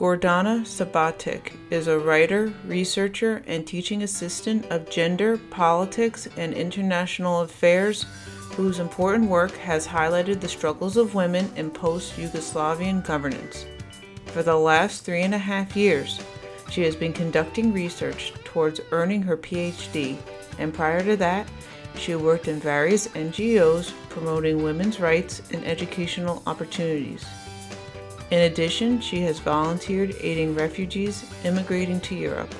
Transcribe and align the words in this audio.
Gordana 0.00 0.62
Sabatic 0.62 1.52
is 1.68 1.86
a 1.86 1.98
writer, 1.98 2.54
researcher, 2.64 3.42
and 3.46 3.66
teaching 3.66 4.02
assistant 4.02 4.64
of 4.70 4.88
gender, 4.88 5.36
politics, 5.50 6.26
and 6.38 6.54
international 6.54 7.40
affairs 7.40 8.06
whose 8.52 8.78
important 8.78 9.28
work 9.28 9.54
has 9.58 9.86
highlighted 9.86 10.40
the 10.40 10.48
struggles 10.48 10.96
of 10.96 11.14
women 11.14 11.52
in 11.54 11.70
post 11.70 12.16
Yugoslavian 12.16 13.04
governance. 13.04 13.66
For 14.28 14.42
the 14.42 14.56
last 14.56 15.04
three 15.04 15.20
and 15.20 15.34
a 15.34 15.38
half 15.38 15.76
years, 15.76 16.18
she 16.70 16.80
has 16.84 16.96
been 16.96 17.12
conducting 17.12 17.70
research 17.70 18.32
towards 18.42 18.80
earning 18.92 19.20
her 19.20 19.36
PhD, 19.36 20.16
and 20.58 20.72
prior 20.72 21.04
to 21.04 21.16
that, 21.18 21.46
she 21.94 22.14
worked 22.14 22.48
in 22.48 22.58
various 22.58 23.08
NGOs 23.08 23.92
promoting 24.08 24.62
women's 24.62 24.98
rights 24.98 25.42
and 25.52 25.62
educational 25.66 26.42
opportunities. 26.46 27.26
In 28.30 28.42
addition, 28.42 29.00
she 29.00 29.22
has 29.22 29.40
volunteered 29.40 30.14
aiding 30.20 30.54
refugees 30.54 31.28
immigrating 31.44 32.00
to 32.02 32.14
Europe. 32.14 32.54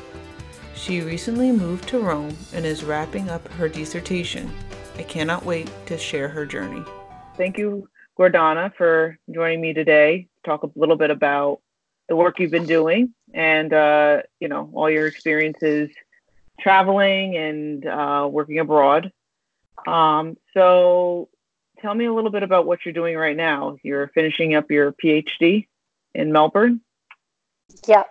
She 0.74 1.01
recently 1.01 1.52
moved 1.52 1.88
to 1.91 2.01
Rome 2.01 2.37
and 2.52 2.66
is 2.66 2.83
wrapping 2.83 3.30
up 3.30 3.46
her 3.52 3.69
dissertation. 3.69 4.51
I 4.96 5.05
cannot 5.05 5.45
wait 5.45 5.70
to 5.87 5.96
share 5.96 6.29
her 6.29 6.45
journey. 6.45 6.83
Thank 7.37 7.56
you, 7.56 7.88
Gordana, 8.19 8.74
for 8.74 9.16
joining 9.33 9.60
me 9.60 9.73
today 9.73 10.27
to 10.43 10.51
talk 10.51 10.65
a 10.65 10.70
little 10.74 10.96
bit 10.96 11.10
about 11.10 11.60
the 12.09 12.16
work 12.16 12.41
you've 12.41 12.51
been 12.51 12.66
doing 12.66 13.15
and 13.32 13.73
uh, 13.73 14.23
you 14.41 14.48
know 14.48 14.68
all 14.74 14.91
your 14.91 15.07
experiences 15.07 15.88
traveling 16.60 17.37
and 17.37 17.87
uh, 17.87 18.29
working 18.30 18.59
abroad. 18.59 19.12
Um, 19.87 20.37
so 20.52 21.29
tell 21.80 21.95
me 21.95 22.05
a 22.07 22.12
little 22.12 22.30
bit 22.30 22.43
about 22.43 22.66
what 22.66 22.84
you're 22.84 22.93
doing 22.93 23.16
right 23.16 23.37
now. 23.37 23.77
You're 23.83 24.09
finishing 24.09 24.55
up 24.55 24.71
your 24.71 24.93
PhD 24.93 25.66
in 26.15 26.33
Melbourne. 26.33 26.80
Yeah. 27.87 28.05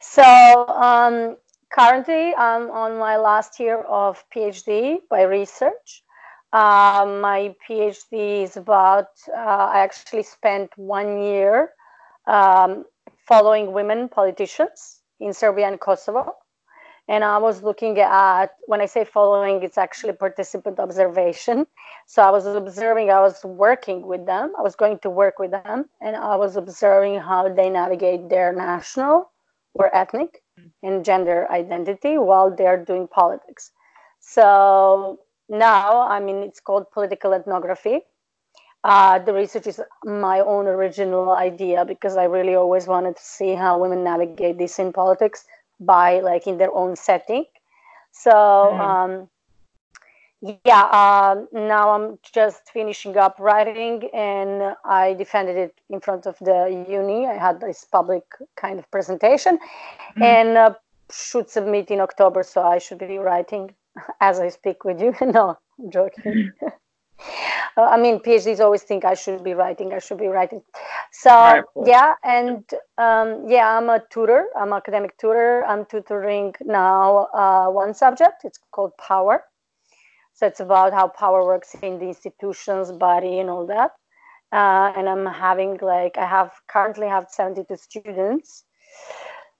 So 0.00 0.22
um, 0.68 1.36
currently, 1.72 2.34
I'm 2.34 2.70
on 2.70 2.98
my 2.98 3.16
last 3.16 3.58
year 3.58 3.80
of 3.80 4.22
PhD 4.34 4.98
by 5.08 5.22
research. 5.22 6.02
Uh, 6.52 7.18
my 7.20 7.54
PhD 7.68 8.44
is 8.44 8.56
about, 8.56 9.08
uh, 9.28 9.70
I 9.74 9.80
actually 9.80 10.22
spent 10.22 10.70
one 10.76 11.20
year 11.20 11.70
um, 12.26 12.84
following 13.26 13.72
women 13.72 14.08
politicians 14.08 15.00
in 15.18 15.32
Serbia 15.32 15.66
and 15.66 15.80
Kosovo 15.80 16.36
and 17.08 17.22
I 17.22 17.38
was 17.38 17.62
looking 17.62 17.98
at 17.98 18.46
when 18.66 18.80
I 18.80 18.86
say 18.86 19.04
following, 19.04 19.62
it's 19.62 19.76
actually 19.76 20.14
participant 20.14 20.78
observation. 20.78 21.66
So 22.06 22.22
I 22.22 22.30
was 22.30 22.46
observing, 22.46 23.10
I 23.10 23.20
was 23.20 23.44
working 23.44 24.06
with 24.06 24.24
them, 24.26 24.52
I 24.58 24.62
was 24.62 24.74
going 24.74 24.98
to 25.00 25.10
work 25.10 25.38
with 25.38 25.50
them, 25.50 25.90
and 26.00 26.16
I 26.16 26.36
was 26.36 26.56
observing 26.56 27.20
how 27.20 27.52
they 27.52 27.68
navigate 27.68 28.28
their 28.28 28.52
national 28.52 29.30
or 29.74 29.94
ethnic 29.94 30.42
and 30.82 31.04
gender 31.04 31.50
identity 31.50 32.16
while 32.16 32.54
they're 32.54 32.82
doing 32.82 33.08
politics. 33.08 33.72
So 34.20 35.20
now, 35.48 36.08
I 36.08 36.20
mean, 36.20 36.36
it's 36.36 36.60
called 36.60 36.90
political 36.90 37.34
ethnography. 37.34 38.00
Uh, 38.82 39.18
the 39.18 39.32
research 39.32 39.66
is 39.66 39.80
my 40.04 40.40
own 40.40 40.66
original 40.66 41.32
idea 41.32 41.84
because 41.84 42.16
I 42.16 42.24
really 42.24 42.54
always 42.54 42.86
wanted 42.86 43.16
to 43.16 43.22
see 43.22 43.54
how 43.54 43.78
women 43.78 44.04
navigate 44.04 44.58
this 44.58 44.78
in 44.78 44.92
politics 44.92 45.46
by 45.80 46.20
like 46.20 46.46
in 46.46 46.58
their 46.58 46.72
own 46.72 46.96
setting. 46.96 47.44
So 48.12 48.30
mm. 48.30 48.80
um, 48.80 49.28
yeah, 50.64 50.82
uh, 50.82 51.36
now 51.52 51.90
I'm 51.90 52.18
just 52.22 52.70
finishing 52.70 53.16
up 53.16 53.36
writing, 53.38 54.10
and 54.12 54.76
I 54.84 55.14
defended 55.14 55.56
it 55.56 55.80
in 55.88 56.00
front 56.00 56.26
of 56.26 56.36
the 56.38 56.84
uni. 56.88 57.26
I 57.26 57.34
had 57.34 57.60
this 57.60 57.86
public 57.90 58.24
kind 58.56 58.78
of 58.78 58.90
presentation, 58.90 59.58
mm. 60.16 60.22
and 60.22 60.58
uh, 60.58 60.74
should 61.10 61.48
submit 61.48 61.90
in 61.90 62.00
October. 62.00 62.42
So 62.42 62.62
I 62.62 62.78
should 62.78 62.98
be 62.98 63.18
writing 63.18 63.74
as 64.20 64.38
I 64.38 64.48
speak 64.50 64.84
with 64.84 65.00
you. 65.00 65.14
no, 65.22 65.58
I'm 65.78 65.90
joking. 65.90 66.52
Uh, 67.76 67.82
I 67.82 67.96
mean, 67.96 68.20
PhDs 68.20 68.60
always 68.60 68.82
think 68.82 69.04
I 69.04 69.14
should 69.14 69.42
be 69.42 69.54
writing, 69.54 69.92
I 69.92 69.98
should 69.98 70.18
be 70.18 70.26
writing. 70.26 70.62
So, 71.12 71.30
right. 71.30 71.64
yeah, 71.84 72.14
and 72.24 72.64
um, 72.98 73.48
yeah, 73.48 73.76
I'm 73.76 73.88
a 73.88 74.02
tutor, 74.10 74.46
I'm 74.56 74.72
an 74.72 74.76
academic 74.76 75.16
tutor. 75.18 75.64
I'm 75.64 75.84
tutoring 75.86 76.54
now 76.60 77.28
uh, 77.34 77.68
one 77.70 77.94
subject, 77.94 78.44
it's 78.44 78.58
called 78.72 78.92
power. 78.98 79.44
So, 80.34 80.46
it's 80.46 80.60
about 80.60 80.92
how 80.92 81.08
power 81.08 81.44
works 81.44 81.74
in 81.82 81.98
the 81.98 82.06
institutions, 82.06 82.90
body, 82.92 83.38
and 83.38 83.48
all 83.48 83.66
that. 83.66 83.92
Uh, 84.52 84.92
and 84.96 85.08
I'm 85.08 85.26
having 85.26 85.78
like, 85.82 86.16
I 86.16 86.26
have 86.26 86.52
currently 86.68 87.08
have 87.08 87.26
72 87.28 87.76
students 87.76 88.64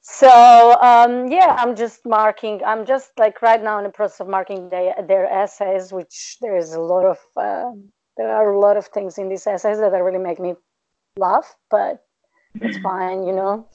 so 0.07 0.77
um, 0.83 1.29
yeah 1.29 1.57
i'm 1.59 1.75
just 1.75 2.05
marking 2.05 2.61
i'm 2.67 2.85
just 2.85 3.11
like 3.19 3.41
right 3.41 3.65
now 3.65 3.79
in 3.79 3.85
the 3.85 3.91
process 3.91 4.21
of 4.21 4.29
marking 4.29 4.69
their, 4.69 4.95
their 5.09 5.27
essays 5.33 5.95
which 5.95 6.37
there 6.43 6.59
is 6.59 6.75
a 6.75 6.81
lot 6.81 7.07
of 7.07 7.19
uh, 7.39 7.73
there 8.19 8.29
are 8.29 8.53
a 8.53 8.61
lot 8.61 8.77
of 8.77 8.87
things 8.89 9.17
in 9.17 9.31
these 9.31 9.47
essays 9.47 9.79
that 9.79 9.89
really 9.89 10.19
make 10.19 10.39
me 10.39 10.53
laugh 11.17 11.57
but 11.71 12.05
it's 12.61 12.77
fine 12.83 13.25
you 13.25 13.33
know? 13.33 13.67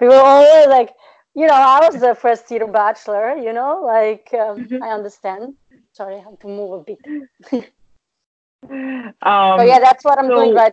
People 0.00 0.14
always 0.14 0.68
like 0.68 0.94
you 1.34 1.46
know 1.46 1.52
i 1.52 1.86
was 1.86 2.00
the 2.00 2.14
first 2.14 2.50
year 2.50 2.66
bachelor 2.66 3.36
you 3.36 3.52
know? 3.52 3.82
Like 3.84 4.30
um, 4.32 4.64
mm-hmm. 4.64 4.82
i 4.82 4.88
understand. 4.88 5.54
Sorry 5.92 6.14
i 6.14 6.20
have 6.20 6.38
to 6.38 6.46
move 6.46 6.80
a 6.80 6.84
bit. 6.84 7.68
Um, 8.64 9.66
yeah 9.66 9.80
that's 9.80 10.04
what 10.04 10.20
i'm 10.20 10.28
so, 10.28 10.36
doing 10.36 10.54
right 10.54 10.72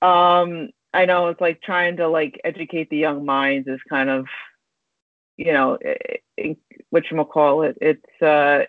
um 0.00 0.70
I 0.94 1.04
know 1.06 1.28
it's 1.28 1.40
like 1.40 1.60
trying 1.60 1.96
to 1.96 2.08
like 2.08 2.40
educate 2.44 2.88
the 2.88 2.96
young 2.96 3.24
minds 3.24 3.66
is 3.68 3.80
kind 3.88 4.08
of, 4.08 4.26
you 5.36 5.52
know, 5.52 5.76
what 6.90 7.10
you 7.10 7.24
call 7.24 7.62
it. 7.62 7.76
It's 7.80 8.22
uh, 8.22 8.64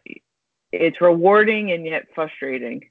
it's 0.71 0.99
rewarding 0.99 1.71
and 1.71 1.85
yet 1.85 2.07
frustrating. 2.15 2.81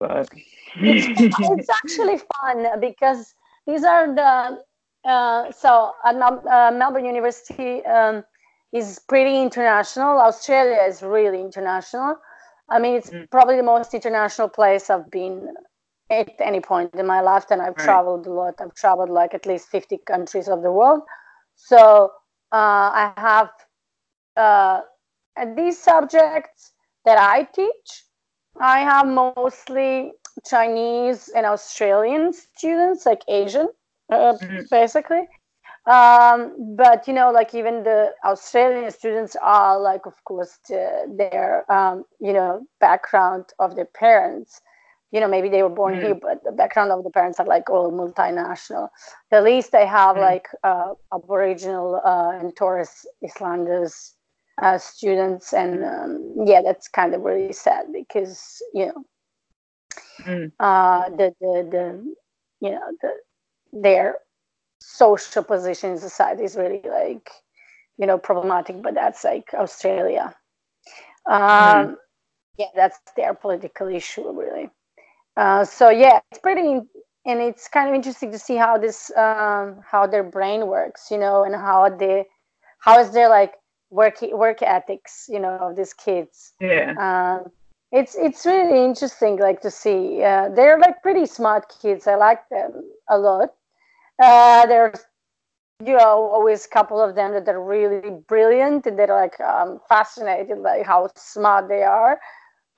But 0.00 0.28
it's, 0.76 1.36
it's 1.38 1.68
actually 1.70 2.20
fun 2.40 2.80
because 2.80 3.34
these 3.66 3.84
are 3.84 4.14
the 4.14 4.64
uh, 5.08 5.52
so 5.52 5.92
at 6.04 6.16
uh, 6.16 6.70
Melbourne 6.72 7.04
University 7.04 7.84
um, 7.84 8.24
is 8.72 8.98
pretty 9.08 9.40
international. 9.40 10.18
Australia 10.18 10.82
is 10.88 11.02
really 11.02 11.40
international. 11.40 12.16
I 12.70 12.78
mean, 12.78 12.94
it's 12.96 13.10
mm. 13.10 13.30
probably 13.30 13.56
the 13.56 13.62
most 13.62 13.92
international 13.92 14.48
place 14.48 14.88
I've 14.88 15.10
been 15.10 15.48
at 16.10 16.30
any 16.40 16.60
point 16.60 16.94
in 16.94 17.06
my 17.06 17.20
life 17.20 17.46
and 17.50 17.62
i've 17.62 17.76
right. 17.76 17.84
traveled 17.84 18.26
a 18.26 18.30
lot 18.30 18.54
i've 18.60 18.74
traveled 18.74 19.08
like 19.08 19.34
at 19.34 19.46
least 19.46 19.68
50 19.68 19.98
countries 20.06 20.48
of 20.48 20.62
the 20.62 20.70
world 20.70 21.02
so 21.54 22.10
uh, 22.52 22.90
i 22.92 23.12
have 23.16 23.50
uh, 24.36 24.80
these 25.56 25.78
subjects 25.78 26.72
that 27.04 27.18
i 27.18 27.44
teach 27.54 28.04
i 28.60 28.80
have 28.80 29.06
mostly 29.06 30.12
chinese 30.46 31.28
and 31.28 31.46
australian 31.46 32.32
students 32.32 33.06
like 33.06 33.22
asian 33.28 33.68
uh, 34.12 34.34
mm-hmm. 34.34 34.60
basically 34.70 35.26
um, 35.86 36.74
but 36.76 37.06
you 37.06 37.14
know 37.14 37.30
like 37.30 37.54
even 37.54 37.82
the 37.82 38.10
australian 38.24 38.90
students 38.90 39.36
are 39.42 39.80
like 39.80 40.06
of 40.06 40.14
course 40.24 40.58
the, 40.68 41.14
their 41.16 41.70
um, 41.72 42.04
you 42.20 42.32
know 42.32 42.66
background 42.80 43.46
of 43.58 43.74
their 43.74 43.86
parents 43.86 44.60
you 45.14 45.20
know 45.20 45.28
maybe 45.28 45.48
they 45.48 45.62
were 45.62 45.76
born 45.80 45.94
mm. 45.94 46.02
here 46.02 46.14
but 46.16 46.42
the 46.42 46.50
background 46.50 46.90
of 46.90 47.04
the 47.04 47.10
parents 47.10 47.38
are 47.38 47.46
like 47.46 47.70
all 47.70 47.92
multinational 47.92 48.88
at 49.30 49.44
least 49.44 49.70
they 49.70 49.86
have 49.86 50.16
mm. 50.16 50.20
like 50.20 50.48
uh, 50.64 50.92
aboriginal 51.14 52.00
uh, 52.04 52.32
and 52.38 52.54
torres 52.56 53.06
islanders 53.40 54.14
uh, 54.60 54.76
students 54.76 55.52
and 55.52 55.84
um, 55.84 56.34
yeah 56.44 56.60
that's 56.62 56.88
kind 56.88 57.14
of 57.14 57.22
really 57.22 57.52
sad 57.52 57.86
because 57.92 58.60
you 58.74 58.86
know 58.86 59.04
mm. 60.22 60.52
uh, 60.58 61.08
the, 61.10 61.32
the 61.40 61.54
the 61.70 62.14
you 62.60 62.72
know 62.72 62.86
the 63.00 63.12
their 63.72 64.16
social 64.80 65.44
position 65.44 65.92
in 65.92 65.98
society 65.98 66.42
is 66.42 66.56
really 66.56 66.82
like 66.88 67.30
you 67.98 68.06
know 68.06 68.18
problematic 68.18 68.82
but 68.82 68.94
that's 68.94 69.22
like 69.22 69.48
australia 69.54 70.34
um, 71.26 71.40
mm. 71.40 71.96
yeah 72.58 72.72
that's 72.74 72.98
their 73.16 73.32
political 73.32 73.86
issue 73.88 74.28
really 74.32 74.68
uh, 75.36 75.64
so 75.64 75.90
yeah, 75.90 76.20
it's 76.30 76.40
pretty, 76.40 76.80
and 77.26 77.40
it's 77.40 77.68
kind 77.68 77.88
of 77.88 77.94
interesting 77.94 78.30
to 78.32 78.38
see 78.38 78.56
how 78.56 78.78
this, 78.78 79.10
um, 79.16 79.80
how 79.88 80.06
their 80.06 80.22
brain 80.22 80.66
works, 80.66 81.10
you 81.10 81.18
know, 81.18 81.44
and 81.44 81.54
how 81.54 81.88
they, 81.88 82.24
how 82.78 82.98
is 83.00 83.10
their 83.10 83.28
like 83.28 83.54
work 83.90 84.20
work 84.32 84.62
ethics, 84.62 85.26
you 85.28 85.40
know, 85.40 85.56
of 85.60 85.76
these 85.76 85.94
kids. 85.94 86.52
Yeah. 86.60 86.94
Um, 86.98 87.50
it's 87.92 88.16
it's 88.16 88.44
really 88.44 88.84
interesting, 88.84 89.38
like 89.38 89.60
to 89.60 89.70
see. 89.70 90.22
Uh, 90.22 90.48
they're 90.48 90.78
like 90.78 91.00
pretty 91.02 91.26
smart 91.26 91.72
kids. 91.80 92.06
I 92.06 92.16
like 92.16 92.48
them 92.48 92.72
a 93.08 93.16
lot. 93.18 93.50
Uh, 94.22 94.66
there's 94.66 95.04
you 95.84 95.96
know 95.96 96.30
always 96.32 96.66
a 96.66 96.68
couple 96.68 97.00
of 97.00 97.14
them 97.14 97.32
that 97.32 97.48
are 97.48 97.62
really 97.62 98.10
brilliant 98.28 98.86
and 98.86 98.98
they're 98.98 99.08
like 99.08 99.38
um, 99.40 99.80
fascinated 99.88 100.62
by 100.62 100.82
how 100.84 101.08
smart 101.16 101.68
they 101.68 101.82
are 101.82 102.18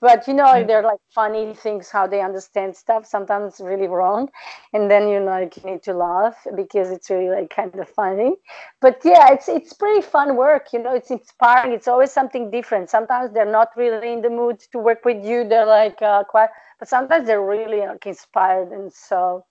but 0.00 0.26
you 0.28 0.34
know 0.34 0.64
they're 0.66 0.82
like 0.82 1.00
funny 1.14 1.54
things 1.54 1.90
how 1.90 2.06
they 2.06 2.20
understand 2.20 2.76
stuff 2.76 3.06
sometimes 3.06 3.60
really 3.60 3.86
wrong. 3.88 4.28
And 4.72 4.90
then 4.90 5.08
you 5.08 5.20
know 5.20 5.26
like 5.26 5.56
you 5.56 5.70
need 5.70 5.82
to 5.84 5.94
laugh 5.94 6.36
because 6.54 6.90
it's 6.90 7.10
really 7.10 7.30
like 7.30 7.50
kind 7.50 7.74
of 7.74 7.88
funny. 7.88 8.36
But 8.80 9.00
yeah 9.04 9.32
it's 9.32 9.48
it's 9.48 9.72
pretty 9.72 10.02
fun 10.02 10.36
work 10.36 10.68
you 10.72 10.82
know 10.82 10.94
it's 10.94 11.10
inspiring. 11.10 11.72
It's 11.72 11.88
always 11.88 12.12
something 12.12 12.50
different. 12.50 12.90
Sometimes 12.90 13.32
they're 13.32 13.50
not 13.50 13.68
really 13.76 14.12
in 14.12 14.22
the 14.22 14.30
mood 14.30 14.60
to 14.72 14.78
work 14.78 15.04
with 15.04 15.24
you. 15.24 15.44
They're 15.48 15.66
like 15.66 16.00
uh, 16.02 16.24
quite 16.24 16.50
but 16.78 16.88
sometimes 16.88 17.26
they're 17.26 17.44
really 17.44 17.80
like 17.80 18.06
inspired. 18.06 18.72
And 18.72 18.92
so 18.92 19.44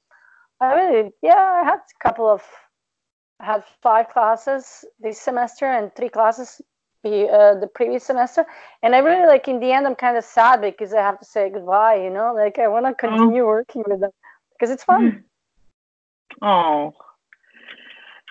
i 0.62 0.74
really 0.74 1.12
yeah 1.22 1.62
i 1.62 1.66
had 1.66 1.80
a 1.80 2.04
couple 2.04 2.30
of 2.30 2.42
I 3.40 3.46
had 3.46 3.64
five 3.82 4.10
classes 4.10 4.86
this 5.00 5.22
semester 5.22 5.66
and 5.66 5.94
three 5.96 6.10
classes 6.10 6.62
uh, 7.06 7.56
the 7.56 7.68
previous 7.74 8.04
semester. 8.04 8.46
And 8.84 8.96
i 8.96 9.00
really 9.00 9.28
like 9.28 9.48
in 9.48 9.60
the 9.60 9.72
end 9.72 9.88
i'm 9.88 9.96
kind 9.96 10.18
of 10.18 10.24
sad 10.24 10.62
because 10.62 10.94
i 10.94 11.02
have 11.02 11.20
to 11.20 11.26
say 11.26 11.50
goodbye 11.50 11.96
you 11.96 12.10
know? 12.10 12.34
Like 12.34 12.60
i 12.60 12.68
want 12.68 12.86
to 12.86 12.92
oh. 12.92 12.96
continue 12.96 13.44
oh. 13.44 13.48
working 13.48 13.84
with 13.88 14.02
them 14.02 14.12
because 14.54 14.72
it's 14.72 14.84
fun. 14.84 15.24
Oh. 16.42 16.94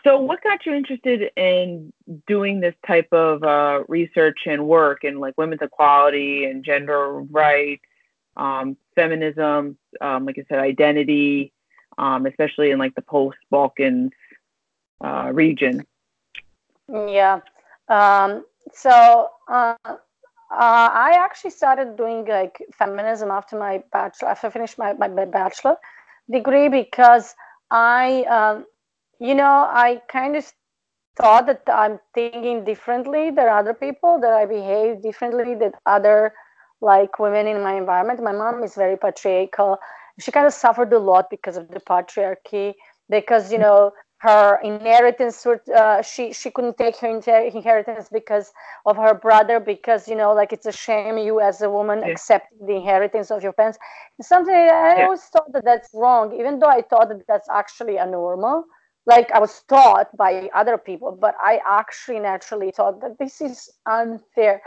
So 0.03 0.21
what 0.21 0.43
got 0.43 0.67
you 0.67 0.75
interested 0.75 1.31
in 1.37 1.91
doing 2.27 2.61
this 2.61 2.75
type 2.87 3.09
of 3.13 3.43
uh, 3.43 3.85
research 3.89 4.41
and 4.45 4.67
work 4.67 5.03
in 5.05 5.19
like 5.19 5.33
women's 5.39 5.63
equality 5.63 6.45
and 6.45 6.63
gender 6.63 7.21
rights 7.31 7.85
um, 8.37 8.77
feminism 8.95 9.79
um, 10.01 10.27
like 10.27 10.37
i 10.39 10.45
said 10.49 10.59
identity 10.59 11.53
um, 11.97 12.27
especially 12.27 12.71
in 12.73 12.79
like 12.79 12.95
the 12.95 13.03
post 13.03 13.39
balkans 13.51 14.13
uh, 15.05 15.31
region? 15.33 15.87
Yeah. 16.89 17.41
Um, 17.89 18.45
so 18.73 19.29
uh, 19.49 19.75
uh, 19.87 19.97
I 20.51 21.17
actually 21.19 21.51
started 21.51 21.97
doing 21.97 22.25
like 22.27 22.59
feminism 22.79 23.31
after 23.31 23.59
my 23.59 23.83
bachelor. 23.93 24.29
After 24.29 24.47
I 24.47 24.51
finished 24.51 24.79
my, 24.79 24.93
my, 24.95 25.09
my 25.09 25.25
bachelor 25.25 25.77
degree 26.31 26.69
because 26.69 27.35
I, 27.71 28.23
um, 28.25 28.67
you 29.21 29.35
know, 29.35 29.69
I 29.71 30.01
kind 30.09 30.37
of 30.37 30.51
thought 31.17 31.47
that 31.47 31.63
I'm 31.69 31.99
thinking 32.15 32.65
differently 32.65 33.31
than 33.31 33.49
other 33.49 33.75
people, 33.75 34.21
that 34.21 34.33
I 34.33 34.47
behave 34.47 35.03
differently 35.03 35.55
than 35.55 35.73
other 35.87 36.33
like 36.81 37.19
women 37.19 37.47
in 37.47 37.63
my 37.63 37.75
environment. 37.75 38.23
My 38.23 38.33
mom 38.33 38.63
is 38.63 38.75
very 38.75 38.97
patriarchal. 38.97 39.79
She 40.19 40.31
kind 40.31 40.47
of 40.47 40.53
suffered 40.53 40.93
a 40.93 40.99
lot 40.99 41.31
because 41.31 41.57
of 41.57 41.69
the 41.69 41.81
patriarchy, 41.81 42.75
because 43.11 43.53
you 43.53 43.59
know 43.59 43.93
her 44.25 44.59
inheritance 44.63 45.47
uh, 45.47 46.01
she 46.01 46.33
she 46.33 46.51
couldn't 46.51 46.79
take 46.79 46.97
her 46.97 47.09
inheritance 47.09 48.09
because 48.11 48.53
of 48.87 48.97
her 48.97 49.15
brother 49.27 49.61
because 49.61 50.09
you 50.09 50.17
know 50.21 50.33
like 50.33 50.51
it's 50.57 50.67
a 50.67 50.73
shame 50.87 51.19
you 51.19 51.41
as 51.41 51.61
a 51.61 51.71
woman 51.71 51.99
yeah. 52.01 52.09
accept 52.13 52.47
the 52.67 52.75
inheritance 52.81 53.31
of 53.31 53.43
your 53.43 53.53
parents 53.53 53.79
something 54.23 54.55
i 54.55 54.97
yeah. 54.97 55.05
always 55.05 55.25
thought 55.33 55.53
that 55.53 55.65
that's 55.65 55.91
wrong 55.93 56.33
even 56.41 56.59
though 56.59 56.73
i 56.79 56.81
thought 56.91 57.09
that 57.11 57.23
that's 57.29 57.49
actually 57.61 57.97
a 57.99 58.07
normal 58.07 58.65
like 59.07 59.31
i 59.33 59.39
was 59.39 59.63
taught 59.69 60.09
by 60.17 60.49
other 60.55 60.79
people 60.79 61.17
but 61.27 61.35
i 61.51 61.61
actually 61.81 62.19
naturally 62.19 62.71
thought 62.71 63.01
that 63.03 63.19
this 63.19 63.41
is 63.43 63.71
unfair 63.87 64.63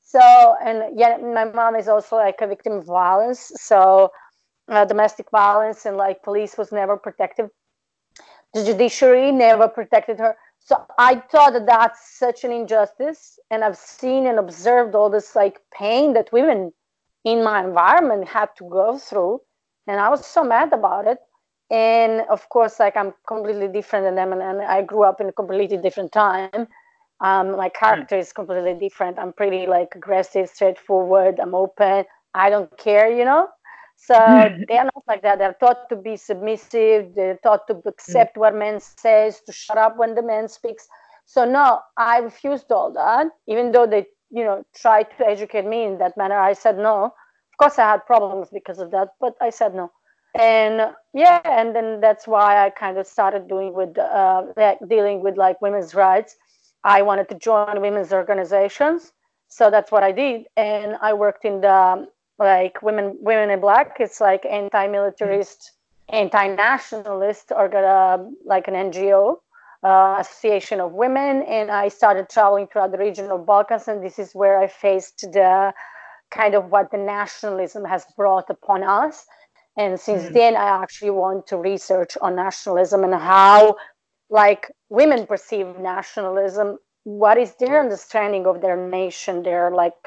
so 0.00 0.20
and 0.64 0.96
yeah 0.96 1.16
my 1.16 1.44
mom 1.44 1.74
is 1.74 1.88
also 1.88 2.14
like 2.16 2.40
a 2.40 2.46
victim 2.46 2.74
of 2.74 2.84
violence 2.86 3.50
so 3.56 4.10
uh, 4.68 4.84
domestic 4.84 5.26
violence 5.32 5.84
and 5.84 5.96
like 5.96 6.22
police 6.22 6.56
was 6.56 6.70
never 6.70 6.96
protective 6.96 7.50
the 8.54 8.64
judiciary 8.64 9.32
never 9.32 9.68
protected 9.68 10.18
her. 10.18 10.36
So 10.58 10.84
I 10.98 11.16
thought 11.16 11.52
that 11.54 11.66
that's 11.66 12.18
such 12.18 12.44
an 12.44 12.52
injustice. 12.52 13.38
And 13.50 13.64
I've 13.64 13.76
seen 13.76 14.26
and 14.26 14.38
observed 14.38 14.94
all 14.94 15.10
this 15.10 15.34
like 15.34 15.60
pain 15.72 16.12
that 16.14 16.32
women 16.32 16.72
in 17.24 17.42
my 17.42 17.64
environment 17.64 18.28
had 18.28 18.48
to 18.56 18.68
go 18.68 18.98
through. 18.98 19.40
And 19.86 20.00
I 20.00 20.08
was 20.08 20.24
so 20.26 20.44
mad 20.44 20.72
about 20.72 21.06
it. 21.06 21.18
And 21.70 22.22
of 22.28 22.48
course, 22.48 22.80
like 22.80 22.96
I'm 22.96 23.14
completely 23.26 23.68
different 23.68 24.04
than 24.04 24.16
them. 24.16 24.32
And, 24.32 24.42
and 24.42 24.62
I 24.62 24.82
grew 24.82 25.04
up 25.04 25.20
in 25.20 25.28
a 25.28 25.32
completely 25.32 25.76
different 25.76 26.12
time. 26.12 26.66
Um, 27.20 27.56
my 27.56 27.68
character 27.68 28.18
is 28.18 28.32
completely 28.32 28.74
different. 28.74 29.18
I'm 29.18 29.32
pretty 29.32 29.66
like 29.66 29.94
aggressive, 29.94 30.48
straightforward. 30.48 31.38
I'm 31.38 31.54
open. 31.54 32.04
I 32.34 32.50
don't 32.50 32.76
care, 32.78 33.10
you 33.10 33.24
know. 33.24 33.48
So 34.02 34.14
they 34.68 34.78
are 34.78 34.84
not 34.84 35.04
like 35.06 35.22
that. 35.22 35.38
They're 35.38 35.56
taught 35.60 35.88
to 35.90 35.96
be 35.96 36.16
submissive. 36.16 37.14
They're 37.14 37.38
taught 37.42 37.66
to 37.68 37.82
accept 37.86 38.38
what 38.38 38.54
men 38.54 38.80
says, 38.80 39.40
to 39.42 39.52
shut 39.52 39.76
up 39.78 39.96
when 39.98 40.14
the 40.14 40.22
man 40.22 40.48
speaks. 40.48 40.88
So 41.26 41.44
no, 41.44 41.80
I 41.96 42.18
refused 42.18 42.72
all 42.72 42.92
that. 42.94 43.28
Even 43.46 43.72
though 43.72 43.86
they, 43.86 44.06
you 44.30 44.44
know, 44.44 44.64
tried 44.74 45.08
to 45.18 45.26
educate 45.26 45.66
me 45.66 45.84
in 45.84 45.98
that 45.98 46.16
manner, 46.16 46.38
I 46.38 46.54
said 46.54 46.78
no. 46.78 47.04
Of 47.06 47.58
course, 47.58 47.78
I 47.78 47.90
had 47.90 48.06
problems 48.06 48.48
because 48.50 48.78
of 48.78 48.90
that, 48.92 49.10
but 49.20 49.34
I 49.40 49.50
said 49.50 49.74
no. 49.74 49.92
And 50.38 50.94
yeah, 51.12 51.40
and 51.44 51.74
then 51.74 52.00
that's 52.00 52.26
why 52.26 52.64
I 52.64 52.70
kind 52.70 52.98
of 52.98 53.06
started 53.06 53.48
doing 53.48 53.74
with 53.74 53.98
uh, 53.98 54.44
dealing 54.88 55.22
with 55.22 55.36
like 55.36 55.60
women's 55.60 55.94
rights. 55.94 56.36
I 56.84 57.02
wanted 57.02 57.28
to 57.30 57.34
join 57.34 57.80
women's 57.80 58.12
organizations, 58.12 59.12
so 59.48 59.70
that's 59.70 59.90
what 59.92 60.02
I 60.04 60.12
did, 60.12 60.46
and 60.56 60.96
I 61.02 61.12
worked 61.12 61.44
in 61.44 61.60
the 61.60 62.06
like 62.40 62.82
women 62.82 63.16
women 63.20 63.50
in 63.50 63.60
black 63.60 63.98
it's 64.00 64.20
like 64.20 64.44
anti-militarist 64.46 65.72
anti-nationalist 66.08 67.52
or 67.54 67.72
uh, 67.76 68.18
like 68.44 68.66
an 68.66 68.74
ngo 68.74 69.36
uh, 69.82 70.16
association 70.18 70.80
of 70.80 70.92
women. 70.92 71.42
And 71.42 71.70
i 71.70 71.88
started 71.88 72.28
traveling 72.28 72.66
throughout 72.66 72.92
the 72.92 72.98
region 72.98 73.30
of 73.30 73.46
balkans 73.46 73.86
and 73.86 74.02
this 74.02 74.18
is 74.18 74.34
where 74.34 74.58
i 74.58 74.66
faced 74.66 75.20
the 75.32 75.72
kind 76.30 76.54
of 76.54 76.70
what 76.70 76.90
the 76.90 76.98
nationalism 76.98 77.84
has 77.84 78.06
brought 78.16 78.48
upon 78.50 78.82
us. 78.84 79.26
And 79.76 80.00
since 80.00 80.24
mm-hmm. 80.24 80.34
then 80.34 80.56
i 80.56 80.82
actually 80.82 81.10
want 81.10 81.46
to 81.48 81.56
research 81.58 82.16
on 82.22 82.36
nationalism 82.36 83.04
and 83.04 83.14
how 83.14 83.76
like 84.30 84.72
women 84.88 85.26
perceive 85.26 85.78
nationalism. 85.78 86.78
What 87.04 87.36
is 87.38 87.54
their 87.56 87.80
understanding 87.80 88.46
of 88.46 88.60
their 88.60 88.76
nation 88.76 89.42
their 89.42 89.70
like 89.70 90.00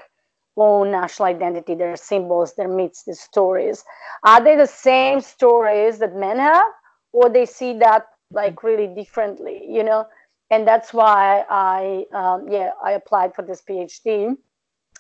own 0.58 0.92
national 0.92 1.28
identity, 1.28 1.76
their 1.76 1.96
symbols, 1.96 2.54
their 2.56 2.68
myths, 2.68 3.04
their 3.04 3.16
stories. 3.16 3.84
Are 4.24 4.44
they 4.44 4.56
the 4.56 4.68
same 4.68 5.22
stories 5.22 6.00
that 6.00 6.16
men 6.16 6.38
have, 6.40 6.72
or 7.12 7.30
they 7.30 7.46
see 7.46 7.78
that 7.80 8.06
like 8.32 8.64
really 8.64 8.88
differently? 8.88 9.66
You 9.68 9.84
know, 9.84 10.06
and 10.52 10.68
that's 10.68 10.94
why 10.94 11.46
I 11.50 12.06
um, 12.14 12.48
yeah 12.50 12.72
I 12.84 12.92
applied 12.92 13.36
for 13.36 13.42
this 13.42 13.62
PhD, 13.62 14.36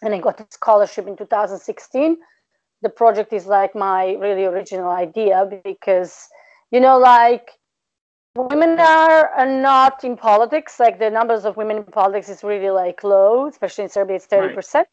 and 0.01 0.13
I 0.13 0.19
got 0.19 0.39
a 0.39 0.47
scholarship 0.50 1.07
in 1.07 1.15
2016. 1.15 2.17
The 2.81 2.89
project 2.89 3.31
is 3.31 3.45
like 3.45 3.75
my 3.75 4.13
really 4.13 4.45
original 4.45 4.89
idea 4.89 5.47
because 5.63 6.27
you 6.71 6.79
know 6.79 6.97
like 6.97 7.51
women 8.36 8.79
are, 8.79 9.29
are 9.29 9.62
not 9.62 10.03
in 10.03 10.17
politics 10.17 10.79
like 10.79 10.98
the 10.98 11.10
numbers 11.10 11.45
of 11.45 11.55
women 11.55 11.77
in 11.77 11.83
politics 11.83 12.29
is 12.29 12.43
really 12.43 12.72
like 12.72 13.03
low 13.03 13.48
especially 13.48 13.83
in 13.83 13.89
serbia 13.89 14.15
it's 14.15 14.25
30 14.25 14.55
percent 14.55 14.88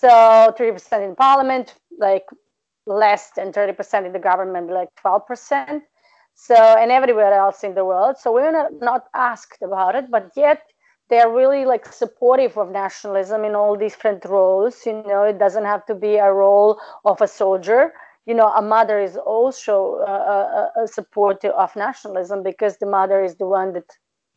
so 0.00 0.54
3% 0.58 1.04
in 1.04 1.16
parliament, 1.16 1.74
like 1.98 2.26
less 2.86 3.30
than 3.36 3.52
30% 3.52 4.06
in 4.06 4.12
the 4.12 4.18
government, 4.18 4.70
like 4.70 4.88
12%. 5.02 5.82
So, 6.34 6.54
and 6.54 6.90
everywhere 6.90 7.32
else 7.32 7.64
in 7.64 7.74
the 7.74 7.84
world. 7.84 8.16
So 8.18 8.30
we're 8.32 8.52
not, 8.52 8.72
not 8.80 9.04
asked 9.14 9.62
about 9.62 9.94
it, 9.94 10.10
but 10.10 10.30
yet 10.36 10.62
they're 11.08 11.30
really 11.30 11.64
like 11.64 11.90
supportive 11.90 12.58
of 12.58 12.70
nationalism 12.70 13.44
in 13.44 13.54
all 13.54 13.74
different 13.74 14.24
roles. 14.26 14.84
You 14.84 15.02
know, 15.06 15.22
it 15.22 15.38
doesn't 15.38 15.64
have 15.64 15.86
to 15.86 15.94
be 15.94 16.16
a 16.16 16.30
role 16.30 16.78
of 17.06 17.22
a 17.22 17.28
soldier. 17.28 17.94
You 18.26 18.34
know, 18.34 18.48
a 18.52 18.60
mother 18.60 19.00
is 19.00 19.16
also 19.16 20.04
a, 20.06 20.82
a 20.82 20.88
supporter 20.88 21.50
of 21.50 21.74
nationalism 21.74 22.42
because 22.42 22.76
the 22.76 22.86
mother 22.86 23.24
is 23.24 23.36
the 23.36 23.46
one 23.46 23.72
that, 23.72 23.88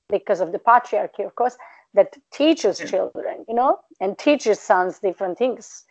because 0.10 0.40
of 0.40 0.54
the 0.54 0.60
patriarchy, 0.60 1.26
of 1.26 1.36
course, 1.36 1.58
that 1.94 2.16
teaches 2.32 2.80
children, 2.80 3.46
you 3.48 3.56
know, 3.56 3.80
and 4.00 4.18
teaches 4.18 4.60
sons 4.60 5.00
different 5.00 5.38
things. 5.38 5.86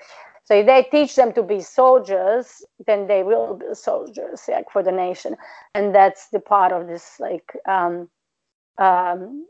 So 0.45 0.55
if 0.55 0.67
they 0.67 0.85
teach 0.85 1.14
them 1.14 1.33
to 1.35 1.43
be 1.43 1.61
soldiers, 1.61 2.64
then 2.87 3.07
they 3.07 3.23
will 3.23 3.55
be 3.57 3.75
soldiers, 3.75 4.43
like 4.49 4.71
for 4.71 4.83
the 4.83 4.93
nation, 4.93 5.37
and 5.75 5.95
that's 5.95 6.28
the 6.28 6.40
part 6.40 6.73
of 6.73 6.87
this 6.87 7.17
like 7.21 7.52
um, 7.69 8.09
um, 8.78 9.47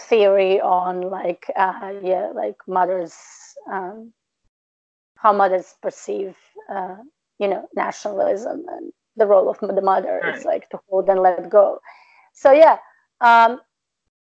theory 0.00 0.58
on 0.60 1.02
like 1.02 1.50
uh, 1.54 1.92
yeah, 2.02 2.30
like 2.34 2.56
mothers, 2.66 3.14
um, 3.70 4.12
how 5.18 5.34
mothers 5.34 5.74
perceive 5.82 6.34
uh, 6.72 6.96
you 7.38 7.48
know 7.48 7.68
nationalism 7.74 8.64
and 8.68 8.92
the 9.16 9.26
role 9.26 9.50
of 9.50 9.58
the 9.60 9.82
mother 9.82 10.20
right. 10.22 10.36
is 10.36 10.44
like 10.46 10.70
to 10.70 10.78
hold 10.88 11.10
and 11.10 11.20
let 11.20 11.50
go. 11.50 11.78
So 12.32 12.52
yeah, 12.52 12.78
um, 13.20 13.60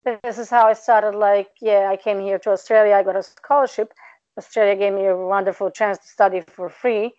this 0.04 0.38
is 0.38 0.50
how 0.50 0.68
I 0.68 0.74
started. 0.74 1.18
Like, 1.18 1.50
yeah, 1.62 1.88
I 1.90 1.98
came 1.98 2.20
here 2.20 2.40
to 2.40 2.52
Australia. 2.52 2.96
I 2.96 3.04
got 3.04 3.16
a 3.16 3.24
scholarship. 3.24 3.94
Australia 4.38 4.76
gave 4.76 4.94
me 4.94 5.08
a 5.08 5.16
wonderful 5.16 5.70
chance 5.70 5.98
to 6.00 6.08
study 6.08 6.42
for 6.48 6.70
free 6.70 7.14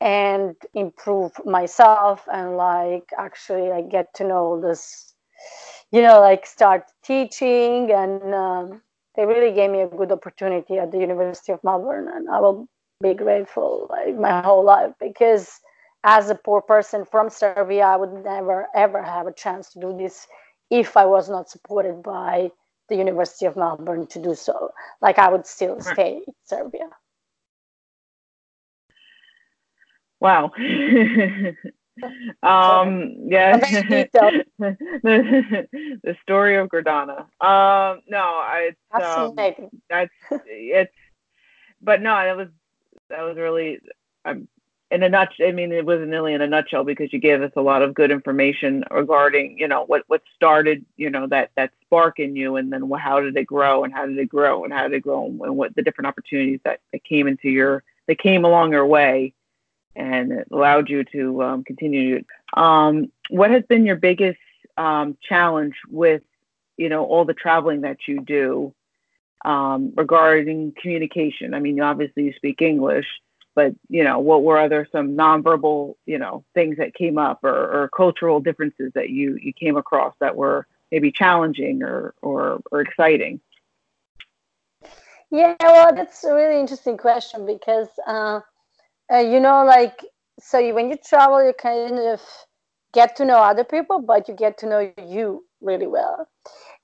and 0.00 0.54
improve 0.74 1.32
myself 1.44 2.26
and 2.30 2.56
like 2.56 3.08
actually 3.16 3.68
like 3.70 3.88
get 3.88 4.12
to 4.12 4.24
know 4.24 4.60
this 4.60 5.14
you 5.90 6.02
know 6.02 6.20
like 6.20 6.44
start 6.44 6.84
teaching 7.02 7.90
and 7.90 8.34
um, 8.34 8.82
they 9.14 9.24
really 9.24 9.54
gave 9.54 9.70
me 9.70 9.80
a 9.80 9.88
good 9.88 10.12
opportunity 10.12 10.76
at 10.76 10.92
the 10.92 10.98
university 10.98 11.50
of 11.50 11.64
melbourne 11.64 12.08
and 12.12 12.28
i 12.28 12.38
will 12.38 12.68
be 13.02 13.14
grateful 13.14 13.86
like 13.88 14.14
my 14.18 14.42
whole 14.42 14.62
life 14.62 14.92
because 15.00 15.60
as 16.06 16.30
a 16.30 16.36
poor 16.36 16.62
person 16.62 17.04
from 17.04 17.28
Serbia, 17.28 17.84
I 17.84 17.96
would 17.96 18.24
never 18.24 18.68
ever 18.74 19.02
have 19.02 19.26
a 19.26 19.32
chance 19.32 19.72
to 19.72 19.80
do 19.80 19.96
this 19.98 20.26
if 20.70 20.96
I 20.96 21.04
was 21.04 21.28
not 21.28 21.50
supported 21.50 22.02
by 22.02 22.50
the 22.88 22.96
University 22.96 23.46
of 23.46 23.56
Melbourne 23.56 24.06
to 24.08 24.22
do 24.22 24.34
so. 24.34 24.72
Like 25.00 25.18
I 25.18 25.30
would 25.30 25.46
still 25.46 25.80
stay 25.80 26.20
in 26.26 26.34
Serbia. 26.44 26.88
Wow. 30.20 30.50
um 32.42 33.14
yeah 33.28 33.56
the, 33.58 34.44
story 36.22 36.56
of 36.56 36.68
Gordana. 36.68 37.20
Um 37.40 38.02
no, 38.08 38.18
I 38.18 38.72
it's 38.94 39.02
um, 39.04 39.34
that's 39.88 40.12
it's 40.46 40.92
but 41.80 42.02
no, 42.02 42.14
that 42.14 42.36
was 42.36 42.48
that 43.10 43.22
was 43.22 43.36
really 43.36 43.78
I'm 44.24 44.48
in 44.90 45.02
a 45.02 45.08
nutshell, 45.08 45.48
I 45.48 45.52
mean, 45.52 45.72
it 45.72 45.84
wasn't 45.84 46.10
really 46.10 46.32
in 46.32 46.40
a 46.40 46.46
nutshell 46.46 46.84
because 46.84 47.12
you 47.12 47.18
gave 47.18 47.42
us 47.42 47.50
a 47.56 47.60
lot 47.60 47.82
of 47.82 47.92
good 47.94 48.10
information 48.10 48.84
regarding, 48.90 49.58
you 49.58 49.66
know, 49.66 49.84
what 49.84 50.04
what 50.06 50.22
started, 50.34 50.84
you 50.96 51.10
know, 51.10 51.26
that 51.26 51.50
that 51.56 51.72
spark 51.82 52.20
in 52.20 52.36
you, 52.36 52.56
and 52.56 52.72
then 52.72 52.88
how 52.90 53.20
did 53.20 53.36
it 53.36 53.44
grow, 53.44 53.82
and 53.82 53.92
how 53.92 54.06
did 54.06 54.18
it 54.18 54.28
grow, 54.28 54.64
and 54.64 54.72
how 54.72 54.82
did 54.84 54.92
it 54.92 55.00
grow, 55.00 55.26
and 55.26 55.56
what 55.56 55.74
the 55.74 55.82
different 55.82 56.06
opportunities 56.06 56.60
that, 56.64 56.80
that 56.92 57.02
came 57.02 57.26
into 57.26 57.48
your 57.48 57.82
that 58.06 58.18
came 58.18 58.44
along 58.44 58.72
your 58.72 58.86
way, 58.86 59.32
and 59.96 60.30
it 60.30 60.48
allowed 60.52 60.88
you 60.88 61.02
to 61.04 61.42
um, 61.42 61.64
continue. 61.64 62.22
Um, 62.54 63.10
what 63.28 63.50
has 63.50 63.64
been 63.64 63.86
your 63.86 63.96
biggest 63.96 64.38
um, 64.76 65.16
challenge 65.20 65.74
with, 65.88 66.22
you 66.76 66.88
know, 66.88 67.04
all 67.04 67.24
the 67.24 67.34
traveling 67.34 67.80
that 67.80 68.06
you 68.06 68.20
do 68.20 68.72
um, 69.44 69.92
regarding 69.96 70.74
communication? 70.80 71.54
I 71.54 71.58
mean, 71.60 71.80
obviously 71.80 72.24
you 72.24 72.32
speak 72.34 72.62
English 72.62 73.06
but 73.56 73.74
you 73.88 74.04
know 74.04 74.20
what 74.20 74.44
were 74.44 74.58
other 74.58 74.86
some 74.92 75.16
nonverbal 75.16 75.96
you 76.06 76.18
know 76.18 76.44
things 76.54 76.76
that 76.76 76.94
came 76.94 77.18
up 77.18 77.42
or, 77.42 77.82
or 77.82 77.88
cultural 77.88 78.38
differences 78.38 78.92
that 78.94 79.10
you 79.10 79.36
you 79.42 79.52
came 79.52 79.76
across 79.76 80.14
that 80.20 80.36
were 80.36 80.66
maybe 80.92 81.10
challenging 81.10 81.82
or 81.82 82.14
or, 82.22 82.60
or 82.70 82.80
exciting? 82.80 83.40
Yeah 85.30 85.56
well 85.60 85.92
that's 85.92 86.22
a 86.22 86.32
really 86.32 86.60
interesting 86.60 86.96
question 86.96 87.44
because 87.44 87.88
uh, 88.06 88.40
uh, 89.12 89.18
you 89.18 89.40
know 89.40 89.64
like 89.64 90.04
so 90.38 90.58
you, 90.60 90.74
when 90.74 90.90
you 90.90 90.96
travel 91.04 91.44
you 91.44 91.54
kind 91.54 91.98
of 91.98 92.20
get 92.92 93.16
to 93.16 93.24
know 93.24 93.38
other 93.38 93.64
people 93.64 94.00
but 94.00 94.28
you 94.28 94.34
get 94.34 94.58
to 94.58 94.66
know 94.66 94.92
you 95.04 95.42
really 95.60 95.86
well. 95.86 96.28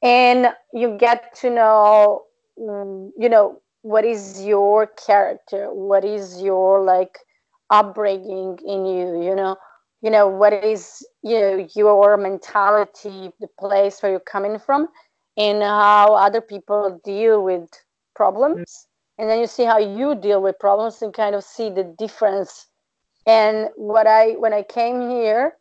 And 0.02 0.48
you 0.72 0.96
get 0.98 1.34
to 1.36 1.50
know 1.50 2.24
mm, 2.58 3.10
you 3.16 3.28
know 3.28 3.61
what 3.82 4.04
is 4.04 4.42
your 4.42 4.86
character? 4.86 5.72
What 5.72 6.04
is 6.04 6.40
your 6.40 6.82
like 6.82 7.18
upbringing 7.70 8.58
in 8.64 8.86
you 8.86 9.22
you 9.22 9.34
know? 9.34 9.56
You 10.00 10.10
know 10.10 10.28
what 10.28 10.52
is 10.52 11.06
you 11.22 11.38
know 11.38 11.68
your 11.74 12.16
mentality 12.16 13.32
the 13.40 13.48
place 13.58 14.02
where 14.02 14.12
you're 14.12 14.20
coming 14.20 14.58
from 14.58 14.88
and 15.36 15.62
how 15.62 16.14
other 16.14 16.40
people 16.40 17.00
deal 17.04 17.42
with 17.44 17.68
problems. 18.14 18.58
Mm-hmm. 18.58 19.22
and 19.22 19.30
then 19.30 19.40
you 19.40 19.46
see 19.46 19.64
how 19.64 19.78
you 19.78 20.14
deal 20.14 20.42
with 20.42 20.58
problems 20.58 21.02
and 21.02 21.12
kind 21.14 21.34
of 21.34 21.44
see 21.44 21.70
the 21.70 21.84
difference. 21.98 22.66
And 23.26 23.68
what 23.76 24.06
i 24.06 24.32
when 24.32 24.52
i 24.52 24.62
came 24.62 25.10
here 25.10 25.56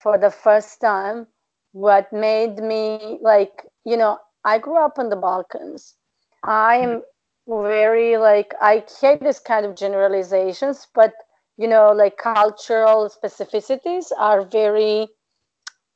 for 0.00 0.18
the 0.18 0.30
first 0.30 0.80
time 0.80 1.26
what 1.72 2.12
made 2.12 2.56
me 2.58 3.18
like 3.22 3.64
you 3.84 3.96
know 3.96 4.18
i 4.44 4.58
grew 4.58 4.84
up 4.84 4.98
in 4.98 5.08
the 5.08 5.16
balkans. 5.16 5.94
I'm 6.42 7.02
very 7.46 8.16
like 8.16 8.54
I 8.60 8.84
hate 9.00 9.20
this 9.20 9.38
kind 9.38 9.66
of 9.66 9.76
generalizations, 9.76 10.86
but 10.94 11.12
you 11.56 11.68
know, 11.68 11.92
like 11.92 12.16
cultural 12.16 13.10
specificities 13.10 14.12
are 14.16 14.44
very 14.44 15.08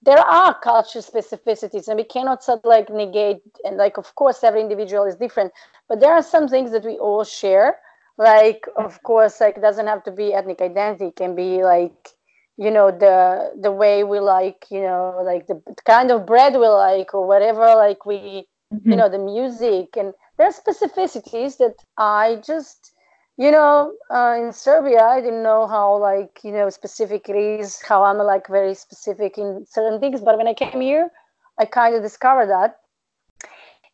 there 0.05 0.19
are 0.19 0.55
cultural 0.61 1.03
specificities 1.03 1.89
and 1.89 1.97
we 1.97 2.05
cannot 2.05 2.45
sort 2.45 2.59
of 2.59 2.65
like 2.65 2.91
negate 2.91 3.41
and 3.65 3.77
like 3.77 3.97
of 3.97 4.15
course 4.15 4.45
every 4.45 4.61
individual 4.61 5.05
is 5.05 5.17
different 5.17 5.53
but 5.89 6.01
there 6.01 6.13
are 6.13 6.23
some 6.23 6.47
things 6.47 6.73
that 6.73 6.85
we 6.85 6.99
all 6.99 7.25
share 7.25 7.79
like 8.19 8.67
of 8.77 9.03
course 9.03 9.41
like 9.41 9.57
it 9.57 9.63
doesn't 9.63 9.87
have 9.87 10.05
to 10.05 10.11
be 10.11 10.35
ethnic 10.35 10.61
identity 10.61 11.07
it 11.07 11.17
can 11.17 11.35
be 11.35 11.63
like 11.63 12.11
you 12.57 12.71
know 12.71 12.91
the 12.91 13.53
the 13.61 13.73
way 13.73 14.05
we 14.05 14.21
like 14.21 14.67
you 14.71 14.81
know 14.81 15.21
like 15.25 15.47
the 15.47 15.61
kind 15.85 16.11
of 16.11 16.27
bread 16.27 16.53
we 16.53 16.69
like 16.69 17.15
or 17.15 17.27
whatever 17.27 17.75
like 17.75 18.05
we 18.05 18.47
mm-hmm. 18.73 18.91
you 18.91 18.97
know 18.97 19.09
the 19.09 19.19
music 19.19 19.97
and 19.97 20.13
there 20.37 20.49
are 20.49 20.53
specificities 20.53 21.59
that 21.59 21.77
I 21.97 22.43
just, 22.45 22.93
you 23.37 23.51
know, 23.51 23.95
uh, 24.13 24.37
in 24.39 24.53
Serbia, 24.53 25.03
I 25.03 25.21
didn't 25.21 25.43
know 25.43 25.67
how 25.67 25.97
like 25.97 26.41
you 26.43 26.53
know 26.53 26.71
specific 26.71 27.29
it 27.29 27.37
is, 27.37 27.81
how 27.83 28.03
I'm 28.03 28.19
like 28.19 28.47
very 28.49 28.75
specific 28.75 29.39
in 29.39 29.65
certain 29.69 30.01
things. 30.01 30.21
But 30.21 30.37
when 30.37 30.49
I 30.49 30.55
came 30.55 30.81
here, 30.81 31.11
I 31.59 31.65
kind 31.65 31.95
of 31.95 32.03
discovered 32.03 32.49
that, 32.49 32.77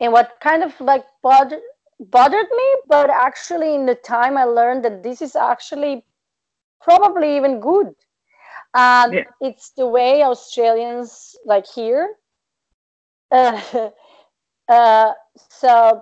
and 0.00 0.12
what 0.12 0.32
kind 0.42 0.62
of 0.62 0.78
like 0.80 1.04
bothered 1.23 1.61
bothered 2.00 2.49
me, 2.56 2.75
but 2.88 3.11
actually 3.11 3.75
in 3.75 3.87
the 3.87 3.94
time 3.94 4.38
I 4.38 4.44
learned 4.44 4.85
that 4.85 5.02
this 5.02 5.20
is 5.20 5.37
actually 5.37 6.04
probably 6.80 7.37
even 7.37 7.61
good. 7.61 7.88
Um, 8.73 9.12
yeah. 9.12 9.25
It's 9.40 9.70
the 9.76 9.87
way 9.87 10.23
Australians 10.23 11.37
like 11.44 11.66
here. 11.66 12.14
Uh, 13.30 13.90
uh, 14.68 15.12
so 15.50 16.00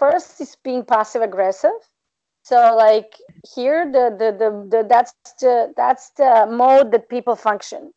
first 0.00 0.40
is 0.40 0.56
being 0.64 0.84
passive 0.84 1.22
aggressive. 1.22 1.78
So 2.42 2.74
like 2.74 3.12
here 3.54 3.84
the, 3.84 4.04
the 4.18 4.28
the, 4.42 4.50
the, 4.72 4.88
that's 4.88 5.12
the 5.40 5.72
that's 5.76 6.10
the 6.16 6.48
mode 6.50 6.90
that 6.92 7.08
people 7.08 7.36
function. 7.36 7.92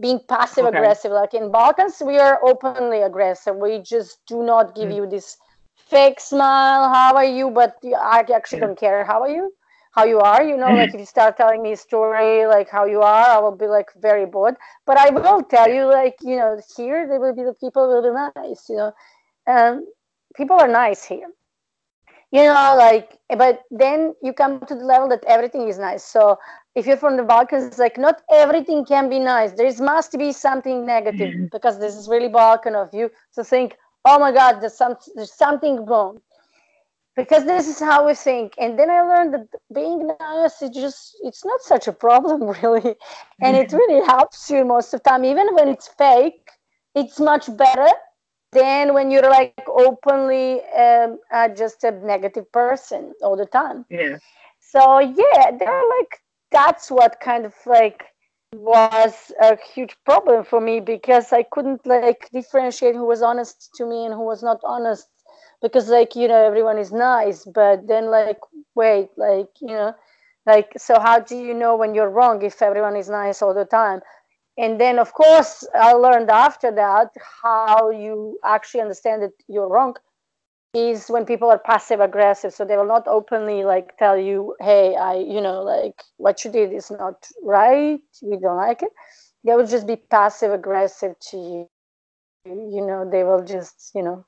Being 0.00 0.20
passive 0.28 0.64
okay. 0.64 0.78
aggressive. 0.78 1.12
Like 1.12 1.34
in 1.34 1.52
balkans 1.52 2.02
we 2.04 2.18
are 2.18 2.40
openly 2.42 3.02
aggressive. 3.02 3.54
We 3.56 3.80
just 3.80 4.18
do 4.26 4.42
not 4.42 4.74
give 4.74 4.88
mm. 4.88 4.96
you 4.96 5.06
this 5.06 5.36
fake 5.76 6.20
smile 6.20 6.92
how 6.92 7.14
are 7.14 7.30
you? 7.38 7.50
But 7.50 7.76
i 7.84 8.24
actually 8.34 8.60
yeah. 8.60 8.66
don't 8.66 8.80
care. 8.80 9.04
How 9.04 9.20
are 9.22 9.34
you? 9.38 9.52
How 9.92 10.04
you 10.04 10.20
are? 10.20 10.42
You 10.42 10.56
know 10.56 10.72
like 10.78 10.94
if 10.94 11.00
you 11.00 11.06
start 11.06 11.36
telling 11.36 11.62
me 11.62 11.72
a 11.72 11.76
story 11.76 12.46
like 12.46 12.70
how 12.70 12.84
you 12.86 13.00
are 13.02 13.28
i 13.36 13.38
will 13.38 13.56
be 13.64 13.66
like 13.66 13.90
very 14.08 14.26
bored. 14.26 14.56
But 14.86 14.96
i 14.96 15.10
will 15.10 15.42
tell 15.42 15.68
you 15.68 15.84
like 16.00 16.16
you 16.22 16.36
know 16.36 16.58
here 16.76 17.06
they 17.06 17.18
will 17.18 17.34
be 17.34 17.44
the 17.50 17.54
people 17.60 17.86
will 17.92 18.04
be 18.08 18.14
nice 18.40 18.64
you 18.68 18.76
know. 18.76 18.92
Um, 19.46 19.86
people 20.36 20.56
are 20.58 20.68
nice 20.68 21.04
here. 21.04 21.28
You 22.30 22.42
know 22.42 22.74
like 22.76 23.18
but 23.38 23.62
then 23.70 24.14
you 24.22 24.34
come 24.34 24.60
to 24.60 24.74
the 24.74 24.84
level 24.84 25.08
that 25.08 25.24
everything 25.24 25.68
is 25.68 25.78
nice. 25.78 26.04
So 26.04 26.38
if 26.74 26.86
you're 26.86 26.98
from 26.98 27.16
the 27.16 27.22
balkans 27.22 27.78
like 27.78 27.96
not 27.96 28.20
everything 28.30 28.84
can 28.84 29.08
be 29.08 29.18
nice. 29.18 29.52
There 29.52 29.66
is 29.66 29.80
must 29.80 30.16
be 30.18 30.32
something 30.32 30.84
negative 30.84 31.30
mm-hmm. 31.30 31.46
because 31.50 31.78
this 31.78 31.94
is 31.94 32.08
really 32.08 32.28
balkan 32.28 32.74
of 32.74 32.92
you 32.92 33.10
to 33.34 33.44
think 33.44 33.76
oh 34.04 34.18
my 34.18 34.32
god 34.32 34.60
there's, 34.60 34.76
some, 34.76 34.96
there's 35.14 35.32
something 35.32 35.86
wrong. 35.86 36.20
Because 37.16 37.44
this 37.46 37.66
is 37.66 37.80
how 37.80 38.06
we 38.06 38.14
think. 38.14 38.54
And 38.58 38.78
then 38.78 38.90
i 38.90 39.00
learned 39.00 39.34
that 39.34 39.48
being 39.74 40.08
nice 40.20 40.62
is 40.62 40.70
just 40.70 41.16
it's 41.22 41.44
not 41.44 41.62
such 41.62 41.88
a 41.88 41.92
problem 41.92 42.42
really. 42.62 42.94
And 43.40 43.56
it 43.56 43.68
mm-hmm. 43.68 43.76
really 43.76 44.06
helps 44.06 44.50
you 44.50 44.66
most 44.66 44.92
of 44.92 45.02
the 45.02 45.08
time. 45.08 45.24
Even 45.24 45.54
when 45.54 45.68
it's 45.68 45.88
fake 45.88 46.50
it's 46.94 47.20
much 47.20 47.54
better 47.56 47.88
then 48.52 48.94
when 48.94 49.10
you're 49.10 49.28
like 49.28 49.54
openly 49.66 50.62
um, 50.76 51.18
uh, 51.32 51.48
just 51.48 51.84
a 51.84 51.90
negative 51.90 52.50
person 52.52 53.12
all 53.22 53.36
the 53.36 53.46
time. 53.46 53.84
Yeah. 53.90 54.18
So 54.60 55.00
yeah 55.00 55.50
they're 55.58 55.88
like 55.98 56.20
that's 56.50 56.90
what 56.90 57.20
kind 57.20 57.44
of 57.44 57.54
like 57.66 58.04
was 58.54 59.30
a 59.40 59.58
huge 59.74 59.94
problem 60.06 60.42
for 60.42 60.60
me 60.60 60.80
because 60.80 61.32
i 61.34 61.42
couldn't 61.42 61.86
like 61.86 62.30
differentiate 62.32 62.94
who 62.94 63.04
was 63.04 63.20
honest 63.20 63.70
to 63.74 63.84
me 63.84 64.06
and 64.06 64.14
who 64.14 64.24
was 64.24 64.42
not 64.42 64.58
honest 64.64 65.06
because 65.60 65.88
like 65.88 66.16
you 66.16 66.26
know 66.26 66.46
everyone 66.46 66.78
is 66.78 66.90
nice 66.90 67.44
but 67.44 67.86
then 67.86 68.10
like 68.10 68.38
wait 68.74 69.10
like 69.18 69.48
you 69.60 69.68
know 69.68 69.94
like 70.46 70.72
so 70.78 70.98
how 70.98 71.18
do 71.18 71.36
you 71.36 71.52
know 71.52 71.76
when 71.76 71.94
you're 71.94 72.08
wrong 72.08 72.40
if 72.42 72.62
everyone 72.62 72.96
is 72.96 73.10
nice 73.10 73.42
all 73.42 73.52
the 73.52 73.66
time 73.66 74.00
and 74.58 74.80
then 74.80 74.98
of 74.98 75.12
course 75.14 75.66
i 75.74 75.92
learned 75.92 76.30
after 76.30 76.70
that 76.70 77.08
how 77.42 77.90
you 77.90 78.38
actually 78.44 78.80
understand 78.80 79.22
that 79.22 79.32
you're 79.48 79.68
wrong 79.68 79.94
is 80.74 81.08
when 81.08 81.24
people 81.24 81.50
are 81.50 81.58
passive 81.58 82.00
aggressive. 82.00 82.52
So 82.52 82.64
they 82.64 82.76
will 82.76 82.86
not 82.86 83.08
openly 83.08 83.64
like 83.64 83.96
tell 83.98 84.18
you 84.18 84.54
hey 84.60 84.96
i 84.96 85.14
you 85.14 85.40
know 85.40 85.62
like 85.62 86.02
what 86.16 86.44
you 86.44 86.50
did 86.50 86.72
is 86.72 86.90
not 86.90 87.26
right. 87.42 88.00
We 88.22 88.36
don't 88.36 88.56
like 88.56 88.82
it. 88.82 88.92
They 89.44 89.54
will 89.54 89.66
just 89.66 89.86
be 89.86 89.96
passive 89.96 90.52
aggressive 90.52 91.18
to 91.30 91.36
you. 91.36 91.68
You 92.44 92.86
know 92.86 93.08
they 93.10 93.24
will 93.24 93.44
just 93.44 93.92
you 93.94 94.02
know 94.02 94.26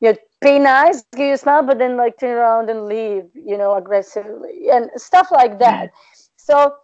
you 0.00 0.12
know, 0.12 0.16
be 0.40 0.58
nice 0.58 1.04
give 1.16 1.26
you 1.28 1.34
a 1.34 1.38
smile 1.38 1.62
but 1.62 1.78
then 1.78 1.96
like 1.96 2.18
turn 2.18 2.36
around 2.36 2.70
and 2.70 2.86
leave 2.86 3.24
you 3.34 3.56
know 3.56 3.74
aggressively 3.74 4.68
and 4.70 4.90
stuff 4.96 5.28
like 5.30 5.58
that. 5.60 5.90
Mm-hmm. 5.90 6.22
So 6.36 6.74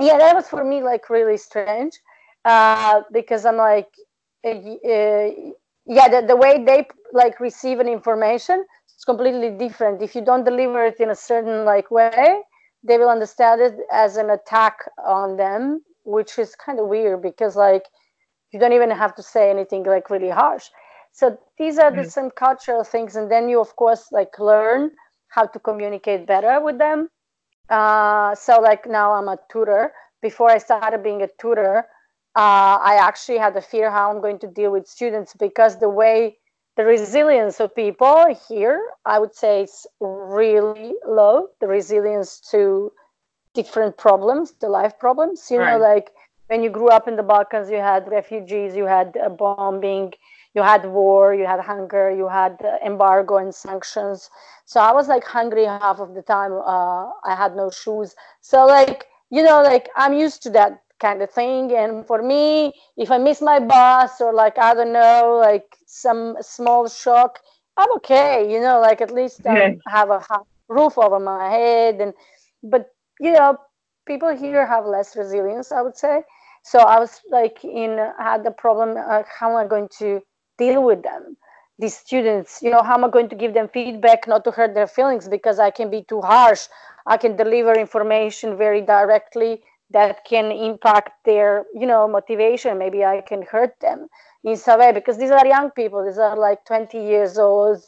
yeah 0.00 0.18
that 0.18 0.34
was 0.34 0.48
for 0.48 0.64
me 0.64 0.82
like 0.82 1.10
really 1.10 1.36
strange 1.36 1.98
uh, 2.44 3.02
because 3.12 3.44
i'm 3.44 3.56
like 3.56 3.92
uh, 4.44 4.54
yeah 5.86 6.08
the, 6.08 6.24
the 6.26 6.36
way 6.36 6.62
they 6.64 6.86
like 7.12 7.38
receive 7.40 7.78
an 7.80 7.88
information 7.88 8.64
it's 9.00 9.06
completely 9.06 9.48
different. 9.48 10.02
If 10.02 10.14
you 10.14 10.20
don't 10.20 10.44
deliver 10.44 10.84
it 10.84 11.00
in 11.00 11.08
a 11.08 11.14
certain 11.14 11.64
like 11.64 11.90
way 11.90 12.42
they 12.84 12.98
will 12.98 13.08
understand 13.08 13.62
it 13.62 13.74
as 13.90 14.18
an 14.18 14.28
attack 14.28 14.76
on 15.06 15.38
them 15.38 15.82
which 16.04 16.38
is 16.38 16.54
kind 16.54 16.78
of 16.78 16.86
weird 16.86 17.22
because 17.22 17.56
like 17.56 17.84
you 18.52 18.60
don't 18.60 18.74
even 18.74 18.90
have 18.90 19.14
to 19.14 19.22
say 19.22 19.48
anything 19.48 19.84
like 19.84 20.10
really 20.10 20.28
harsh. 20.28 20.66
So 21.12 21.38
these 21.56 21.78
are 21.78 21.90
the 21.90 22.02
mm. 22.02 22.10
some 22.10 22.30
cultural 22.30 22.84
things 22.84 23.16
and 23.16 23.30
then 23.30 23.48
you 23.48 23.58
of 23.58 23.74
course 23.76 24.12
like 24.12 24.38
learn 24.38 24.90
how 25.28 25.46
to 25.46 25.58
communicate 25.58 26.26
better 26.26 26.60
with 26.60 26.76
them 26.76 27.08
uh, 27.70 28.34
so 28.34 28.60
like 28.60 28.86
now 28.86 29.12
i'm 29.12 29.28
a 29.28 29.38
tutor. 29.50 29.92
Before 30.22 30.50
i 30.50 30.58
started 30.58 31.02
being 31.02 31.22
a 31.22 31.28
tutor 31.40 31.86
uh, 32.36 32.76
i 32.90 32.96
actually 33.00 33.38
had 33.38 33.56
a 33.56 33.62
fear 33.62 33.90
how 33.90 34.10
i'm 34.10 34.20
going 34.20 34.38
to 34.40 34.46
deal 34.46 34.70
with 34.70 34.86
students 34.86 35.34
because 35.34 35.78
the 35.78 35.88
way 35.88 36.36
the 36.76 36.84
resilience 36.84 37.58
of 37.60 37.74
people 37.74 38.34
here 38.48 38.80
i 39.04 39.18
would 39.18 39.34
say 39.34 39.62
it's 39.62 39.86
really 40.00 40.94
low. 41.06 41.48
The 41.60 41.66
resilience 41.66 42.40
to 42.50 42.92
different 43.54 43.96
problems 43.96 44.52
the 44.60 44.68
life 44.68 44.98
problems. 44.98 45.50
You 45.50 45.58
right. 45.58 45.72
know 45.72 45.78
like 45.78 46.10
when 46.48 46.62
you 46.62 46.70
grew 46.70 46.88
up 46.88 47.08
in 47.08 47.16
the 47.16 47.22
balkans 47.22 47.70
you 47.70 47.78
had 47.78 48.08
refugees 48.08 48.76
you 48.76 48.84
had 48.84 49.16
a 49.16 49.30
bombing 49.30 50.12
you 50.54 50.62
had 50.62 50.84
war 50.86 51.34
you 51.34 51.46
had 51.46 51.60
hunger 51.60 52.10
you 52.10 52.28
had 52.28 52.58
embargo 52.84 53.36
and 53.36 53.54
sanctions. 53.54 54.30
So 54.64 54.80
i 54.80 54.92
was 54.92 55.08
like 55.08 55.24
hungry 55.24 55.64
half 55.64 55.98
of 56.00 56.14
the 56.14 56.22
time 56.22 56.52
uh, 56.52 57.10
i 57.24 57.34
had 57.36 57.56
no 57.56 57.70
shoes. 57.70 58.14
So 58.40 58.66
like 58.66 59.06
you 59.30 59.42
know 59.42 59.62
like 59.62 59.88
i'm 59.96 60.12
used 60.14 60.42
to 60.44 60.50
that 60.50 60.82
kind 61.00 61.22
of 61.22 61.30
thing. 61.30 61.72
And 61.72 62.06
for 62.06 62.22
me 62.22 62.72
if 62.96 63.10
i 63.10 63.18
miss 63.18 63.40
my 63.40 63.58
bus 63.60 64.20
or 64.20 64.32
like 64.34 64.58
i 64.58 64.74
don't 64.74 64.92
know 64.92 65.38
like 65.42 65.76
some 65.86 66.36
small 66.40 66.88
shock 66.88 67.38
i'm 67.76 67.90
okay 67.96 68.50
you 68.52 68.60
know 68.60 68.80
like 68.80 69.00
at 69.00 69.12
least 69.12 69.46
i 69.46 69.72
have 69.88 70.10
a 70.10 70.22
roof 70.68 70.98
over 70.98 71.18
my 71.18 71.50
head. 71.50 72.00
And 72.00 72.14
but 72.62 72.86
you 73.20 73.32
know 73.32 73.56
people 74.06 74.34
here 74.36 74.66
have 74.66 74.84
less 74.86 75.16
resilience 75.16 75.72
i 75.72 75.82
would 75.82 75.96
say. 75.96 76.22
So 76.62 76.80
i 76.80 76.98
was 76.98 77.20
like 77.30 77.64
in 77.64 77.98
had 78.18 78.44
the 78.44 78.50
problem 78.50 78.96
uh, 78.96 79.22
how 79.38 79.50
am 79.50 79.56
i 79.56 79.66
going 79.68 79.88
to 79.98 80.20
deal 80.64 80.82
with 80.90 81.02
them 81.02 81.36
these 81.80 81.96
students 81.96 82.60
you 82.62 82.70
know 82.70 82.82
how 82.82 82.94
am 82.94 83.04
i 83.04 83.10
going 83.16 83.28
to 83.28 83.36
give 83.42 83.54
them 83.54 83.68
feedback 83.68 84.28
not 84.28 84.44
to 84.44 84.50
hurt 84.50 84.74
their 84.74 84.86
feelings 84.86 85.28
because 85.28 85.58
i 85.58 85.70
can 85.70 85.90
be 85.90 86.02
too 86.02 86.20
harsh? 86.20 86.68
I 87.06 87.16
can 87.16 87.36
deliver 87.36 87.72
information 87.74 88.56
very 88.56 88.82
directly 88.82 89.62
that 89.90 90.24
can 90.24 90.52
impact 90.52 91.12
their 91.24 91.64
you 91.74 91.86
know 91.86 92.06
motivation. 92.06 92.78
Maybe 92.78 93.04
i 93.04 93.20
can 93.20 93.42
hurt 93.42 93.74
them 93.80 94.08
in 94.44 94.56
some 94.56 94.80
way 94.80 94.92
because 94.92 95.18
these 95.18 95.30
are 95.30 95.46
young 95.46 95.70
people. 95.70 96.04
These 96.04 96.18
are 96.18 96.36
like 96.36 96.64
20 96.66 96.98
years 96.98 97.38
old 97.38 97.82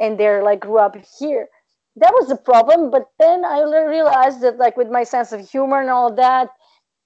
and 0.00 0.18
they're 0.18 0.42
like 0.42 0.60
grew 0.60 0.78
up 0.78 0.96
here. 1.18 1.48
That 1.96 2.12
was 2.12 2.30
a 2.30 2.36
problem 2.36 2.90
but 2.90 3.10
then 3.18 3.44
i 3.44 3.60
realized 3.62 4.40
that 4.42 4.58
like 4.58 4.76
with 4.76 4.90
my 4.90 5.04
sense 5.04 5.32
of 5.32 5.48
humor 5.48 5.80
and 5.80 5.90
all 5.90 6.12
that 6.14 6.50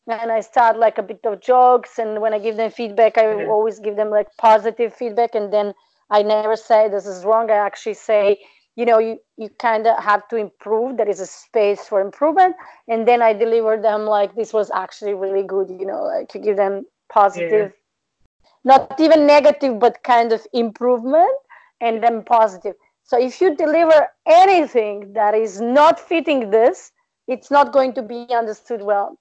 and 0.09 0.33
i 0.33 0.41
start 0.41 0.79
like 0.79 0.99
a 0.99 1.03
bit 1.03 1.21
of 1.25 1.41
jokes 1.41 1.99
and 1.99 2.21
when 2.21 2.33
i 2.33 2.39
give 2.39 2.57
them 2.57 2.71
feedback 2.71 3.19
i 3.19 3.25
mm-hmm. 3.25 3.51
always 3.51 3.79
give 3.79 3.97
them 3.97 4.11
like 4.11 4.29
positive 4.39 4.95
feedback 4.95 5.35
and 5.35 5.53
then 5.53 5.73
i 6.11 6.23
never 6.23 6.57
say 6.57 6.89
this 6.89 7.07
is 7.07 7.25
wrong. 7.25 7.51
I 7.51 7.55
actually 7.55 7.95
say 7.95 8.39
you 8.77 8.87
know 8.87 8.99
you, 8.99 9.19
you 9.37 9.49
kind 9.59 9.87
of 9.87 10.03
have 10.03 10.27
to 10.29 10.37
improve. 10.37 10.97
There 10.97 11.09
is 11.09 11.21
a 11.21 11.27
space 11.27 11.87
for 11.89 12.01
improvement. 12.01 12.57
And 12.89 13.07
then 13.07 13.23
i 13.23 13.33
deliver 13.33 13.77
them 13.77 14.07
like 14.07 14.35
this 14.35 14.53
was 14.53 14.71
actually 14.71 15.15
really 15.15 15.43
good 15.43 15.69
you 15.71 15.87
know 15.87 16.03
like 16.03 16.35
you 16.35 16.41
give 16.41 16.57
them 16.57 16.87
positive 17.13 17.73
yeah. 17.73 18.73
not 18.73 19.01
even 19.01 19.27
negative 19.27 19.79
but 19.79 20.03
kind 20.03 20.33
of 20.33 20.47
improvement 20.53 21.37
and 21.81 22.03
then 22.03 22.23
positive. 22.23 22.75
So 23.03 23.19
if 23.19 23.41
you 23.41 23.57
deliver 23.57 24.09
anything 24.27 25.13
that 25.15 25.35
is 25.35 25.61
not 25.61 25.99
fitting 25.99 26.51
this 26.51 26.93
it's 27.29 27.51
not 27.51 27.73
going 27.73 27.93
to 27.95 28.03
be 28.03 28.27
understood 28.35 28.83
well 28.83 29.19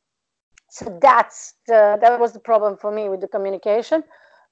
so 0.69 0.97
that's 1.01 1.55
the 1.67 1.97
that 2.01 2.19
was 2.19 2.33
the 2.33 2.39
problem 2.39 2.77
for 2.77 2.91
me 2.91 3.09
with 3.09 3.21
the 3.21 3.27
communication 3.27 4.03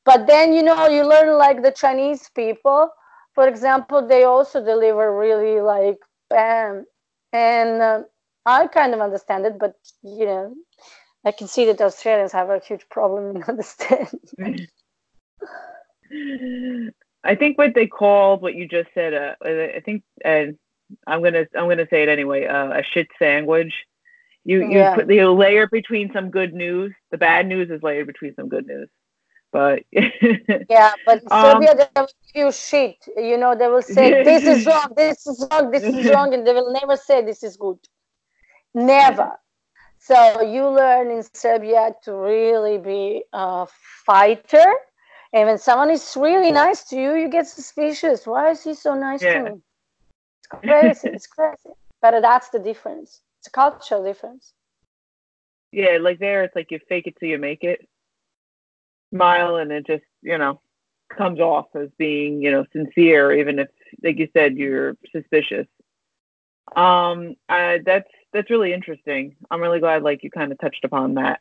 but 0.06 0.28
then 0.28 0.54
you 0.54 0.63
know 0.63 0.88
you 0.88 1.08
learn 1.08 1.38
like 1.38 1.62
the 1.63 1.72
chinese 1.72 2.30
people 2.36 2.89
for 3.38 3.48
example, 3.48 4.02
they 4.02 4.24
also 4.24 4.65
deliver 4.65 5.15
really 5.15 5.62
like 5.62 6.00
bam, 6.28 6.88
and 7.32 7.82
uh, 7.84 8.02
I 8.48 8.65
kind 8.65 8.96
of 8.96 9.00
understand 9.00 9.46
it, 9.46 9.60
but 9.60 9.76
you 10.02 10.26
know, 10.26 10.56
I 11.24 11.32
can 11.32 11.48
see 11.48 11.65
that 11.65 11.80
Australians 11.80 12.32
have 12.32 12.50
a 12.50 12.58
huge 12.58 12.89
problem 12.89 13.36
in 13.36 13.44
understanding. 13.48 14.58
I 17.24 17.36
think 17.36 17.60
what 17.60 17.76
they 17.76 17.86
called 17.86 18.41
what 18.41 18.56
you 18.56 18.68
just 18.68 18.89
said. 18.96 19.13
Uh, 19.13 19.36
I 19.46 19.82
think 19.86 20.02
uh, 20.26 20.46
I'm 21.06 21.22
gonna 21.22 21.46
I'm 21.56 21.70
gonna 21.70 21.86
say 21.91 22.02
it 22.02 22.10
anyway. 22.10 22.48
Uh, 22.48 22.72
a 22.72 22.82
shit 22.82 23.08
sandwich. 23.20 23.72
You 24.48 24.62
you 24.62 24.80
yeah. 24.80 24.96
put 24.96 25.08
the 25.08 25.26
layer 25.26 25.68
between 25.68 26.10
some 26.14 26.30
good 26.30 26.54
news. 26.54 26.94
The 27.12 27.18
bad 27.18 27.48
news 27.48 27.70
is 27.70 27.84
layered 27.84 28.08
between 28.08 28.34
some 28.36 28.48
good 28.48 28.66
news. 28.66 28.88
But 29.52 29.84
yeah, 29.92 30.94
but 31.06 31.22
um, 31.30 31.42
Serbia 31.44 31.76
they 31.76 31.88
will 32.00 32.08
give 32.08 32.46
you 32.46 32.52
shit. 32.54 32.96
You 33.18 33.38
know, 33.38 33.56
they 33.56 33.68
will 33.68 33.82
say 33.82 34.24
this 34.32 34.46
is 34.46 34.66
wrong, 34.66 34.94
this 34.96 35.28
is 35.28 35.46
wrong, 35.52 35.70
this 35.70 35.84
is 35.84 36.10
wrong, 36.12 36.34
and 36.34 36.48
they 36.48 36.54
will 36.54 36.72
never 36.72 36.96
say 36.96 37.26
this 37.26 37.44
is 37.44 37.58
good. 37.58 37.78
Never. 38.74 39.34
So 40.00 40.42
you 40.42 40.66
learn 40.70 41.12
in 41.12 41.24
Serbia 41.34 41.94
to 42.04 42.14
really 42.14 42.78
be 42.78 43.26
a 43.34 43.68
fighter. 44.06 44.72
And 45.34 45.50
when 45.50 45.58
someone 45.58 45.90
is 45.90 46.16
really 46.18 46.54
nice 46.54 46.86
to 46.86 46.96
you, 46.96 47.16
you 47.16 47.28
get 47.28 47.48
suspicious. 47.48 48.26
Why 48.26 48.52
is 48.52 48.64
he 48.64 48.74
so 48.74 48.96
nice 48.96 49.22
yeah. 49.22 49.34
to 49.34 49.44
me? 49.44 49.62
It's 50.40 50.48
crazy. 50.48 51.10
it's 51.10 51.28
crazy. 51.28 51.76
But 52.02 52.22
that's 52.22 52.48
the 52.48 52.60
difference. 52.60 53.24
It's 53.48 53.50
a 53.50 53.52
cultural 53.52 54.04
difference. 54.04 54.52
Yeah, 55.72 56.00
like 56.02 56.20
there, 56.20 56.44
it's 56.44 56.56
like 56.56 56.70
you 56.70 56.80
fake 56.90 57.08
it 57.08 57.16
till 57.18 57.30
you 57.30 57.38
make 57.38 57.64
it. 57.64 57.88
Smile 59.14 59.56
and 59.56 59.72
it 59.72 59.88
just 59.88 60.04
you 60.22 60.38
know 60.38 60.60
comes 61.18 61.40
off 61.40 61.68
as 61.74 61.88
being 61.98 62.42
you 62.42 62.52
know 62.52 62.66
sincere 62.74 63.32
even 63.32 63.60
if 63.60 63.70
like 64.04 64.18
you 64.18 64.28
said 64.34 64.58
you're 64.58 64.98
suspicious. 65.14 65.66
Um 66.76 67.36
I, 67.48 67.80
that's 67.86 68.10
that's 68.34 68.50
really 68.50 68.74
interesting. 68.74 69.38
I'm 69.50 69.62
really 69.62 69.80
glad 69.80 70.04
like 70.04 70.24
you 70.24 70.30
kind 70.30 70.52
of 70.52 70.60
touched 70.60 70.84
upon 70.84 71.14
that 71.14 71.40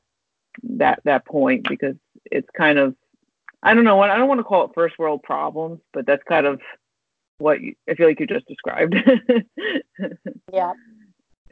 that 0.62 1.00
that 1.04 1.26
point 1.26 1.68
because 1.68 1.96
it's 2.24 2.48
kind 2.56 2.78
of 2.78 2.94
i 3.62 3.74
don't 3.74 3.84
know 3.84 3.96
what 3.96 4.08
i 4.08 4.16
don't 4.16 4.26
want 4.26 4.38
to 4.40 4.44
call 4.44 4.64
it 4.64 4.70
first 4.74 4.98
world 4.98 5.22
problems 5.22 5.78
but 5.92 6.06
that's 6.06 6.22
kind 6.22 6.46
of 6.46 6.62
what 7.36 7.60
you, 7.60 7.74
i 7.90 7.94
feel 7.94 8.06
like 8.06 8.18
you 8.18 8.26
just 8.26 8.46
described. 8.46 8.94
Yeah 10.52 10.72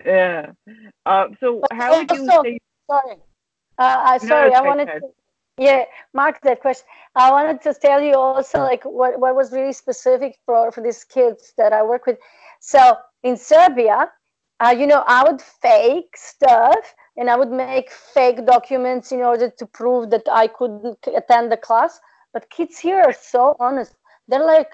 yeah 0.05 0.53
uh, 1.07 1.27
so 1.40 1.62
how 1.73 1.99
would 1.99 2.11
you 2.11 2.27
say 2.43 2.59
sorry 2.90 3.17
uh, 3.79 4.03
I, 4.05 4.19
sorry 4.19 4.51
no, 4.51 4.57
i 4.57 4.61
wanted 4.61 4.87
to 4.87 5.09
yeah, 5.57 5.85
Mark, 6.12 6.40
that 6.43 6.61
question. 6.61 6.87
I 7.14 7.31
wanted 7.31 7.62
to 7.62 7.75
tell 7.75 8.03
you 8.03 8.14
also 8.14 8.59
like 8.59 8.83
what, 8.85 9.21
what 9.21 9.37
was 9.37 9.53
really 9.53 9.73
specific 9.73 10.37
for, 10.45 10.73
for 10.73 10.83
these 10.83 11.05
kids 11.05 11.53
that 11.57 11.73
I 11.73 11.83
work 11.83 12.07
with. 12.07 12.19
So 12.61 12.97
in 13.23 13.37
Serbia, 13.37 14.11
uh, 14.59 14.75
you 14.77 14.87
know, 14.87 15.05
I 15.07 15.23
would 15.23 15.40
fake 15.40 16.17
stuff 16.17 16.95
and 17.17 17.31
I 17.31 17.37
would 17.37 17.53
make 17.53 17.93
fake 17.93 18.45
documents 18.47 19.12
in 19.12 19.21
order 19.21 19.49
to 19.49 19.67
prove 19.67 20.11
that 20.11 20.27
I 20.31 20.49
couldn't 20.49 20.99
attend 21.07 21.53
the 21.53 21.57
class. 21.57 22.01
But 22.33 22.51
kids 22.51 22.79
here 22.79 23.01
are 23.01 23.12
so 23.12 23.55
honest. 23.61 23.95
They're 24.27 24.45
like, 24.45 24.71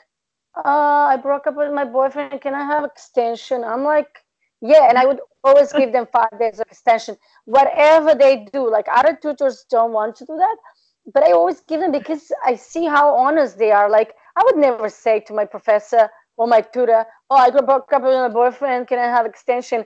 uh, 0.57 1.09
I 1.13 1.19
broke 1.19 1.47
up 1.47 1.57
with 1.57 1.73
my 1.73 1.85
boyfriend. 1.85 2.41
Can 2.41 2.55
I 2.55 2.65
have 2.65 2.85
extension? 2.85 3.65
I'm 3.65 3.85
like, 3.85 4.25
yeah. 4.61 4.89
And 4.89 4.99
I 4.99 5.07
would 5.07 5.21
always 5.43 5.73
give 5.73 5.93
them 5.93 6.07
five 6.13 6.39
days 6.39 6.61
of 6.61 6.67
extension. 6.69 7.17
Whatever 7.45 8.15
they 8.15 8.47
do 8.53 8.71
like 8.71 8.87
other 8.91 9.19
tutors 9.21 9.65
don't 9.71 9.93
want 9.93 10.17
to 10.17 10.25
do 10.25 10.37
that 10.37 10.57
but 11.13 11.23
i 11.23 11.33
always 11.33 11.61
give 11.61 11.81
them 11.81 11.93
because 11.93 12.33
i 12.45 12.55
see 12.55 12.85
how 12.87 13.15
honest 13.15 13.59
they 13.59 13.71
are. 13.71 13.91
Like 13.91 14.15
i 14.37 14.43
would 14.45 14.57
never 14.57 14.89
say 14.89 15.21
to 15.21 15.33
my 15.35 15.45
professor 15.45 16.09
or 16.37 16.47
my 16.47 16.61
tutor 16.61 17.05
oh 17.31 17.37
i 17.37 17.51
broke 17.51 17.93
up 17.93 18.03
with 18.03 18.15
my 18.15 18.29
boyfriend 18.29 18.89
can 18.89 18.99
i 18.99 19.07
have 19.07 19.27
extension? 19.27 19.85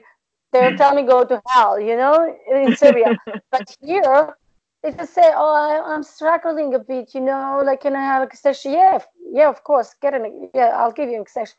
They'll 0.51 0.77
tell 0.77 0.95
me 0.95 1.03
go 1.03 1.25
to 1.25 1.41
hell 1.47 1.79
you 1.79 1.97
know 1.97 2.35
in 2.51 2.75
serbia. 2.75 3.17
But 3.51 3.75
here 3.81 4.35
they 4.83 4.91
just 4.91 5.13
say 5.13 5.31
oh 5.35 5.53
I, 5.53 5.95
am 5.95 6.03
struggling 6.03 6.73
a 6.75 6.79
bit 6.79 7.13
you 7.13 7.21
know 7.21 7.61
like 7.65 7.81
can 7.81 7.95
i 7.95 8.01
have 8.01 8.23
extension? 8.23 8.73
Yeah 8.73 8.99
yeah 9.31 9.49
of 9.49 9.63
course 9.63 9.95
get 10.01 10.13
an 10.13 10.49
yeah 10.53 10.71
i'll 10.77 10.91
give 10.91 11.09
you 11.09 11.15
an 11.15 11.21
extension 11.21 11.55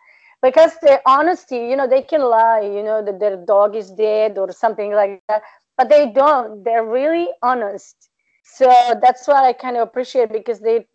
because 0.48 0.72
the 0.82 1.00
honesty 1.14 1.61
you 1.70 1.76
know 1.78 1.88
they 1.94 2.02
can 2.12 2.22
lie 2.38 2.64
you 2.76 2.82
know 2.88 2.98
that 3.06 3.18
their 3.22 3.37
dog 3.52 3.76
is 3.82 3.90
dead 3.90 4.38
or 4.38 4.48
something 4.52 4.92
like 4.92 5.22
that 5.28 5.42
but 5.76 5.88
they 5.88 6.11
don't. 6.11 6.64
They're 6.64 6.85
really 6.85 7.28
honest. 7.42 7.96
So 8.44 8.66
that's 9.02 9.26
what 9.26 9.42
i 9.44 9.52
kind 9.52 9.76
of 9.76 9.82
appreciate 9.82 10.32
because 10.32 10.61
they 10.61 10.87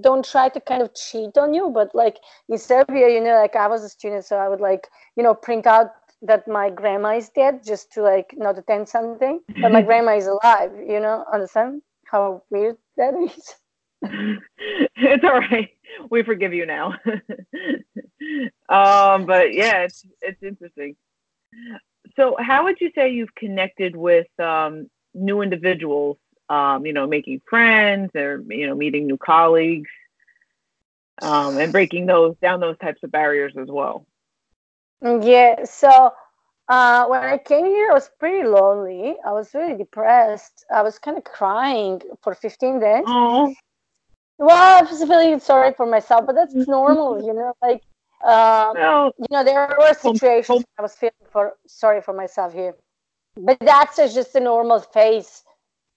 don't 0.00 0.24
try 0.24 0.48
to 0.48 0.60
kind 0.60 0.82
of 0.82 0.94
cheat 0.94 1.36
on 1.36 1.54
you 1.54 1.70
but 1.70 1.94
like 1.94 2.16
in 2.48 2.56
serbia 2.56 3.08
you 3.10 3.20
know 3.20 3.34
like 3.34 3.54
i 3.54 3.68
was 3.68 3.84
a 3.84 3.88
student 3.90 4.24
so 4.24 4.36
i 4.36 4.48
would 4.48 4.60
like 4.60 4.88
you 5.16 5.22
know 5.22 5.34
print 5.34 5.66
out 5.66 5.90
that 6.22 6.48
my 6.48 6.70
grandma 6.70 7.10
is 7.10 7.28
dead 7.28 7.60
just 7.62 7.92
to 7.92 8.02
like 8.02 8.34
not 8.36 8.58
attend 8.58 8.88
something 8.88 9.38
but 9.60 9.70
my 9.70 9.82
grandma 9.88 10.16
is 10.16 10.26
alive 10.26 10.72
you 10.88 10.98
know 10.98 11.24
understand 11.32 11.82
how 12.06 12.42
weird 12.50 12.76
that 12.96 13.14
is? 13.14 13.54
It's 14.96 15.24
all 15.24 15.40
right 15.40 15.68
we 16.10 16.22
forgive 16.22 16.52
you 16.52 16.66
now 16.66 16.94
um, 18.68 19.26
but 19.26 19.54
yeah, 19.54 19.82
it's 19.82 20.04
it's 20.20 20.42
interesting. 20.42 20.96
So, 22.16 22.36
how 22.38 22.64
would 22.64 22.80
you 22.80 22.90
say 22.94 23.10
you've 23.10 23.34
connected 23.34 23.96
with 23.96 24.28
um, 24.38 24.88
new 25.14 25.42
individuals? 25.42 26.18
Um, 26.48 26.84
you 26.84 26.92
know, 26.92 27.06
making 27.06 27.40
friends 27.48 28.10
or 28.14 28.42
you 28.48 28.66
know, 28.66 28.74
meeting 28.74 29.06
new 29.06 29.16
colleagues, 29.16 29.90
um, 31.22 31.58
and 31.58 31.72
breaking 31.72 32.06
those 32.06 32.36
down 32.42 32.60
those 32.60 32.78
types 32.78 33.02
of 33.02 33.10
barriers 33.10 33.54
as 33.58 33.68
well. 33.68 34.06
Yeah. 35.02 35.64
So 35.64 36.12
uh, 36.68 37.06
when 37.06 37.22
I 37.22 37.38
came 37.38 37.66
here, 37.66 37.90
I 37.90 37.94
was 37.94 38.10
pretty 38.18 38.46
lonely. 38.46 39.16
I 39.24 39.32
was 39.32 39.52
really 39.54 39.76
depressed. 39.76 40.64
I 40.74 40.82
was 40.82 40.98
kind 40.98 41.16
of 41.16 41.24
crying 41.24 42.02
for 42.22 42.34
15 42.34 42.80
days. 42.80 43.04
Oh. 43.06 43.54
Well, 44.38 44.78
I 44.78 44.82
was 44.82 44.98
feeling 44.98 45.38
sorry 45.40 45.72
for 45.74 45.86
myself, 45.86 46.26
but 46.26 46.34
that's 46.34 46.54
normal, 46.54 47.24
you 47.24 47.32
know. 47.32 47.54
Like, 47.62 47.82
uh, 48.24 48.72
no. 48.74 49.12
you 49.18 49.26
know, 49.30 49.44
there 49.44 49.74
were 49.78 49.94
situations 49.94 50.64
I 50.78 50.82
was 50.82 50.94
feeling 50.94 51.12
for 51.30 51.54
sorry 51.66 52.00
for 52.00 52.12
myself 52.12 52.52
here, 52.52 52.74
but 53.36 53.58
that's 53.60 53.96
just 53.96 54.34
a 54.34 54.40
normal 54.40 54.80
phase 54.80 55.42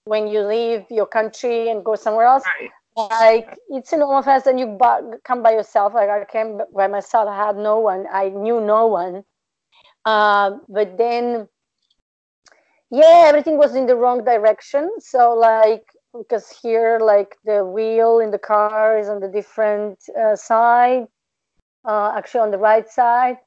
when 0.04 0.28
you 0.28 0.42
leave 0.42 0.84
your 0.90 1.06
country 1.06 1.70
and 1.70 1.84
go 1.84 1.96
somewhere 1.96 2.26
else. 2.26 2.44
Right. 2.46 2.70
Like 3.10 3.58
it's 3.68 3.92
a 3.92 3.96
normal 3.96 4.22
phase, 4.22 4.46
and 4.46 4.58
you 4.58 4.78
come 5.24 5.42
by 5.42 5.52
yourself. 5.52 5.94
Like 5.94 6.08
I 6.08 6.24
came 6.24 6.60
by 6.74 6.86
myself. 6.86 7.28
I 7.28 7.36
had 7.36 7.56
no 7.56 7.78
one. 7.78 8.06
I 8.12 8.28
knew 8.28 8.60
no 8.60 8.86
one 8.86 9.24
uh, 10.06 10.58
but 10.68 10.96
then, 10.96 11.48
yeah, 12.90 13.24
everything 13.26 13.58
was 13.58 13.74
in 13.74 13.86
the 13.86 13.96
wrong 13.96 14.24
direction. 14.24 14.88
So 15.00 15.34
like, 15.34 15.84
because 16.18 16.50
here, 16.62 16.98
like 17.00 17.36
the 17.44 17.64
wheel 17.64 18.20
in 18.20 18.30
the 18.30 18.38
car 18.38 18.98
is 18.98 19.08
on 19.08 19.20
the 19.20 19.28
different 19.28 19.98
uh, 20.18 20.36
side, 20.36 21.06
uh, 21.84 22.12
actually 22.16 22.40
on 22.40 22.50
the 22.50 22.58
right 22.58 22.88
side, 22.88 23.38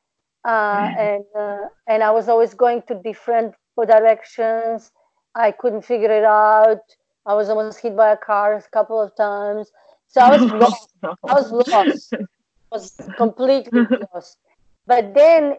uh, 0.45 0.49
mm-hmm. 0.49 0.99
and 0.99 1.25
uh, 1.37 1.67
and 1.87 2.03
I 2.03 2.11
was 2.11 2.29
always 2.29 2.53
going 2.53 2.83
to 2.87 2.95
different 2.95 3.55
directions. 3.87 4.91
I 5.35 5.51
couldn't 5.51 5.83
figure 5.83 6.11
it 6.11 6.25
out. 6.25 6.81
I 7.25 7.33
was 7.33 7.49
almost 7.49 7.79
hit 7.79 7.95
by 7.95 8.11
a 8.11 8.17
car 8.17 8.57
a 8.57 8.61
couple 8.71 9.01
of 9.01 9.15
times. 9.15 9.71
So 10.07 10.21
I 10.21 10.37
was 10.37 10.51
lost. 10.63 10.89
I 11.03 11.33
was 11.33 11.51
lost. 11.51 12.13
I 12.13 12.25
was 12.71 13.01
completely 13.15 13.85
lost. 14.13 14.37
But 14.85 15.13
then 15.13 15.55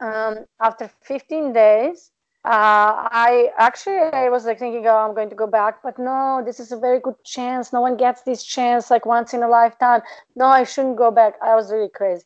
um, 0.00 0.44
after 0.60 0.90
15 1.02 1.52
days, 1.52 2.10
uh, 2.44 3.08
I 3.10 3.50
actually 3.56 3.96
I 3.96 4.28
was 4.28 4.44
like 4.44 4.58
thinking, 4.58 4.86
oh, 4.86 4.96
I'm 4.96 5.14
going 5.14 5.30
to 5.30 5.34
go 5.36 5.46
back, 5.46 5.82
but 5.82 5.98
no, 5.98 6.42
this 6.44 6.60
is 6.60 6.72
a 6.72 6.76
very 6.76 7.00
good 7.00 7.16
chance. 7.24 7.72
No 7.72 7.80
one 7.80 7.96
gets 7.96 8.22
this 8.22 8.44
chance 8.44 8.90
like 8.90 9.06
once 9.06 9.32
in 9.32 9.42
a 9.42 9.48
lifetime. 9.48 10.02
No, 10.36 10.46
I 10.46 10.64
shouldn't 10.64 10.96
go 10.96 11.10
back. 11.10 11.34
I 11.42 11.54
was 11.54 11.72
really 11.72 11.88
crazy, 11.88 12.24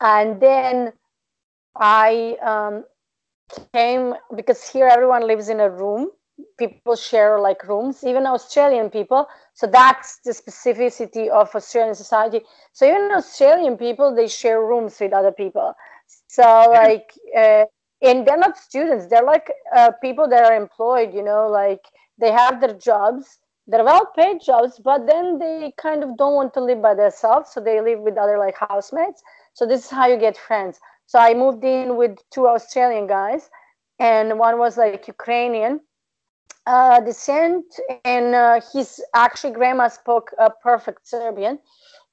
and 0.00 0.40
then 0.40 0.92
I 1.74 2.36
um, 2.40 2.84
came 3.74 4.14
because 4.36 4.68
here 4.68 4.86
everyone 4.86 5.26
lives 5.26 5.48
in 5.48 5.58
a 5.58 5.68
room. 5.68 6.10
People 6.56 6.94
share 6.94 7.40
like 7.40 7.66
rooms, 7.66 8.04
even 8.04 8.26
Australian 8.26 8.90
people. 8.90 9.26
So 9.54 9.66
that's 9.66 10.20
the 10.24 10.30
specificity 10.30 11.28
of 11.28 11.52
Australian 11.52 11.96
society. 11.96 12.42
So 12.72 12.86
even 12.86 13.10
Australian 13.10 13.76
people, 13.76 14.14
they 14.14 14.28
share 14.28 14.64
rooms 14.64 14.96
with 15.00 15.12
other 15.12 15.32
people. 15.32 15.74
So 16.28 16.70
like, 16.70 17.12
uh, 17.36 17.64
and 18.02 18.26
they're 18.26 18.38
not 18.38 18.56
students; 18.56 19.06
they're 19.08 19.24
like 19.24 19.50
uh, 19.74 19.92
people 20.00 20.28
that 20.28 20.44
are 20.44 20.56
employed. 20.56 21.12
You 21.14 21.22
know, 21.22 21.48
like 21.48 21.84
they 22.18 22.32
have 22.32 22.60
their 22.60 22.74
jobs, 22.74 23.38
they're 23.66 23.84
well-paid 23.84 24.40
jobs, 24.40 24.80
but 24.82 25.06
then 25.06 25.38
they 25.38 25.72
kind 25.76 26.02
of 26.02 26.16
don't 26.16 26.34
want 26.34 26.54
to 26.54 26.60
live 26.60 26.80
by 26.82 26.94
themselves, 26.94 27.50
so 27.52 27.60
they 27.60 27.80
live 27.80 28.00
with 28.00 28.16
other 28.16 28.38
like 28.38 28.56
housemates. 28.56 29.22
So 29.52 29.66
this 29.66 29.84
is 29.84 29.90
how 29.90 30.06
you 30.06 30.18
get 30.18 30.36
friends. 30.36 30.80
So 31.06 31.18
I 31.18 31.34
moved 31.34 31.64
in 31.64 31.96
with 31.96 32.18
two 32.30 32.46
Australian 32.46 33.06
guys, 33.06 33.50
and 33.98 34.38
one 34.38 34.58
was 34.58 34.76
like 34.76 35.06
Ukrainian 35.08 35.80
uh, 36.66 37.00
descent, 37.00 37.64
and 38.04 38.34
uh, 38.34 38.60
his 38.72 39.02
actually 39.14 39.52
grandma 39.52 39.88
spoke 39.88 40.32
a 40.38 40.50
perfect 40.50 41.08
Serbian, 41.08 41.58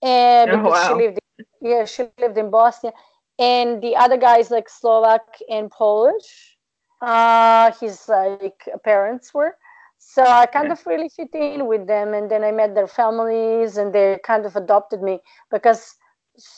and 0.02 0.52
oh, 0.52 0.58
because 0.58 0.72
wow. 0.72 0.88
she 0.88 1.04
lived, 1.04 1.20
in, 1.40 1.46
yeah, 1.70 1.86
she 1.86 2.04
lived 2.20 2.38
in 2.38 2.50
Bosnia, 2.50 2.94
and 3.40 3.82
the 3.82 3.96
other 3.96 4.18
guy 4.18 4.38
is 4.40 4.52
like 4.52 4.70
Slovak 4.70 5.22
and 5.50 5.70
Polish. 5.70 6.58
Uh, 7.02 7.72
his 7.80 8.08
like 8.08 8.68
parents 8.84 9.34
were. 9.34 9.56
So 9.98 10.24
I 10.24 10.46
kind 10.46 10.72
of 10.72 10.86
really 10.86 11.10
fit 11.10 11.34
in 11.34 11.68
with 11.68 11.88
them, 11.88 12.14
and 12.14 12.30
then 12.30 12.44
I 12.44 12.52
met 12.52 12.76
their 12.76 12.88
families, 12.88 13.78
and 13.78 13.94
they 13.94 14.20
kind 14.24 14.46
of 14.46 14.56
adopted 14.56 15.02
me 15.02 15.20
because 15.52 15.96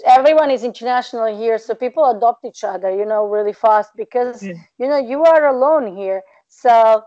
everyone 0.05 0.51
is 0.51 0.63
international 0.63 1.35
here, 1.35 1.57
so 1.57 1.73
people 1.73 2.05
adopt 2.05 2.45
each 2.45 2.63
other, 2.63 2.91
you 2.95 3.05
know, 3.05 3.25
really 3.25 3.53
fast 3.53 3.91
because 3.95 4.43
yeah. 4.43 4.53
you 4.77 4.87
know 4.87 4.97
you 4.97 5.23
are 5.23 5.47
alone 5.47 5.95
here. 5.95 6.21
So 6.47 7.03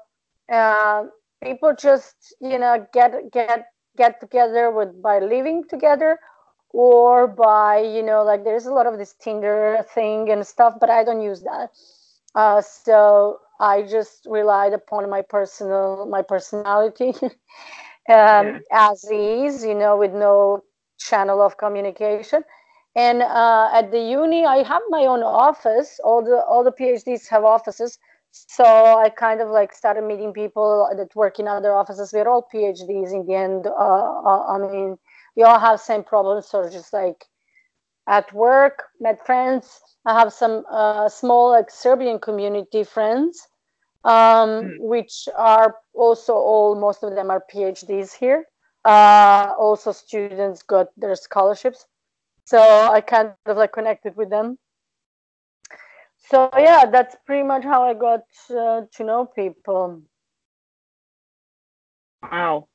uh, 0.52 1.04
people 1.42 1.74
just 1.74 2.34
you 2.40 2.58
know 2.58 2.86
get 2.92 3.12
get 3.32 3.66
get 3.96 4.20
together 4.20 4.70
with 4.70 5.00
by 5.02 5.18
living 5.18 5.64
together 5.68 6.18
or 6.72 7.26
by 7.26 7.78
you 7.78 8.02
know 8.02 8.22
like 8.22 8.44
there's 8.44 8.66
a 8.66 8.72
lot 8.72 8.86
of 8.86 8.98
this 8.98 9.14
tinder 9.20 9.84
thing 9.94 10.30
and 10.30 10.46
stuff 10.46 10.74
but 10.80 10.90
i 10.90 11.04
don't 11.04 11.20
use 11.20 11.42
that. 11.42 11.70
Uh, 12.34 12.62
so 12.62 13.38
i 13.58 13.82
just 13.82 14.26
relied 14.30 14.72
upon 14.72 15.10
my 15.10 15.22
personal 15.22 16.06
my 16.06 16.22
personality 16.22 17.12
um, 17.22 17.30
yeah. 18.08 18.58
as 18.70 19.04
is 19.10 19.64
you 19.64 19.74
know 19.74 19.96
with 19.96 20.12
no 20.12 20.62
channel 20.98 21.42
of 21.42 21.56
communication. 21.56 22.44
And 22.96 23.22
uh, 23.22 23.70
at 23.72 23.90
the 23.90 24.00
uni 24.00 24.44
i 24.44 24.62
have 24.62 24.82
my 24.90 25.06
own 25.06 25.22
office. 25.22 26.00
All 26.04 26.22
the 26.24 26.42
all 26.48 26.62
the 26.64 26.72
phds 26.72 27.28
have 27.28 27.44
offices. 27.44 27.98
So 28.32 28.64
i 28.64 29.08
kind 29.08 29.40
of 29.40 29.48
like 29.48 29.72
started 29.72 30.02
meeting 30.02 30.32
people 30.32 30.88
that 30.96 31.14
work 31.16 31.38
in 31.40 31.48
other 31.48 31.72
offices. 31.74 32.12
We're 32.12 32.28
all 32.28 32.46
phds 32.52 33.12
in 33.12 33.26
the 33.26 33.34
end 33.34 33.66
uh, 33.66 33.70
uh 33.70 34.42
i 34.54 34.58
mean 34.58 34.98
we 35.36 35.42
all 35.42 35.58
have 35.58 35.80
same 35.80 36.02
problems. 36.04 36.46
So 36.48 36.68
just 36.68 36.92
like 36.92 37.24
at 38.06 38.32
work, 38.32 38.84
met 39.00 39.24
friends. 39.24 39.80
I 40.04 40.18
have 40.18 40.32
some 40.32 40.64
uh, 40.70 41.08
small 41.08 41.50
like 41.50 41.70
Serbian 41.70 42.18
community 42.18 42.84
friends, 42.84 43.48
um, 44.04 44.48
mm. 44.48 44.78
which 44.80 45.28
are 45.36 45.76
also 45.94 46.34
all 46.34 46.74
most 46.74 47.02
of 47.02 47.14
them 47.14 47.30
are 47.30 47.44
PhDs 47.52 48.12
here. 48.12 48.44
Uh, 48.84 49.52
also, 49.58 49.92
students 49.92 50.62
got 50.62 50.88
their 50.96 51.14
scholarships, 51.14 51.86
so 52.44 52.58
I 52.58 53.02
kind 53.02 53.34
of 53.44 53.58
like 53.58 53.72
connected 53.72 54.16
with 54.16 54.30
them. 54.30 54.58
So 56.30 56.48
yeah, 56.56 56.86
that's 56.86 57.14
pretty 57.26 57.42
much 57.42 57.62
how 57.62 57.82
I 57.82 57.92
got 57.92 58.22
uh, 58.50 58.82
to 58.94 59.04
know 59.04 59.26
people. 59.26 60.02
Wow, 62.22 62.68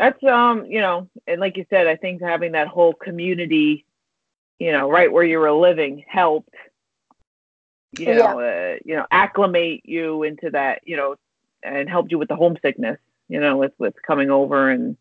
that's 0.00 0.24
um 0.24 0.64
you 0.64 0.80
know 0.80 1.06
and 1.26 1.40
like 1.40 1.58
you 1.58 1.66
said 1.68 1.86
i 1.86 1.94
think 1.94 2.22
having 2.22 2.52
that 2.52 2.66
whole 2.66 2.94
community 2.94 3.84
you 4.58 4.72
know 4.72 4.88
right 4.90 5.12
where 5.12 5.22
you 5.22 5.38
were 5.38 5.52
living 5.52 6.02
helped 6.08 6.54
you 7.98 8.06
know 8.06 8.40
yeah. 8.40 8.46
uh, 8.46 8.78
you 8.82 8.96
know 8.96 9.06
acclimate 9.10 9.82
you 9.84 10.22
into 10.22 10.48
that 10.50 10.80
you 10.86 10.96
know 10.96 11.16
and 11.62 11.88
helped 11.90 12.10
you 12.10 12.18
with 12.18 12.28
the 12.28 12.36
homesickness 12.36 12.98
you 13.28 13.38
know 13.38 13.58
with 13.58 13.72
with 13.78 13.94
coming 14.06 14.30
over 14.30 14.70
and 14.70 14.96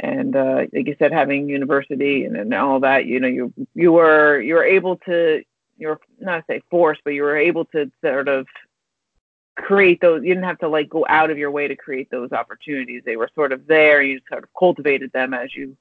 and 0.00 0.34
uh, 0.34 0.64
like 0.72 0.88
you 0.88 0.96
said 0.98 1.12
having 1.12 1.48
university 1.48 2.24
and, 2.24 2.36
and 2.36 2.52
all 2.54 2.80
that 2.80 3.06
you 3.06 3.20
know 3.20 3.28
you 3.28 3.52
you 3.74 3.92
were 3.92 4.40
you 4.40 4.54
were 4.54 4.64
able 4.64 4.96
to 4.96 5.44
you're 5.78 6.00
not 6.18 6.38
to 6.38 6.44
say 6.48 6.62
forced 6.70 7.02
but 7.04 7.14
you 7.14 7.22
were 7.22 7.36
able 7.36 7.66
to 7.66 7.88
sort 8.04 8.26
of 8.26 8.48
create 9.56 10.00
those 10.00 10.22
you 10.22 10.34
didn't 10.34 10.44
have 10.44 10.58
to 10.58 10.68
like 10.68 10.88
go 10.88 11.04
out 11.08 11.30
of 11.30 11.38
your 11.38 11.50
way 11.50 11.68
to 11.68 11.76
create 11.76 12.10
those 12.10 12.32
opportunities. 12.32 13.02
They 13.04 13.16
were 13.16 13.30
sort 13.34 13.52
of 13.52 13.66
there. 13.66 14.02
You 14.02 14.20
sort 14.28 14.44
of 14.44 14.50
cultivated 14.58 15.12
them 15.12 15.34
as 15.34 15.54
you 15.54 15.76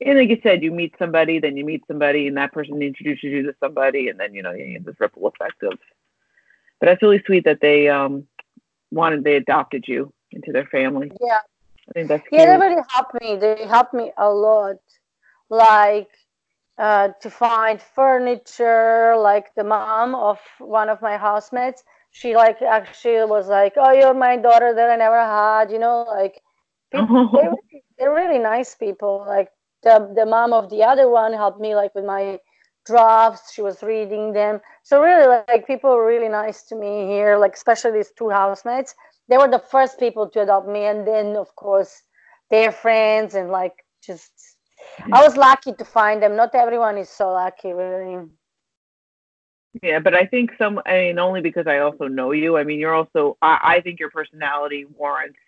and 0.00 0.18
like 0.18 0.28
you 0.28 0.40
said 0.42 0.62
you 0.62 0.70
meet 0.70 0.94
somebody 0.98 1.38
then 1.38 1.56
you 1.56 1.64
meet 1.64 1.82
somebody 1.86 2.26
and 2.26 2.36
that 2.36 2.52
person 2.52 2.80
introduces 2.80 3.24
you 3.24 3.42
to 3.42 3.54
somebody 3.60 4.08
and 4.08 4.18
then 4.18 4.32
you 4.34 4.42
know 4.42 4.52
you 4.52 4.72
get 4.72 4.86
this 4.86 4.98
ripple 4.98 5.26
effect 5.26 5.62
of 5.62 5.78
but 6.78 6.86
that's 6.86 7.02
really 7.02 7.22
sweet 7.26 7.44
that 7.44 7.60
they 7.60 7.88
um 7.88 8.26
wanted 8.90 9.24
they 9.24 9.36
adopted 9.36 9.84
you 9.86 10.12
into 10.32 10.52
their 10.52 10.66
family. 10.66 11.10
Yeah. 11.20 11.38
I 11.88 11.92
think 11.92 12.08
that's 12.08 12.22
yeah 12.30 12.46
they 12.46 12.66
really 12.66 12.82
helped 12.88 13.14
me. 13.20 13.36
They 13.36 13.66
helped 13.66 13.94
me 13.94 14.12
a 14.16 14.28
lot. 14.28 14.76
Like 15.48 16.08
uh, 16.78 17.08
to 17.20 17.30
find 17.30 17.80
furniture 17.82 19.14
like 19.18 19.54
the 19.54 19.64
mom 19.64 20.14
of 20.14 20.38
one 20.58 20.88
of 20.88 21.02
my 21.02 21.16
housemates 21.16 21.82
she 22.10 22.36
like 22.36 22.60
actually 22.62 23.24
was 23.24 23.48
like, 23.48 23.74
"Oh, 23.76 23.92
you're 23.92 24.14
my 24.14 24.36
daughter 24.36 24.74
that 24.74 24.90
I 24.90 24.96
never 24.96 25.20
had," 25.20 25.70
you 25.70 25.78
know, 25.78 26.04
like 26.08 26.40
people, 26.92 27.30
they're, 27.32 27.54
they're 27.98 28.14
really 28.14 28.38
nice 28.38 28.74
people. 28.74 29.24
Like 29.26 29.48
the 29.82 30.12
the 30.14 30.26
mom 30.26 30.52
of 30.52 30.70
the 30.70 30.82
other 30.82 31.08
one 31.08 31.32
helped 31.32 31.60
me 31.60 31.74
like 31.74 31.94
with 31.94 32.04
my 32.04 32.38
drafts. 32.86 33.52
She 33.52 33.62
was 33.62 33.82
reading 33.82 34.32
them. 34.32 34.60
So 34.82 35.02
really, 35.02 35.26
like 35.48 35.66
people 35.66 35.90
were 35.90 36.06
really 36.06 36.28
nice 36.28 36.64
to 36.64 36.76
me 36.76 37.06
here. 37.06 37.36
Like 37.38 37.54
especially 37.54 37.92
these 37.92 38.12
two 38.16 38.30
housemates. 38.30 38.94
They 39.28 39.38
were 39.38 39.48
the 39.48 39.60
first 39.60 39.98
people 40.00 40.28
to 40.30 40.42
adopt 40.42 40.68
me, 40.68 40.86
and 40.86 41.06
then 41.06 41.36
of 41.36 41.54
course 41.56 42.02
their 42.50 42.72
friends 42.72 43.34
and 43.34 43.50
like 43.50 43.84
just 44.04 44.32
I 45.12 45.22
was 45.22 45.36
lucky 45.36 45.72
to 45.72 45.84
find 45.84 46.22
them. 46.22 46.36
Not 46.36 46.54
everyone 46.54 46.98
is 46.98 47.08
so 47.08 47.30
lucky, 47.32 47.72
really. 47.72 48.26
Yeah, 49.82 50.00
but 50.00 50.14
I 50.14 50.26
think 50.26 50.50
some. 50.58 50.80
I 50.84 50.92
mean, 50.98 51.18
only 51.18 51.40
because 51.40 51.66
I 51.66 51.78
also 51.78 52.08
know 52.08 52.32
you. 52.32 52.56
I 52.56 52.64
mean, 52.64 52.80
you're 52.80 52.94
also. 52.94 53.36
I, 53.40 53.58
I 53.62 53.80
think 53.80 54.00
your 54.00 54.10
personality 54.10 54.84
warrants. 54.84 55.38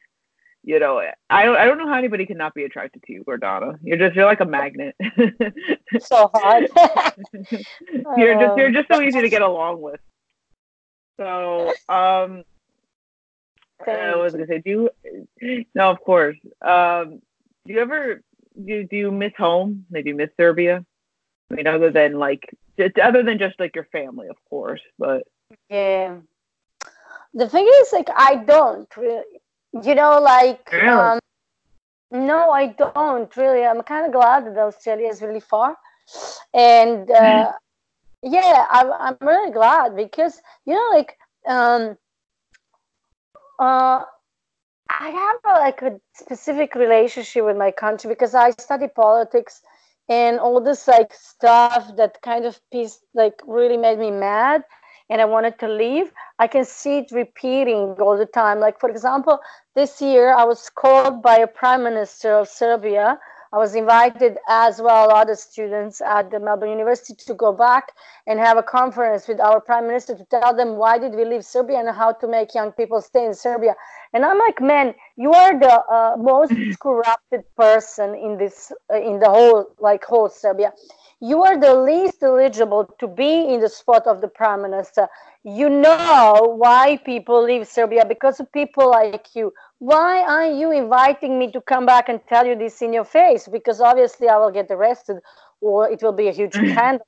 You 0.64 0.78
know, 0.78 1.02
I 1.28 1.44
don't. 1.44 1.56
I 1.56 1.64
don't 1.64 1.78
know 1.78 1.88
how 1.88 1.98
anybody 1.98 2.24
can 2.24 2.38
not 2.38 2.54
be 2.54 2.62
attracted 2.64 3.02
to 3.04 3.12
you, 3.12 3.24
Gordana. 3.24 3.78
You're 3.82 3.98
just. 3.98 4.14
You're 4.14 4.26
like 4.26 4.40
a 4.40 4.44
magnet. 4.44 4.94
so 6.00 6.30
hard. 6.32 6.68
you're 8.16 8.38
just. 8.38 8.56
You're 8.56 8.70
just 8.70 8.88
so 8.88 9.00
easy 9.02 9.20
to 9.20 9.28
get 9.28 9.42
along 9.42 9.80
with. 9.80 10.00
So, 11.18 11.72
um, 11.88 12.44
I 13.86 14.16
was 14.16 14.32
gonna 14.32 14.46
say, 14.46 14.60
do 14.64 14.90
you? 15.40 15.64
No, 15.74 15.90
of 15.90 16.00
course. 16.00 16.36
Um, 16.60 17.20
do 17.66 17.72
you 17.72 17.80
ever 17.80 18.22
do? 18.64 18.84
Do 18.84 18.96
you 18.96 19.10
miss 19.10 19.32
home? 19.36 19.84
You 19.92 20.14
miss 20.14 20.30
Serbia? 20.36 20.84
I 21.50 21.54
mean, 21.54 21.66
other 21.66 21.90
than 21.90 22.18
like, 22.18 22.48
just, 22.78 22.98
other 22.98 23.22
than 23.22 23.38
just 23.38 23.58
like 23.60 23.74
your 23.74 23.84
family, 23.92 24.28
of 24.28 24.36
course, 24.48 24.80
but 24.98 25.22
yeah. 25.68 26.16
The 27.34 27.48
thing 27.48 27.66
is, 27.80 27.92
like, 27.92 28.08
I 28.14 28.36
don't 28.36 28.94
really. 28.96 29.24
You 29.82 29.94
know, 29.94 30.20
like, 30.20 30.68
yeah. 30.70 31.12
um, 31.12 31.18
no, 32.10 32.50
I 32.50 32.66
don't 32.66 33.34
really. 33.36 33.64
I'm 33.64 33.82
kind 33.82 34.04
of 34.04 34.12
glad 34.12 34.44
that 34.44 34.58
Australia 34.58 35.08
is 35.08 35.22
really 35.22 35.40
far, 35.40 35.78
and 36.52 37.10
uh, 37.10 37.52
yeah, 38.22 38.66
I'm 38.70 38.92
I'm 38.92 39.16
really 39.20 39.50
glad 39.50 39.96
because 39.96 40.42
you 40.66 40.74
know, 40.74 40.90
like, 40.92 41.16
um, 41.46 41.96
uh, 43.58 44.02
I 44.90 45.08
have 45.08 45.56
a, 45.56 45.60
like 45.60 45.80
a 45.80 45.98
specific 46.12 46.74
relationship 46.74 47.46
with 47.46 47.56
my 47.56 47.70
country 47.70 48.10
because 48.10 48.34
I 48.34 48.50
study 48.50 48.88
politics 48.88 49.62
and 50.08 50.38
all 50.38 50.60
this 50.60 50.88
like 50.88 51.12
stuff 51.12 51.96
that 51.96 52.20
kind 52.22 52.44
of 52.44 52.60
piece 52.70 53.00
like 53.14 53.40
really 53.46 53.76
made 53.76 53.98
me 53.98 54.10
mad 54.10 54.62
and 55.10 55.20
I 55.20 55.26
wanted 55.26 55.58
to 55.58 55.68
leave. 55.68 56.10
I 56.38 56.46
can 56.46 56.64
see 56.64 56.98
it 56.98 57.10
repeating 57.12 57.96
all 58.00 58.16
the 58.16 58.26
time. 58.26 58.60
Like 58.60 58.80
for 58.80 58.88
example, 58.88 59.38
this 59.74 60.00
year 60.00 60.34
I 60.34 60.44
was 60.44 60.70
called 60.70 61.22
by 61.22 61.38
a 61.38 61.46
prime 61.46 61.82
minister 61.82 62.32
of 62.32 62.48
Serbia 62.48 63.18
I 63.52 63.58
was 63.58 63.74
invited 63.74 64.38
as 64.48 64.80
well 64.80 65.10
other 65.10 65.34
students 65.34 66.00
at 66.00 66.30
the 66.30 66.40
Melbourne 66.40 66.70
University 66.70 67.22
to 67.26 67.34
go 67.34 67.52
back 67.52 67.92
and 68.26 68.38
have 68.38 68.56
a 68.56 68.62
conference 68.62 69.28
with 69.28 69.40
our 69.40 69.60
prime 69.60 69.86
minister 69.86 70.16
to 70.16 70.24
tell 70.24 70.56
them 70.56 70.76
why 70.76 70.98
did 70.98 71.14
we 71.14 71.26
leave 71.26 71.44
Serbia 71.44 71.78
and 71.78 71.90
how 71.90 72.12
to 72.12 72.26
make 72.26 72.54
young 72.54 72.72
people 72.72 73.02
stay 73.02 73.26
in 73.26 73.34
Serbia. 73.34 73.74
And 74.14 74.24
I'm 74.24 74.38
like, 74.38 74.60
man, 74.62 74.94
you 75.16 75.32
are 75.32 75.58
the 75.58 75.84
uh, 75.84 76.16
most 76.18 76.54
corrupted 76.80 77.42
person 77.56 78.14
in 78.14 78.38
this 78.38 78.72
uh, 78.90 78.96
in 78.96 79.20
the 79.20 79.28
whole 79.28 79.74
like 79.78 80.04
whole 80.04 80.30
Serbia. 80.30 80.72
You 81.20 81.44
are 81.44 81.58
the 81.58 81.74
least 81.74 82.22
eligible 82.22 82.84
to 82.98 83.06
be 83.06 83.54
in 83.54 83.60
the 83.60 83.68
spot 83.68 84.06
of 84.06 84.20
the 84.20 84.28
prime 84.28 84.62
minister. 84.62 85.08
You 85.44 85.68
know 85.68 86.56
why 86.58 86.96
people 87.04 87.44
leave 87.44 87.68
Serbia 87.68 88.04
because 88.04 88.40
of 88.40 88.50
people 88.50 88.90
like 88.90 89.26
you 89.34 89.52
why 89.82 90.22
are 90.22 90.46
you 90.46 90.70
inviting 90.70 91.40
me 91.40 91.50
to 91.50 91.60
come 91.60 91.84
back 91.84 92.08
and 92.08 92.20
tell 92.28 92.46
you 92.46 92.54
this 92.54 92.82
in 92.82 92.92
your 92.92 93.04
face? 93.04 93.48
Because 93.48 93.80
obviously 93.80 94.28
I 94.28 94.36
will 94.36 94.52
get 94.52 94.70
arrested 94.70 95.16
or 95.60 95.90
it 95.90 96.00
will 96.04 96.12
be 96.12 96.28
a 96.28 96.32
huge 96.32 96.54
scandal. 96.54 97.04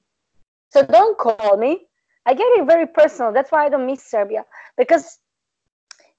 So 0.71 0.85
don't 0.85 1.17
call 1.17 1.57
me. 1.57 1.87
I 2.27 2.35
get 2.35 2.49
it 2.59 2.67
very 2.67 2.89
personal. 2.89 3.33
That's 3.33 3.53
why 3.53 3.67
I 3.67 3.69
don't 3.69 3.87
miss 3.87 4.03
Serbia 4.03 4.45
because, 4.77 5.21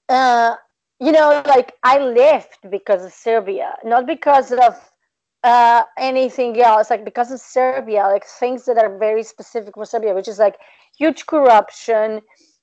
uh, 0.08 0.54
you 0.98 1.12
know, 1.12 1.42
like 1.46 1.74
I 1.82 1.98
left 1.98 2.70
because 2.70 3.04
of 3.04 3.12
Serbia, 3.12 3.74
not 3.84 4.06
because 4.06 4.50
of 4.50 4.80
uh, 5.44 5.82
anything 5.98 6.58
else, 6.62 6.88
like 6.88 7.04
because 7.04 7.30
of 7.32 7.38
Serbia, 7.38 8.04
like 8.04 8.24
things 8.24 8.64
that 8.64 8.78
are 8.78 8.96
very 8.96 9.24
specific 9.24 9.74
for 9.74 9.84
Serbia, 9.84 10.14
which 10.14 10.26
is 10.26 10.38
like 10.38 10.56
huge 10.96 11.26
corruption, 11.26 12.22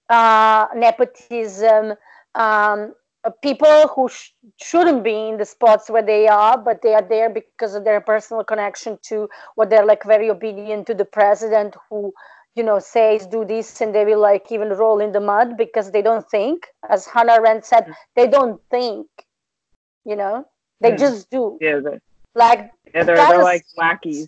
uh, 0.10 0.66
nepotism, 0.76 1.94
um, 2.34 2.96
uh, 3.24 3.30
people 3.42 3.88
who 3.96 4.10
sh- 4.10 4.32
shouldn't 4.62 5.04
be 5.04 5.30
in 5.30 5.38
the 5.38 5.46
spots 5.46 5.90
where 5.90 6.04
they 6.04 6.28
are, 6.28 6.58
but 6.58 6.82
they 6.82 6.94
are 6.94 7.08
there 7.08 7.30
because 7.30 7.76
of 7.76 7.84
their 7.84 8.02
personal 8.02 8.44
connection 8.44 8.98
to 9.04 9.30
what 9.56 9.70
they're 9.70 9.86
like 9.86 10.04
very 10.04 10.30
obedient 10.30 10.88
to 10.88 10.94
the 10.94 11.06
president 11.06 11.76
who, 11.90 12.14
you 12.56 12.64
know, 12.64 12.80
says 12.80 13.26
do 13.28 13.46
this 13.46 13.82
and 13.82 13.96
they 13.96 14.06
will 14.06 14.20
like 14.20 14.52
even 14.52 14.70
roll 14.70 15.00
in 15.00 15.12
the 15.12 15.20
mud 15.20 15.58
because 15.58 15.92
they 15.92 16.02
don't 16.02 16.30
think. 16.30 16.68
As 16.90 17.06
Hannah 17.06 17.34
Arendt 17.34 17.66
said, 17.66 17.94
they 18.16 18.28
don't 18.28 18.62
think, 18.70 19.08
you 20.06 20.16
know, 20.16 20.46
they 20.82 20.92
mm. 20.92 21.00
just 21.00 21.30
do. 21.30 21.58
Yeah. 21.62 21.80
Like, 22.36 22.72
yeah, 22.94 23.04
they're, 23.04 23.16
they're 23.16 23.44
like 23.44 23.64
lackeys. 23.78 24.28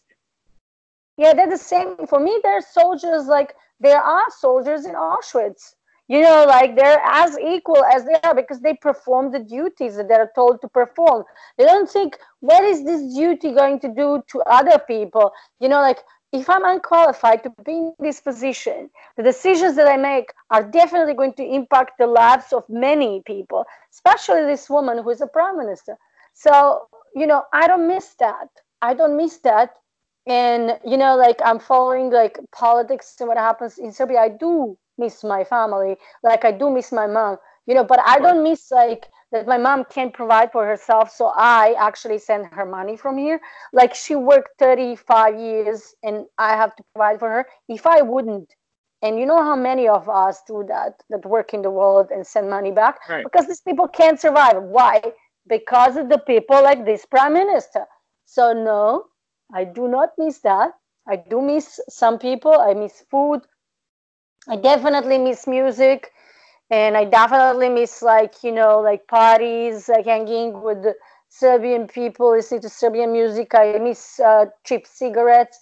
Yeah, 1.18 1.34
they're 1.34 1.50
the 1.50 1.58
same. 1.58 2.08
For 2.08 2.20
me, 2.20 2.40
they're 2.44 2.62
soldiers 2.62 3.26
like 3.26 3.56
there 3.80 4.02
are 4.02 4.26
soldiers 4.40 4.86
in 4.86 4.96
Auschwitz 4.96 5.74
you 6.08 6.22
know 6.22 6.46
like 6.48 6.76
they're 6.76 7.02
as 7.04 7.38
equal 7.40 7.84
as 7.86 8.06
they 8.06 8.16
are 8.24 8.36
because 8.36 8.60
they 8.62 8.74
perform 8.76 9.32
the 9.32 9.40
duties 9.40 9.96
that 9.98 10.08
they're 10.08 10.32
told 10.36 10.62
to 10.62 10.68
perform. 10.68 11.24
They 11.58 11.66
don't 11.66 11.90
think 11.90 12.18
what 12.42 12.64
is 12.64 12.84
this 12.86 13.14
duty 13.14 13.54
going 13.54 13.80
to 13.82 13.88
do 13.88 14.24
to 14.32 14.42
other 14.42 14.80
people? 14.80 15.32
You 15.60 15.70
know 15.70 15.82
like 15.82 16.00
if 16.32 16.50
i'm 16.50 16.66
unqualified 16.66 17.44
to 17.44 17.50
be 17.64 17.72
in 17.72 17.94
this 18.00 18.20
position 18.20 18.90
the 19.16 19.24
decisions 19.24 19.76
that 19.76 19.88
i 19.88 19.96
make 19.96 20.34
are 20.50 20.64
definitely 20.64 21.14
going 21.14 21.34
to 21.34 21.44
impact 21.44 21.94
the 21.98 22.08
lives 22.08 22.52
of 22.52 22.64
many 22.68 23.22
people 23.26 23.64
especially 23.94 24.44
this 24.46 24.70
woman 24.70 25.02
who 25.02 25.10
is 25.10 25.22
a 25.22 25.28
prime 25.28 25.58
minister. 25.58 25.98
So 26.34 26.88
you 27.16 27.28
know 27.28 27.44
i 27.54 27.68
don't 27.68 27.88
miss 27.88 28.16
that. 28.20 28.50
I 28.82 28.94
don't 28.94 29.16
miss 29.18 29.38
that. 29.40 29.76
And 30.28 30.80
you 30.86 30.98
know 30.98 31.16
like 31.16 31.40
i'm 31.46 31.60
following 31.60 32.12
like 32.12 32.40
politics 32.52 33.16
and 33.20 33.28
what 33.30 33.38
happens 33.38 33.78
in 33.78 33.92
serbia. 33.92 34.20
I 34.20 34.30
do 34.30 34.78
miss 34.98 35.24
my 35.24 35.44
family. 35.44 35.98
Like 36.24 36.46
i 36.46 36.52
do 36.52 36.70
miss 36.70 36.92
my 36.92 37.08
mom 37.08 37.38
you 37.66 37.74
know 37.74 37.84
but 37.84 38.00
i 38.06 38.20
don't 38.20 38.44
miss 38.44 38.72
like 38.72 39.08
that 39.32 39.48
my 39.48 39.58
mom 39.58 39.84
can't 39.86 40.14
provide 40.14 40.52
for 40.52 40.66
herself 40.66 41.12
so 41.12 41.32
i 41.36 41.76
actually 41.78 42.18
send 42.18 42.46
her 42.48 42.66
money 42.66 42.96
from 42.96 43.18
here. 43.18 43.40
Like 43.74 43.94
she 43.96 44.16
worked 44.16 44.52
35 44.60 45.40
years 45.40 45.96
and 46.04 46.26
i 46.38 46.52
have 46.56 46.76
to 46.76 46.84
provide 46.94 47.20
for 47.20 47.30
her. 47.30 47.46
If 47.68 47.86
i 47.88 48.02
wouldn't 48.02 48.54
and 49.02 49.20
you 49.20 49.26
know 49.26 49.44
how 49.44 49.56
many 49.56 49.88
of 49.88 50.08
us 50.10 50.42
do 50.48 50.64
that 50.68 51.02
that 51.10 51.26
work 51.26 51.54
in 51.54 51.62
the 51.62 51.70
world 51.70 52.10
and 52.12 52.26
send 52.26 52.50
money 52.50 52.72
back? 52.72 53.00
Right. 53.10 53.24
because 53.24 53.48
these 53.48 53.62
people 53.62 53.88
can't 53.88 54.20
survive. 54.20 54.62
Why? 54.62 55.02
Because 55.48 55.98
of 55.98 56.10
the 56.10 56.20
people 56.20 56.62
like 56.64 56.86
this 56.86 57.06
prime 57.06 57.34
minister. 57.34 57.86
So 58.26 58.54
no 58.54 59.06
i 59.54 59.64
do 59.64 59.88
not 59.88 60.10
miss 60.18 60.40
that. 60.40 60.72
I 61.08 61.18
do 61.18 61.42
miss 61.42 61.80
some 61.90 62.18
people. 62.18 62.54
I 62.54 62.74
miss 62.74 63.04
food 63.12 63.42
I 64.48 64.56
definitely 64.56 65.18
miss 65.18 65.48
music 65.48 66.12
and 66.70 66.96
I 66.98 67.06
definitely 67.06 67.70
miss 67.70 68.02
like, 68.02 68.44
you 68.44 68.52
know, 68.52 68.80
like 68.82 69.08
parties, 69.08 69.90
like 69.90 70.06
hanging 70.06 70.62
with 70.62 70.84
the 70.84 70.96
Serbian 71.30 71.88
people, 71.88 72.32
listening 72.32 72.62
to 72.62 72.70
Serbian 72.70 73.12
music. 73.12 73.54
I 73.54 73.78
miss 73.78 74.20
uh, 74.20 74.46
cheap 74.64 74.88
cigarettes, 74.88 75.60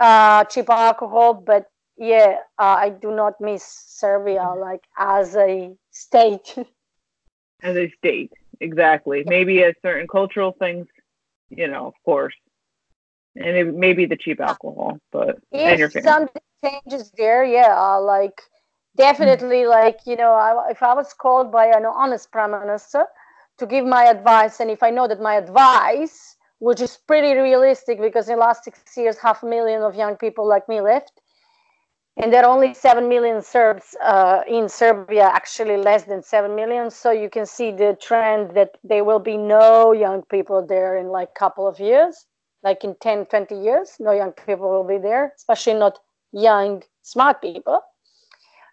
uh, 0.00 0.44
cheap 0.44 0.68
alcohol, 0.70 1.34
but 1.34 1.66
yeah, 1.96 2.38
uh, 2.58 2.76
I 2.78 2.90
do 2.90 3.10
not 3.10 3.40
miss 3.40 3.64
Serbia 3.64 4.40
mm-hmm. 4.40 4.60
like 4.60 4.84
as 4.98 5.34
a 5.36 5.74
state. 5.90 6.54
as 7.62 7.76
a 7.76 7.90
state, 7.98 8.32
exactly. 8.60 9.18
Yeah. 9.18 9.30
Maybe 9.30 9.62
as 9.62 9.74
certain 9.82 10.06
cultural 10.06 10.52
things, 10.52 10.86
you 11.48 11.68
know, 11.68 11.86
of 11.86 11.94
course, 12.04 12.34
and 13.34 13.56
it, 13.56 13.74
maybe 13.74 14.06
the 14.06 14.16
cheap 14.16 14.40
alcohol, 14.40 14.98
but 15.10 15.38
if 15.52 15.60
and 15.60 15.78
your 15.78 15.90
family 15.90 16.28
changes 16.66 17.10
there 17.16 17.44
yeah 17.44 17.74
uh, 17.76 18.00
like 18.00 18.40
definitely 18.96 19.62
mm. 19.62 19.70
like 19.70 19.98
you 20.06 20.16
know 20.16 20.32
I, 20.32 20.70
if 20.70 20.82
i 20.82 20.94
was 20.94 21.12
called 21.12 21.52
by 21.52 21.66
an 21.66 21.84
honest 21.84 22.30
prime 22.32 22.52
minister 22.52 23.06
to 23.58 23.66
give 23.66 23.84
my 23.84 24.04
advice 24.04 24.60
and 24.60 24.70
if 24.70 24.82
i 24.82 24.90
know 24.90 25.06
that 25.08 25.20
my 25.20 25.34
advice 25.34 26.36
which 26.58 26.80
is 26.80 26.98
pretty 27.06 27.38
realistic 27.38 28.00
because 28.00 28.28
in 28.28 28.36
the 28.36 28.40
last 28.40 28.64
six 28.64 28.80
years 28.96 29.16
half 29.18 29.42
a 29.42 29.46
million 29.46 29.82
of 29.82 29.94
young 29.94 30.16
people 30.16 30.46
like 30.46 30.68
me 30.68 30.80
left 30.80 31.20
and 32.18 32.32
there 32.32 32.44
are 32.46 32.50
only 32.50 32.72
7 32.72 33.08
million 33.08 33.42
serbs 33.42 33.94
uh, 34.02 34.40
in 34.48 34.68
serbia 34.68 35.24
actually 35.24 35.76
less 35.76 36.04
than 36.04 36.22
7 36.22 36.54
million 36.54 36.90
so 36.90 37.10
you 37.10 37.28
can 37.28 37.44
see 37.44 37.70
the 37.70 37.96
trend 38.00 38.56
that 38.56 38.70
there 38.82 39.04
will 39.04 39.18
be 39.18 39.36
no 39.36 39.92
young 39.92 40.22
people 40.22 40.66
there 40.66 40.96
in 40.96 41.08
like 41.08 41.34
couple 41.34 41.68
of 41.68 41.78
years 41.78 42.26
like 42.62 42.84
in 42.84 42.94
10 43.00 43.26
20 43.26 43.54
years 43.54 43.96
no 44.00 44.12
young 44.12 44.32
people 44.32 44.70
will 44.70 44.88
be 44.88 44.98
there 44.98 45.32
especially 45.36 45.74
not 45.74 45.98
young, 46.32 46.82
smart 47.02 47.40
people. 47.40 47.80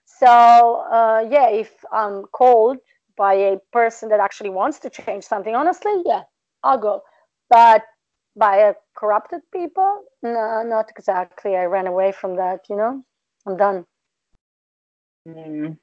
So 0.06 0.28
uh, 0.28 1.28
yeah, 1.30 1.50
if 1.50 1.72
I'm 1.92 2.24
called 2.26 2.78
by 3.18 3.34
a 3.34 3.58
person 3.72 4.10
that 4.10 4.20
actually 4.20 4.50
wants 4.50 4.80
to 4.80 4.90
change 4.90 5.24
something, 5.24 5.56
honestly, 5.56 6.02
yeah, 6.06 6.24
I'll 6.64 6.78
go. 6.78 7.04
But 7.50 7.84
by 8.36 8.58
a 8.58 8.76
corrupted 8.96 9.42
people, 9.52 10.04
no, 10.22 10.64
not 10.64 10.90
exactly. 10.90 11.56
I 11.56 11.66
ran 11.66 11.88
away 11.88 12.12
from 12.12 12.36
that. 12.38 12.62
You 12.70 12.78
know, 12.78 13.04
I'm 13.46 13.58
done. 13.58 13.86
Mm, 15.28 15.78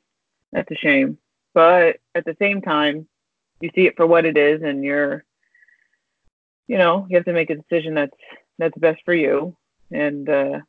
that's 0.53 0.71
a 0.71 0.75
shame, 0.75 1.19
but 1.55 1.99
at 2.15 2.25
the 2.25 2.37
same 2.39 2.61
time, 2.61 3.09
you 3.61 3.71
see 3.75 3.87
it 3.87 3.97
for 3.97 4.07
what 4.07 4.27
it 4.27 4.37
is, 4.37 4.63
and 4.63 4.85
you're, 4.85 5.25
you 6.67 6.79
know, 6.79 7.07
you 7.09 7.17
have 7.17 7.25
to 7.27 7.33
make 7.33 7.51
a 7.51 7.57
decision 7.57 7.95
that's 7.95 8.17
that's 8.59 8.77
best 8.77 9.01
for 9.05 9.15
you. 9.15 9.57
And, 9.91 10.29
uh, 10.29 10.61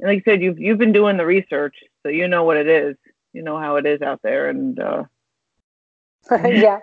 and 0.00 0.08
like 0.08 0.22
I 0.26 0.32
said, 0.32 0.42
you've 0.42 0.58
you've 0.58 0.78
been 0.78 0.92
doing 0.92 1.16
the 1.16 1.26
research, 1.26 1.76
so 2.02 2.08
you 2.08 2.26
know 2.26 2.44
what 2.44 2.56
it 2.56 2.68
is. 2.68 2.96
You 3.32 3.42
know 3.42 3.58
how 3.58 3.76
it 3.76 3.86
is 3.86 4.02
out 4.02 4.20
there, 4.22 4.48
and 4.48 4.78
uh, 4.78 5.04
yeah, 6.30 6.80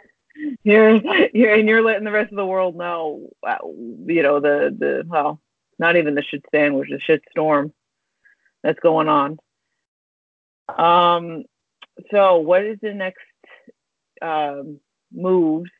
you're 0.63 0.95
you're 1.33 1.53
and 1.53 1.67
you're 1.67 1.81
letting 1.81 2.03
the 2.03 2.11
rest 2.11 2.31
of 2.31 2.37
the 2.37 2.45
world 2.45 2.75
know. 2.75 3.29
Uh, 3.45 3.57
you 4.05 4.21
know 4.21 4.39
the 4.39 4.75
the 4.77 5.03
well, 5.07 5.41
not 5.79 5.95
even 5.95 6.15
the 6.15 6.23
shit 6.23 6.45
sandwich, 6.53 6.89
the 6.91 6.99
shit 6.99 7.23
storm 7.31 7.73
that's 8.63 8.79
going 8.79 9.07
on. 9.07 9.39
Um, 10.69 11.43
so 12.11 12.37
what 12.37 12.63
is 12.63 12.77
the 12.81 12.93
next 12.93 13.23
um, 14.21 14.79
moves? 15.11 15.71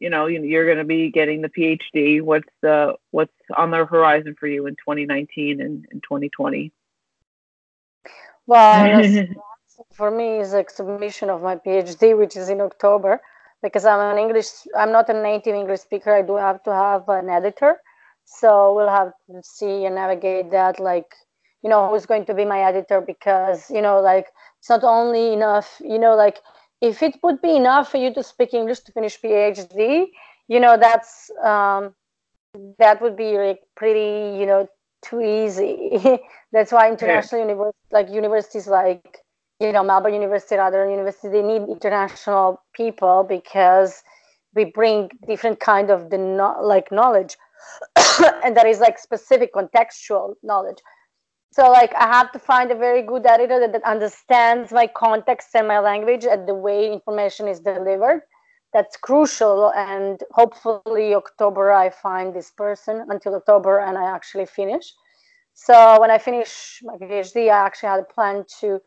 You 0.00 0.10
know, 0.10 0.26
you're 0.26 0.66
going 0.66 0.78
to 0.78 0.84
be 0.84 1.10
getting 1.10 1.42
the 1.42 1.48
PhD. 1.48 2.20
What's 2.20 2.48
the 2.60 2.94
what's 3.12 3.32
on 3.56 3.70
the 3.70 3.84
horizon 3.84 4.34
for 4.38 4.48
you 4.48 4.66
in 4.66 4.74
2019 4.74 5.60
and, 5.60 5.86
and 5.90 6.02
2020? 6.02 6.72
Well, 8.46 9.26
for 9.92 10.10
me 10.10 10.38
is 10.38 10.52
a 10.52 10.64
submission 10.68 11.30
of 11.30 11.42
my 11.42 11.56
PhD, 11.56 12.16
which 12.16 12.36
is 12.36 12.48
in 12.48 12.60
October, 12.60 13.20
because 13.62 13.84
I'm 13.84 14.00
an 14.00 14.18
English. 14.18 14.46
I'm 14.76 14.92
not 14.92 15.08
a 15.08 15.14
native 15.14 15.54
English 15.54 15.80
speaker. 15.80 16.12
I 16.12 16.22
do 16.22 16.36
have 16.36 16.62
to 16.64 16.72
have 16.72 17.08
an 17.08 17.28
editor, 17.28 17.76
so 18.24 18.74
we'll 18.74 18.88
have 18.88 19.12
to 19.30 19.40
see 19.42 19.84
and 19.84 19.94
navigate 19.94 20.50
that. 20.50 20.80
Like, 20.80 21.14
you 21.62 21.70
know, 21.70 21.88
who's 21.88 22.06
going 22.06 22.24
to 22.26 22.34
be 22.34 22.44
my 22.44 22.60
editor? 22.60 23.00
Because 23.00 23.70
you 23.70 23.82
know, 23.82 24.00
like 24.00 24.26
it's 24.58 24.68
not 24.68 24.84
only 24.84 25.32
enough. 25.32 25.80
You 25.80 25.98
know, 25.98 26.14
like 26.16 26.40
if 26.80 27.02
it 27.02 27.16
would 27.22 27.40
be 27.40 27.56
enough 27.56 27.90
for 27.90 27.98
you 27.98 28.12
to 28.14 28.22
speak 28.22 28.54
English 28.54 28.80
to 28.80 28.92
finish 28.92 29.20
PhD, 29.20 30.06
you 30.48 30.60
know, 30.60 30.76
that's 30.76 31.30
um, 31.42 31.94
that 32.78 33.00
would 33.02 33.16
be 33.16 33.38
like 33.38 33.60
pretty, 33.76 34.38
you 34.38 34.46
know, 34.46 34.68
too 35.02 35.20
easy. 35.20 36.18
that's 36.52 36.72
why 36.72 36.88
international 36.88 37.40
yeah. 37.40 37.48
universities, 37.48 37.92
like 37.92 38.10
universities 38.10 38.66
like 38.66 39.18
you 39.60 39.72
know 39.72 39.82
Melbourne 39.82 40.14
University, 40.14 40.56
other 40.56 40.88
universities, 40.88 41.32
they 41.32 41.42
need 41.42 41.62
international 41.62 42.62
people 42.74 43.24
because 43.28 44.02
we 44.54 44.64
bring 44.64 45.10
different 45.26 45.60
kind 45.60 45.90
of 45.90 46.10
the 46.10 46.18
no, 46.18 46.56
like 46.62 46.92
knowledge, 46.92 47.36
and 48.44 48.56
that 48.56 48.66
is 48.66 48.80
like 48.80 48.98
specific 48.98 49.54
contextual 49.54 50.34
knowledge. 50.42 50.78
So 51.56 51.70
like 51.70 51.94
I 51.94 52.06
have 52.08 52.32
to 52.32 52.38
find 52.38 52.70
a 52.70 52.74
very 52.74 53.00
good 53.00 53.24
editor 53.24 53.58
that, 53.60 53.72
that 53.72 53.82
understands 53.84 54.72
my 54.72 54.86
context 54.86 55.48
and 55.54 55.66
my 55.66 55.78
language 55.78 56.26
and 56.26 56.46
the 56.46 56.52
way 56.52 56.92
information 56.92 57.48
is 57.48 57.60
delivered. 57.60 58.20
That's 58.74 58.98
crucial. 58.98 59.72
And 59.72 60.22
hopefully 60.32 61.14
October 61.14 61.72
I 61.72 61.88
find 61.88 62.34
this 62.34 62.50
person 62.50 63.06
until 63.08 63.34
October 63.36 63.78
and 63.78 63.96
I 63.96 64.04
actually 64.04 64.44
finish. 64.44 64.92
So 65.54 65.98
when 65.98 66.10
I 66.10 66.18
finish 66.18 66.82
my 66.82 66.98
PhD, 66.98 67.46
I 67.46 67.64
actually 67.64 67.88
had 67.88 68.00
a 68.00 68.12
plan 68.14 68.44
to 68.60 68.78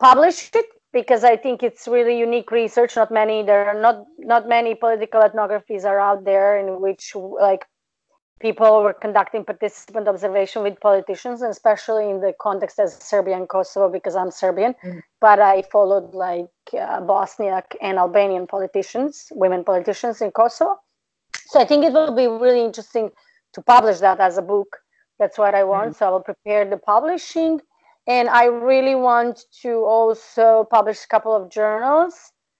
publish 0.00 0.50
it 0.56 0.66
because 0.92 1.22
I 1.22 1.36
think 1.36 1.62
it's 1.62 1.86
really 1.86 2.18
unique 2.18 2.50
research. 2.50 2.96
Not 2.96 3.12
many 3.12 3.44
there 3.44 3.64
are 3.64 3.80
not 3.80 4.02
not 4.18 4.48
many 4.48 4.74
political 4.74 5.20
ethnographies 5.20 5.84
are 5.84 6.00
out 6.00 6.24
there 6.24 6.58
in 6.58 6.80
which 6.80 7.14
like 7.14 7.64
people 8.40 8.82
were 8.82 8.92
conducting 8.92 9.44
participant 9.44 10.08
observation 10.08 10.62
with 10.62 10.78
politicians, 10.80 11.42
and 11.42 11.50
especially 11.50 12.10
in 12.10 12.20
the 12.20 12.34
context 12.40 12.78
of 12.78 12.90
Serbia 12.90 13.36
and 13.36 13.48
Kosovo, 13.48 13.90
because 13.90 14.14
I'm 14.14 14.30
Serbian. 14.30 14.74
Mm. 14.84 15.02
But 15.20 15.40
I 15.40 15.62
followed 15.62 16.14
like 16.14 16.50
uh, 16.72 17.00
Bosniak 17.00 17.76
and 17.80 17.98
Albanian 17.98 18.46
politicians, 18.46 19.28
women 19.32 19.64
politicians 19.64 20.20
in 20.20 20.30
Kosovo. 20.30 20.76
So 21.46 21.60
I 21.60 21.64
think 21.64 21.84
it 21.84 21.92
will 21.92 22.14
be 22.14 22.26
really 22.26 22.64
interesting 22.64 23.10
to 23.54 23.62
publish 23.62 24.00
that 24.00 24.20
as 24.20 24.36
a 24.36 24.42
book. 24.42 24.76
That's 25.18 25.38
what 25.38 25.54
I 25.54 25.64
want. 25.64 25.92
Mm. 25.92 25.96
So 25.96 26.06
I 26.06 26.10
will 26.10 26.20
prepare 26.20 26.68
the 26.68 26.76
publishing. 26.76 27.60
And 28.06 28.28
I 28.28 28.44
really 28.44 28.94
want 28.94 29.40
to 29.62 29.84
also 29.84 30.68
publish 30.70 31.04
a 31.04 31.08
couple 31.08 31.34
of 31.34 31.50
journals 31.50 32.14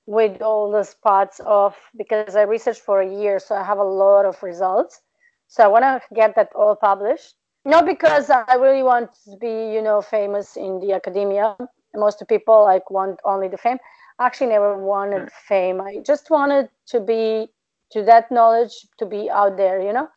with 0.06 0.40
all 0.40 0.70
the 0.70 0.84
spots 0.84 1.40
of 1.44 1.76
because 1.96 2.34
I 2.34 2.42
researched 2.42 2.80
for 2.80 3.00
a 3.00 3.08
year, 3.08 3.38
so 3.38 3.54
I 3.54 3.64
have 3.64 3.78
a 3.78 3.84
lot 3.84 4.24
of 4.24 4.42
results 4.42 5.02
so 5.48 5.64
I 5.64 5.68
want 5.68 5.84
to 5.84 6.00
get 6.14 6.34
that 6.36 6.50
all 6.54 6.76
published. 6.76 7.34
Not 7.64 7.84
because 7.84 8.30
I 8.30 8.54
really 8.54 8.84
want 8.84 9.10
to 9.24 9.36
be, 9.38 9.72
you 9.74 9.82
know, 9.82 10.00
famous 10.00 10.56
in 10.56 10.78
the 10.78 10.92
academia. 10.92 11.56
Most 11.94 12.22
people 12.28 12.62
like 12.62 12.90
want 12.90 13.18
only 13.24 13.48
the 13.48 13.56
fame. 13.56 13.78
I 14.18 14.26
actually 14.26 14.48
never 14.48 14.78
wanted 14.78 15.22
hmm. 15.22 15.28
fame. 15.48 15.80
I 15.80 15.98
just 16.04 16.30
wanted 16.30 16.68
to 16.88 17.00
be 17.00 17.48
to 17.92 18.02
that 18.04 18.30
knowledge 18.30 18.86
to 18.98 19.06
be 19.06 19.30
out 19.30 19.56
there, 19.56 19.80
you 19.80 19.92
know. 19.92 20.08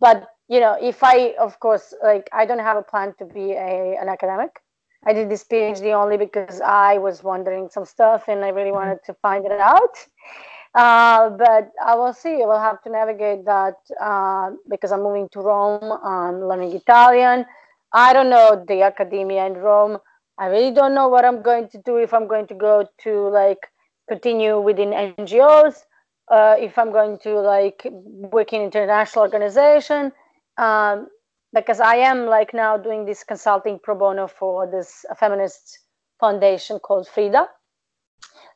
But 0.00 0.28
you 0.48 0.60
know, 0.60 0.76
if 0.80 1.02
I, 1.02 1.34
of 1.40 1.58
course, 1.60 1.94
like 2.02 2.28
I 2.32 2.44
don't 2.44 2.58
have 2.58 2.76
a 2.76 2.82
plan 2.82 3.14
to 3.18 3.24
be 3.24 3.52
a 3.52 3.96
an 4.00 4.08
academic. 4.08 4.60
I 5.04 5.12
did 5.12 5.30
this 5.30 5.44
PhD 5.44 5.92
only 5.94 6.16
because 6.16 6.60
I 6.60 6.98
was 6.98 7.24
wondering 7.24 7.68
some 7.70 7.84
stuff 7.84 8.28
and 8.28 8.44
I 8.44 8.48
really 8.50 8.70
hmm. 8.70 8.76
wanted 8.76 8.98
to 9.06 9.14
find 9.14 9.46
it 9.46 9.52
out. 9.52 9.96
Uh, 10.74 11.28
but 11.30 11.70
I 11.84 11.94
will 11.94 12.14
see. 12.14 12.42
I 12.42 12.46
will 12.46 12.58
have 12.58 12.82
to 12.82 12.90
navigate 12.90 13.44
that 13.44 13.76
uh, 14.00 14.52
because 14.70 14.90
I'm 14.90 15.02
moving 15.02 15.28
to 15.32 15.40
Rome. 15.40 15.92
I'm 16.02 16.48
learning 16.48 16.74
Italian. 16.74 17.44
I 17.92 18.12
don't 18.12 18.30
know 18.30 18.64
the 18.66 18.82
academia 18.82 19.46
in 19.46 19.54
Rome. 19.54 19.98
I 20.38 20.46
really 20.46 20.72
don't 20.72 20.94
know 20.94 21.08
what 21.08 21.26
I'm 21.26 21.42
going 21.42 21.68
to 21.70 21.78
do 21.84 21.98
if 21.98 22.14
I'm 22.14 22.26
going 22.26 22.46
to 22.46 22.54
go 22.54 22.88
to 23.02 23.28
like 23.28 23.58
continue 24.08 24.60
within 24.60 24.90
NGOs, 24.90 25.76
uh, 26.30 26.56
if 26.58 26.78
I'm 26.78 26.90
going 26.90 27.18
to 27.22 27.38
like 27.40 27.86
work 27.92 28.54
in 28.54 28.62
international 28.62 29.24
organization. 29.24 30.10
Um, 30.56 31.08
because 31.52 31.80
I 31.80 31.96
am 31.96 32.26
like 32.26 32.54
now 32.54 32.78
doing 32.78 33.04
this 33.04 33.24
consulting 33.24 33.78
pro 33.82 33.94
bono 33.94 34.26
for 34.26 34.70
this 34.70 35.04
feminist 35.18 35.80
foundation 36.18 36.78
called 36.78 37.08
Frida. 37.08 37.46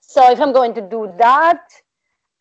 So 0.01 0.31
if 0.31 0.41
I'm 0.41 0.53
going 0.53 0.73
to 0.75 0.81
do 0.81 1.13
that, 1.19 1.61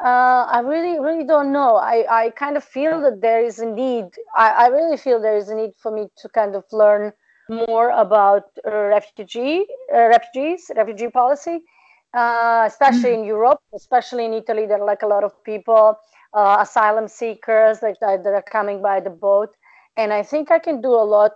uh, 0.03 0.45
I 0.51 0.59
really, 0.59 0.99
really 0.99 1.23
don't 1.23 1.51
know. 1.51 1.77
I, 1.77 2.05
I 2.09 2.29
kind 2.31 2.57
of 2.57 2.63
feel 2.63 3.01
that 3.01 3.21
there 3.21 3.43
is 3.43 3.59
a 3.59 3.65
need. 3.65 4.05
I, 4.35 4.49
I 4.49 4.67
really 4.67 4.97
feel 4.97 5.21
there 5.21 5.37
is 5.37 5.49
a 5.49 5.55
need 5.55 5.71
for 5.77 5.91
me 5.91 6.07
to 6.17 6.29
kind 6.29 6.55
of 6.55 6.65
learn 6.71 7.13
more 7.49 7.91
about 7.91 8.43
uh, 8.67 8.71
refugee 8.71 9.65
uh, 9.93 10.07
refugees, 10.07 10.69
refugee 10.75 11.09
policy, 11.09 11.61
uh, 12.13 12.63
especially 12.67 13.11
mm-hmm. 13.11 13.21
in 13.21 13.25
Europe, 13.25 13.59
especially 13.73 14.25
in 14.25 14.33
Italy. 14.33 14.65
There 14.65 14.81
are 14.81 14.85
like 14.85 15.03
a 15.03 15.07
lot 15.07 15.23
of 15.23 15.31
people, 15.43 15.97
uh, 16.33 16.57
asylum 16.59 17.07
seekers 17.07 17.81
like 17.81 17.95
that, 18.01 18.23
that 18.23 18.33
are 18.33 18.41
coming 18.41 18.81
by 18.81 18.99
the 18.99 19.09
boat, 19.09 19.55
and 19.95 20.11
I 20.11 20.23
think 20.23 20.51
I 20.51 20.59
can 20.59 20.81
do 20.81 20.89
a 20.89 21.05
lot 21.05 21.31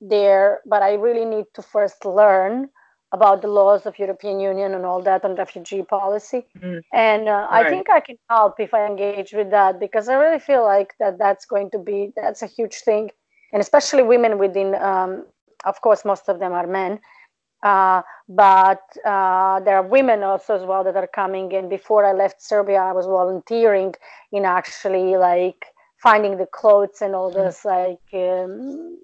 there. 0.00 0.60
But 0.66 0.82
I 0.82 0.94
really 0.94 1.24
need 1.24 1.46
to 1.54 1.62
first 1.62 2.04
learn 2.04 2.68
about 3.12 3.42
the 3.42 3.48
laws 3.48 3.86
of 3.86 3.98
European 3.98 4.40
Union 4.40 4.74
and 4.74 4.84
all 4.84 5.00
that 5.02 5.24
on 5.24 5.36
refugee 5.36 5.82
policy. 5.82 6.44
Mm. 6.58 6.82
And 6.92 7.28
uh, 7.28 7.48
right. 7.50 7.66
I 7.66 7.70
think 7.70 7.88
I 7.88 8.00
can 8.00 8.16
help 8.28 8.58
if 8.58 8.74
I 8.74 8.86
engage 8.86 9.32
with 9.32 9.50
that 9.50 9.78
because 9.78 10.08
I 10.08 10.14
really 10.14 10.40
feel 10.40 10.64
like 10.64 10.94
that 10.98 11.18
that's 11.18 11.44
going 11.46 11.70
to 11.70 11.78
be 11.78 12.12
that's 12.16 12.42
a 12.42 12.46
huge 12.46 12.76
thing, 12.76 13.10
and 13.52 13.60
especially 13.60 14.02
women 14.02 14.38
within. 14.38 14.74
Um, 14.74 15.26
of 15.64 15.80
course, 15.80 16.04
most 16.04 16.28
of 16.28 16.38
them 16.38 16.52
are 16.52 16.66
men, 16.66 17.00
uh, 17.62 18.02
but 18.28 18.82
uh, 19.04 19.58
there 19.60 19.76
are 19.76 19.82
women 19.82 20.22
also 20.22 20.54
as 20.54 20.64
well 20.64 20.84
that 20.84 20.96
are 20.96 21.08
coming. 21.08 21.52
And 21.54 21.68
before 21.70 22.04
I 22.04 22.12
left 22.12 22.42
Serbia, 22.42 22.78
I 22.78 22.92
was 22.92 23.06
volunteering 23.06 23.94
in 24.32 24.44
actually 24.44 25.16
like 25.16 25.64
finding 26.02 26.36
the 26.36 26.46
clothes 26.46 27.00
and 27.00 27.14
all 27.14 27.32
mm. 27.32 27.34
this 27.34 27.64
like. 27.64 28.08
Um, 28.12 28.98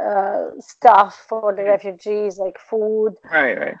uh, 0.00 0.50
stuff 0.60 1.24
for 1.28 1.54
the 1.54 1.64
refugees, 1.64 2.38
like 2.38 2.58
food. 2.58 3.14
Right, 3.24 3.58
right. 3.58 3.76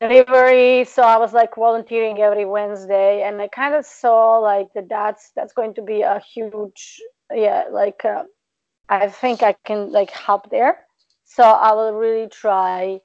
Delivery. 0.00 0.84
So 0.84 1.02
I 1.02 1.16
was 1.16 1.32
like 1.32 1.54
volunteering 1.56 2.20
every 2.20 2.44
Wednesday, 2.44 3.22
and 3.22 3.40
I 3.40 3.48
kind 3.48 3.74
of 3.74 3.86
saw 3.86 4.38
like 4.38 4.68
that 4.74 4.88
that's 4.88 5.32
that's 5.34 5.54
going 5.54 5.74
to 5.74 5.82
be 5.82 6.02
a 6.02 6.20
huge, 6.20 7.00
yeah, 7.32 7.64
like 7.70 8.04
uh, 8.04 8.24
I 8.88 9.08
think 9.08 9.42
I 9.42 9.54
can 9.64 9.90
like 9.92 10.10
help 10.10 10.50
there. 10.50 10.84
So 11.24 11.42
I 11.42 11.72
will 11.72 11.94
really 11.94 12.28
try 12.28 13.00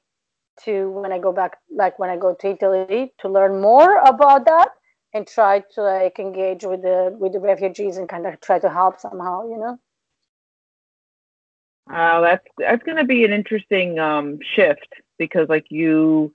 to 0.64 0.90
when 0.90 1.12
I 1.12 1.18
go 1.18 1.32
back, 1.32 1.56
like 1.74 1.98
when 1.98 2.10
I 2.10 2.16
go 2.16 2.34
to 2.34 2.46
Italy, 2.46 3.12
to 3.20 3.28
learn 3.28 3.60
more 3.60 3.96
about 3.98 4.44
that 4.44 4.68
and 5.14 5.26
try 5.26 5.62
to 5.74 5.82
like 5.82 6.18
engage 6.18 6.64
with 6.64 6.82
the 6.82 7.16
with 7.18 7.32
the 7.32 7.40
refugees 7.40 7.96
and 7.96 8.08
kind 8.08 8.26
of 8.26 8.40
try 8.40 8.58
to 8.58 8.68
help 8.70 9.00
somehow, 9.00 9.48
you 9.48 9.58
know. 9.58 9.78
Uh, 11.90 12.20
that's 12.20 12.46
that's 12.58 12.82
going 12.84 12.96
to 12.96 13.04
be 13.04 13.24
an 13.24 13.32
interesting 13.32 13.98
um, 13.98 14.38
shift 14.54 14.88
because 15.18 15.48
like 15.48 15.66
you 15.70 16.32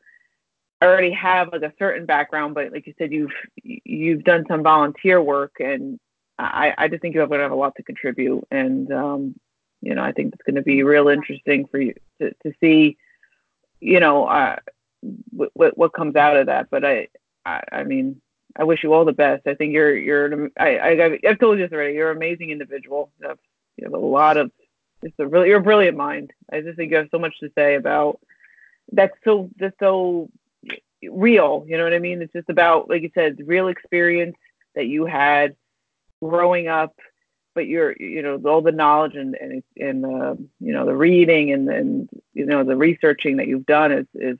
already 0.83 1.11
have 1.11 1.49
like 1.51 1.63
a 1.63 1.73
certain 1.79 2.05
background, 2.05 2.53
but 2.53 2.71
like 2.71 2.85
you 2.85 2.93
said, 2.97 3.11
you've 3.11 3.31
you've 3.63 4.23
done 4.23 4.45
some 4.47 4.63
volunteer 4.63 5.21
work, 5.21 5.53
and 5.59 5.99
I 6.37 6.73
I 6.77 6.87
just 6.87 7.01
think 7.01 7.15
you're 7.15 7.27
going 7.27 7.39
to 7.39 7.43
have 7.43 7.51
a 7.51 7.55
lot 7.55 7.75
to 7.77 7.83
contribute, 7.83 8.45
and 8.51 8.91
um, 8.91 9.35
you 9.81 9.95
know 9.95 10.03
I 10.03 10.11
think 10.11 10.33
it's 10.33 10.43
going 10.43 10.55
to 10.55 10.61
be 10.61 10.83
real 10.83 11.07
interesting 11.07 11.67
for 11.67 11.79
you 11.79 11.93
to, 12.21 12.33
to 12.43 12.53
see, 12.59 12.97
you 13.79 13.99
know, 13.99 14.25
uh, 14.25 14.57
what 15.31 15.77
what 15.77 15.93
comes 15.93 16.15
out 16.15 16.37
of 16.37 16.47
that. 16.47 16.69
But 16.69 16.83
I, 16.85 17.07
I 17.45 17.61
I 17.71 17.83
mean 17.83 18.21
I 18.57 18.63
wish 18.63 18.83
you 18.83 18.93
all 18.93 19.05
the 19.05 19.13
best. 19.13 19.47
I 19.47 19.53
think 19.53 19.73
you're 19.73 19.95
you're 19.95 20.49
I, 20.59 20.77
I 20.77 21.19
I've 21.27 21.39
told 21.39 21.57
you 21.57 21.65
this 21.65 21.73
already. 21.73 21.93
You're 21.93 22.11
an 22.11 22.17
amazing 22.17 22.49
individual. 22.49 23.11
You 23.19 23.29
have, 23.29 23.39
you 23.77 23.85
have 23.85 23.93
a 23.93 23.97
lot 23.97 24.37
of 24.37 24.51
just 25.03 25.19
a 25.19 25.27
really 25.27 25.49
you're 25.49 25.59
a 25.59 25.63
brilliant 25.63 25.97
mind. 25.97 26.31
I 26.51 26.61
just 26.61 26.77
think 26.77 26.91
you 26.91 26.97
have 26.97 27.09
so 27.11 27.19
much 27.19 27.39
to 27.39 27.51
say 27.55 27.75
about 27.75 28.19
that's 28.91 29.15
so 29.23 29.49
just 29.59 29.75
so 29.79 30.29
real. 31.03 31.65
You 31.67 31.77
know 31.77 31.83
what 31.83 31.93
I 31.93 31.99
mean? 31.99 32.21
It's 32.21 32.33
just 32.33 32.49
about 32.49 32.89
like 32.89 33.01
you 33.01 33.11
said, 33.13 33.37
real 33.45 33.67
experience 33.67 34.37
that 34.75 34.85
you 34.85 35.05
had 35.05 35.55
growing 36.23 36.67
up, 36.67 36.95
but 37.55 37.67
you're 37.67 37.95
you 37.99 38.21
know 38.21 38.41
all 38.45 38.61
the 38.61 38.71
knowledge 38.71 39.15
and 39.15 39.35
and 39.35 39.63
and 39.77 40.05
uh, 40.05 40.35
you 40.59 40.73
know 40.73 40.85
the 40.85 40.95
reading 40.95 41.51
and 41.51 41.69
and 41.69 42.09
you 42.33 42.45
know 42.45 42.63
the 42.63 42.75
researching 42.75 43.37
that 43.37 43.47
you've 43.47 43.65
done 43.65 43.91
is 43.91 44.07
is 44.15 44.37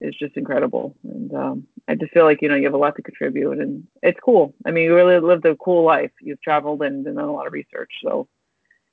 is 0.00 0.14
just 0.14 0.36
incredible. 0.36 0.96
And 1.04 1.34
um, 1.34 1.66
I 1.86 1.94
just 1.94 2.12
feel 2.12 2.24
like 2.24 2.42
you 2.42 2.48
know 2.48 2.56
you 2.56 2.64
have 2.64 2.74
a 2.74 2.78
lot 2.78 2.96
to 2.96 3.02
contribute, 3.02 3.58
and 3.58 3.86
it's 4.02 4.20
cool. 4.20 4.54
I 4.66 4.70
mean, 4.70 4.84
you 4.84 4.94
really 4.94 5.20
lived 5.20 5.46
a 5.46 5.56
cool 5.56 5.84
life. 5.84 6.12
You've 6.20 6.42
traveled 6.42 6.82
and, 6.82 7.06
and 7.06 7.16
done 7.16 7.28
a 7.28 7.32
lot 7.32 7.46
of 7.46 7.52
research, 7.52 7.92
so 8.02 8.28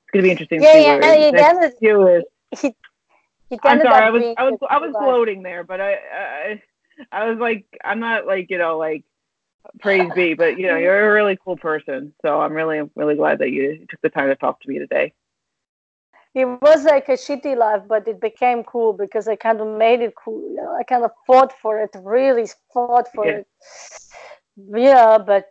it's 0.07 0.13
going 0.13 0.23
to 0.23 0.27
be 0.27 0.31
interesting 0.31 0.61
yeah, 0.61 0.71
to 0.71 0.77
see 0.77 0.83
yeah, 0.83 0.97
where 0.99 1.15
yeah, 1.15 1.31
next 1.31 1.79
few 1.79 2.07
is. 2.07 2.23
He, 2.61 2.75
he 3.49 3.59
I'm 3.63 3.81
sorry, 3.81 4.05
I 4.05 4.09
was 4.09 4.23
I 4.37 4.43
was 4.49 4.59
I 4.69 4.77
was 4.77 4.91
gloating 4.93 5.43
there, 5.43 5.63
but 5.63 5.81
I, 5.81 5.93
I 5.93 6.61
I 7.11 7.29
was 7.29 7.39
like 7.39 7.65
I'm 7.83 7.99
not 7.99 8.25
like 8.25 8.49
you 8.49 8.57
know 8.57 8.77
like 8.77 9.03
praise 9.79 10.09
be, 10.15 10.33
but 10.33 10.57
you 10.57 10.67
know 10.67 10.77
you're 10.77 11.09
a 11.09 11.13
really 11.13 11.37
cool 11.43 11.57
person, 11.57 12.13
so 12.21 12.39
I'm 12.39 12.53
really 12.53 12.89
really 12.95 13.15
glad 13.15 13.39
that 13.39 13.51
you 13.51 13.85
took 13.89 14.01
the 14.01 14.09
time 14.09 14.29
to 14.29 14.35
talk 14.35 14.61
to 14.61 14.69
me 14.69 14.79
today. 14.79 15.13
it 16.33 16.45
was 16.61 16.83
like 16.85 17.09
a 17.09 17.13
shitty 17.13 17.57
life, 17.57 17.83
but 17.87 18.07
it 18.07 18.21
became 18.21 18.63
cool 18.63 18.93
because 18.93 19.27
I 19.27 19.35
kind 19.35 19.59
of 19.59 19.67
made 19.77 20.01
it 20.01 20.13
cool. 20.15 20.41
You 20.49 20.55
know? 20.57 20.75
I 20.75 20.83
kind 20.83 21.03
of 21.03 21.11
fought 21.25 21.51
for 21.59 21.79
it, 21.79 21.89
really 21.95 22.47
fought 22.73 23.07
for 23.13 23.25
Yeah. 23.25 23.37
it. 23.39 23.47
Yeah, 24.55 25.17
but 25.17 25.45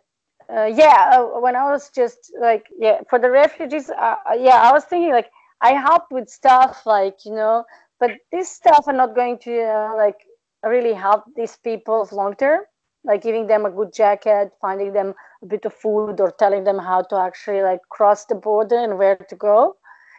uh, 0.55 0.65
yeah, 0.65 1.11
uh, 1.13 1.39
when 1.39 1.55
I 1.55 1.69
was 1.71 1.89
just 1.89 2.31
like, 2.39 2.65
yeah, 2.77 3.01
for 3.09 3.19
the 3.19 3.29
refugees, 3.29 3.89
uh, 3.89 4.15
uh, 4.29 4.33
yeah, 4.37 4.61
I 4.61 4.71
was 4.71 4.85
thinking 4.85 5.11
like 5.11 5.29
I 5.61 5.73
help 5.73 6.03
with 6.11 6.29
stuff 6.29 6.85
like 6.85 7.17
you 7.25 7.33
know, 7.33 7.65
but 7.99 8.11
this 8.31 8.49
stuff 8.49 8.85
are 8.87 8.93
not 8.93 9.15
going 9.15 9.39
to 9.39 9.61
uh, 9.61 9.95
like 9.97 10.17
really 10.63 10.93
help 10.93 11.25
these 11.35 11.57
people 11.63 12.07
long 12.11 12.35
term. 12.35 12.61
Like 13.03 13.23
giving 13.23 13.47
them 13.47 13.65
a 13.65 13.69
good 13.69 13.93
jacket, 13.93 14.51
finding 14.61 14.91
them 14.93 15.13
a 15.41 15.45
bit 15.45 15.65
of 15.65 15.73
food, 15.73 16.19
or 16.19 16.31
telling 16.39 16.63
them 16.63 16.77
how 16.77 17.03
to 17.03 17.15
actually 17.17 17.61
like 17.61 17.79
cross 17.89 18.25
the 18.25 18.35
border 18.35 18.77
and 18.77 18.97
where 18.97 19.15
to 19.15 19.35
go. 19.35 19.75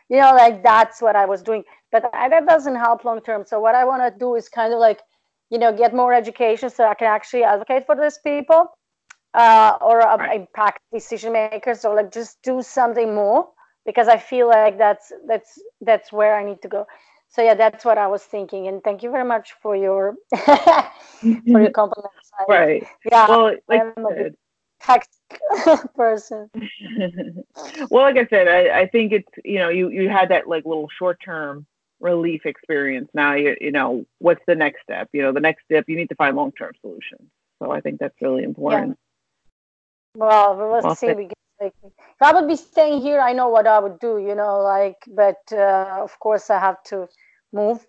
You 0.08 0.18
know 0.20 0.32
like 0.34 0.62
that's 0.62 1.02
what 1.02 1.16
i 1.16 1.26
was 1.26 1.42
doing. 1.42 1.64
But 1.92 2.08
I, 2.14 2.28
that 2.30 2.46
doesn't 2.46 2.76
help 2.76 3.04
long 3.04 3.20
term. 3.20 3.44
So 3.46 3.60
what 3.60 3.74
i 3.74 3.84
want 3.84 4.02
to 4.02 4.18
do 4.18 4.34
is 4.36 4.48
kind 4.48 4.72
of 4.72 4.78
like 4.78 5.00
you 5.50 5.58
know 5.58 5.72
get 5.72 5.94
more 5.94 6.12
education 6.12 6.70
so 6.70 6.84
i 6.86 6.94
can 6.94 7.08
actually 7.08 7.42
advocate 7.44 7.86
for 7.86 7.96
these 7.96 8.18
people 8.22 8.66
uh, 9.34 9.76
or 9.80 10.02
uh, 10.06 10.18
Right. 10.18 10.32
impact 10.32 10.80
decision 10.92 11.32
makers 11.32 11.84
or 11.84 11.94
like 11.94 12.10
just 12.12 12.38
do 12.42 12.62
something 12.62 13.14
more 13.14 13.48
because 13.84 14.08
i 14.08 14.16
feel 14.16 14.48
like 14.48 14.78
that's 14.78 15.12
that's 15.26 15.60
that's 15.80 16.12
where 16.12 16.34
i 16.36 16.44
need 16.44 16.60
to 16.62 16.68
go 16.68 16.86
so 17.28 17.42
yeah 17.42 17.54
that's 17.54 17.84
what 17.84 17.98
i 17.98 18.06
was 18.06 18.22
thinking 18.24 18.66
and 18.68 18.82
thank 18.82 19.02
you 19.02 19.10
very 19.10 19.24
much 19.24 19.52
for 19.62 19.76
your 19.76 20.14
for 21.50 21.60
your 21.60 21.70
compliments 21.70 22.30
I- 22.38 22.46
right. 22.48 22.82
yeah 23.10 23.26
Well, 23.26 23.54
like 23.68 23.82
I'm 23.82 23.94
I 23.96 24.04
a 24.06 24.14
said, 24.14 24.34
person 25.96 26.50
well, 27.90 28.02
like 28.02 28.16
I 28.16 28.26
said, 28.28 28.48
I, 28.48 28.80
I 28.80 28.86
think 28.88 29.12
it's 29.12 29.28
you 29.44 29.58
know 29.58 29.68
you 29.68 29.88
you 29.90 30.08
had 30.08 30.28
that 30.30 30.48
like 30.48 30.64
little 30.64 30.88
short 30.98 31.18
term 31.24 31.66
relief 32.00 32.46
experience. 32.46 33.08
Now 33.14 33.34
you 33.34 33.56
you 33.60 33.72
know 33.72 34.04
what's 34.18 34.42
the 34.46 34.54
next 34.54 34.82
step? 34.82 35.08
You 35.12 35.22
know 35.22 35.32
the 35.32 35.40
next 35.40 35.64
step 35.64 35.84
you 35.88 35.96
need 35.96 36.08
to 36.10 36.14
find 36.16 36.36
long 36.36 36.52
term 36.52 36.72
solutions. 36.80 37.28
So 37.60 37.70
I 37.72 37.80
think 37.80 37.98
that's 38.00 38.20
really 38.20 38.44
important. 38.44 38.96
Well, 40.14 40.56
we 40.56 40.64
will 40.64 40.82
Well, 40.82 40.94
see. 40.96 41.14
We 41.14 41.24
get, 41.24 41.38
like, 41.60 41.74
if 41.84 41.92
I 42.22 42.32
would 42.32 42.48
be 42.48 42.56
staying 42.56 43.00
here, 43.00 43.20
I 43.20 43.32
know 43.32 43.48
what 43.48 43.66
I 43.66 43.78
would 43.78 43.98
do, 44.00 44.18
you 44.18 44.34
know, 44.34 44.60
like, 44.60 44.96
but 45.08 45.36
uh, 45.52 46.00
of 46.02 46.18
course 46.20 46.50
I 46.50 46.58
have 46.58 46.82
to 46.84 47.08
move 47.52 47.86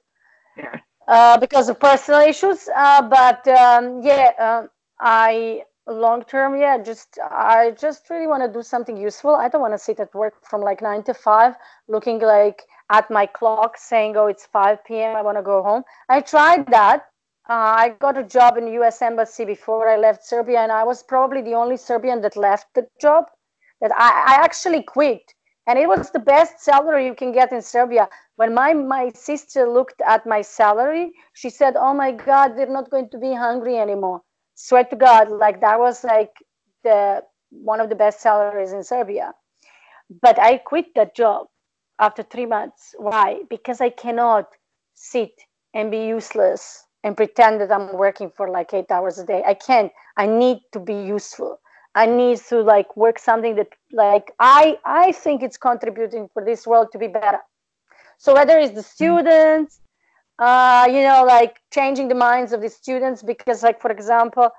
Yeah. 0.57 0.80
uh, 1.07 1.38
because 1.39 1.70
of 1.70 1.80
personal 1.80 2.22
issues. 2.22 2.70
Uh, 2.76 3.01
but 3.01 3.47
um, 3.47 4.01
yeah, 4.03 4.32
um, 4.39 4.70
I 4.99 5.63
long 5.88 6.24
term, 6.24 6.59
yeah, 6.59 6.78
just 6.78 7.17
I 7.32 7.72
just 7.80 8.09
really 8.09 8.28
want 8.28 8.43
to 8.43 8.51
do 8.51 8.61
something 8.63 8.97
useful. 8.97 9.36
I 9.36 9.49
don't 9.49 9.61
want 9.61 9.74
to 9.74 9.80
sit 9.80 9.99
at 9.99 10.13
work 10.13 10.34
from 10.45 10.61
like 10.61 10.82
nine 10.82 11.03
to 11.03 11.13
five, 11.13 11.55
looking 11.88 12.20
like 12.20 12.63
at 12.91 13.09
my 13.09 13.26
clock, 13.26 13.78
saying, 13.78 14.17
"Oh, 14.17 14.28
it's 14.28 14.45
five 14.45 14.84
p.m. 14.86 15.15
I 15.15 15.22
want 15.22 15.38
to 15.38 15.43
go 15.43 15.63
home." 15.63 15.84
I 16.09 16.22
tried 16.22 16.67
that. 16.67 17.09
Uh, 17.50 17.74
I 17.78 17.89
got 18.00 18.16
a 18.16 18.24
job 18.24 18.58
in 18.58 18.68
U.S. 18.74 19.02
Embassy 19.02 19.43
before 19.43 19.89
I 19.89 19.97
left 19.97 20.24
Serbia, 20.24 20.60
and 20.60 20.72
I 20.72 20.84
was 20.84 21.02
probably 21.02 21.41
the 21.41 21.56
only 21.56 21.78
Serbian 21.78 22.22
that 22.22 22.38
left 22.38 22.68
the 22.76 22.88
job. 23.02 23.26
That 23.82 23.91
I, 23.97 24.36
I 24.36 24.43
actually 24.43 24.84
quit, 24.84 25.34
and 25.66 25.80
it 25.80 25.88
was 25.88 26.12
the 26.12 26.20
best 26.20 26.60
salary 26.60 27.08
you 27.08 27.16
can 27.16 27.32
get 27.32 27.52
in 27.52 27.64
Serbia. 27.64 28.08
When 28.36 28.54
my 28.54 28.74
my 28.74 29.10
sister 29.16 29.68
looked 29.68 30.00
at 30.06 30.28
my 30.28 30.43
salary, 30.43 31.12
she 31.34 31.50
said, 31.50 31.76
"Oh 31.76 31.91
my 31.91 32.12
God, 32.12 32.56
they're 32.56 32.68
not 32.70 32.91
going 32.91 33.10
to 33.10 33.18
be 33.18 33.34
hungry 33.34 33.80
anymore." 33.80 34.22
Swear 34.54 34.84
to 34.84 34.95
God, 34.95 35.32
like 35.32 35.60
that 35.62 35.80
was 35.80 36.04
like 36.04 36.34
the 36.84 37.24
one 37.50 37.80
of 37.80 37.89
the 37.89 37.95
best 37.95 38.22
salaries 38.22 38.74
in 38.74 38.84
Serbia. 38.84 39.34
But 40.22 40.38
I 40.38 40.58
quit 40.60 40.93
that 40.93 41.16
job 41.16 41.47
after 41.97 42.22
three 42.22 42.45
months. 42.45 42.93
Why? 43.00 43.41
Because 43.50 43.82
I 43.82 43.89
cannot 43.89 44.50
sit 44.93 45.32
and 45.74 45.89
be 45.89 46.06
useless 46.06 46.86
and 47.04 47.16
pretend 47.16 47.62
that 47.62 47.72
I'm 47.72 47.93
working 47.97 48.32
for 48.36 48.50
like 48.50 48.74
eight 48.74 48.91
hours 48.91 49.18
a 49.20 49.26
day. 49.26 49.43
I 49.45 49.54
can't. 49.54 49.91
I 50.18 50.26
need 50.28 50.60
to 50.74 50.80
be 50.80 50.93
useful. 50.93 51.60
I 51.95 52.06
need 52.06 52.38
to 52.50 52.62
like 52.62 52.95
work 52.95 53.20
something 53.20 53.56
that 53.56 53.70
like 53.91 54.32
I 54.39 54.78
I 54.86 55.12
think 55.12 55.41
it's 55.41 55.58
contributing 55.58 56.30
for 56.34 56.43
this 56.43 56.68
world 56.68 56.88
to 56.91 57.00
be 57.00 57.08
better. 57.08 57.39
So 58.18 58.34
whether 58.34 58.60
it's 58.60 58.76
the 58.76 58.84
students, 58.84 59.80
uh, 60.38 60.88
you 60.88 61.02
know, 61.02 61.24
like 61.26 61.58
changing 61.74 62.10
the 62.10 62.16
minds 62.16 62.54
of 62.54 62.62
the 62.62 62.70
students, 62.70 63.24
because 63.24 63.64
like 63.64 63.82
for 63.82 63.91
example, 63.91 64.50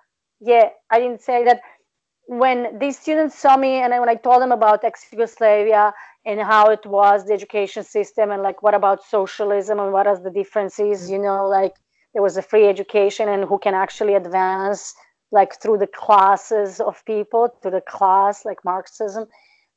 yeah, 0.40 0.70
I 0.90 0.98
didn't 0.98 1.20
say 1.20 1.44
that 1.44 1.60
when 2.26 2.78
these 2.78 2.98
students 2.98 3.36
saw 3.38 3.56
me 3.56 3.74
and 3.82 3.92
when 3.98 4.08
I 4.08 4.14
told 4.14 4.40
them 4.40 4.52
about 4.52 4.84
ex-Yugoslavia 4.84 5.92
and 6.24 6.40
how 6.40 6.70
it 6.70 6.84
was 6.86 7.26
the 7.26 7.32
education 7.32 7.82
system 7.84 8.30
and 8.30 8.42
like 8.42 8.62
what 8.62 8.74
about 8.74 9.04
socialism 9.04 9.78
and 9.78 9.92
what 9.92 10.06
are 10.06 10.18
the 10.18 10.30
differences, 10.30 11.10
you 11.10 11.18
know, 11.18 11.48
like 11.48 11.74
there 12.12 12.22
was 12.22 12.36
a 12.36 12.42
free 12.42 12.66
education 12.68 13.28
and 13.28 13.44
who 13.44 13.58
can 13.58 13.74
actually 13.74 14.14
advance 14.14 14.94
like 15.32 15.60
through 15.60 15.78
the 15.78 15.86
classes 15.86 16.80
of 16.80 17.04
people 17.04 17.48
to 17.62 17.70
the 17.70 17.80
class 17.82 18.44
like 18.44 18.58
Marxism. 18.64 19.26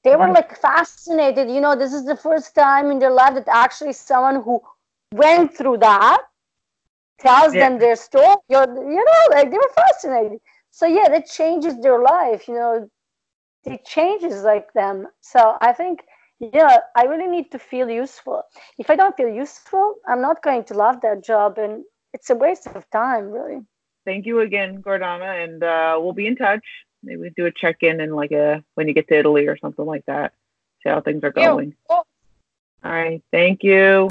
They 0.03 0.15
were 0.15 0.29
like 0.31 0.57
fascinated, 0.57 1.49
you 1.49 1.61
know, 1.61 1.75
this 1.75 1.93
is 1.93 2.05
the 2.05 2.17
first 2.17 2.55
time 2.55 2.91
in 2.91 2.99
their 2.99 3.11
life 3.11 3.35
that 3.35 3.47
actually 3.47 3.93
someone 3.93 4.43
who 4.43 4.61
went 5.13 5.55
through 5.55 5.77
that 5.77 6.21
tells 7.19 7.53
Yeah. 7.53 7.59
them 7.59 7.79
their 7.79 7.95
story. 7.95 8.35
You're, 8.49 8.67
you 8.67 9.03
know, 9.05 9.21
like 9.31 9.49
they 9.51 9.57
were 9.57 9.73
fascinated. 9.75 10.39
So 10.71 10.85
yeah, 10.85 11.07
that 11.09 11.27
changes 11.27 11.79
their 11.79 12.01
life. 12.01 12.47
You 12.47 12.55
know, 12.55 12.89
it 13.63 13.85
changes 13.85 14.43
like 14.43 14.73
them. 14.73 15.07
So 15.21 15.55
I 15.61 15.71
think, 15.71 16.01
yeah, 16.39 16.79
I 16.95 17.03
really 17.05 17.27
need 17.27 17.51
to 17.51 17.59
feel 17.59 17.89
useful. 17.89 18.43
If 18.77 18.89
I 18.89 18.95
don't 18.95 19.15
feel 19.15 19.29
useful, 19.29 19.95
I'm 20.07 20.21
not 20.21 20.41
going 20.43 20.63
to 20.65 20.73
love 20.73 20.99
that 21.01 21.23
job, 21.23 21.57
and 21.57 21.83
it's 22.13 22.29
a 22.29 22.35
waste 22.35 22.67
of 22.67 22.89
time, 22.91 23.31
really. 23.31 23.61
Thank 24.05 24.25
you 24.25 24.41
again, 24.41 24.81
Gordana, 24.81 25.43
and 25.43 25.63
uh, 25.63 25.97
we'll 25.99 26.13
be 26.13 26.27
in 26.27 26.35
touch. 26.35 26.65
Maybe 27.03 27.21
we 27.21 27.29
do 27.35 27.45
a 27.45 27.51
check 27.51 27.77
in 27.81 27.99
and 27.99 28.15
like 28.15 28.31
a 28.31 28.63
when 28.75 28.87
you 28.87 28.93
get 28.93 29.07
to 29.09 29.17
Italy 29.17 29.47
or 29.47 29.57
something 29.57 29.85
like 29.85 30.05
that. 30.05 30.33
See 30.83 30.89
how 30.89 31.01
things 31.01 31.23
are 31.23 31.31
going. 31.31 31.75
All 31.89 32.91
right. 32.91 33.21
Thank 33.31 33.63
you. 33.63 34.09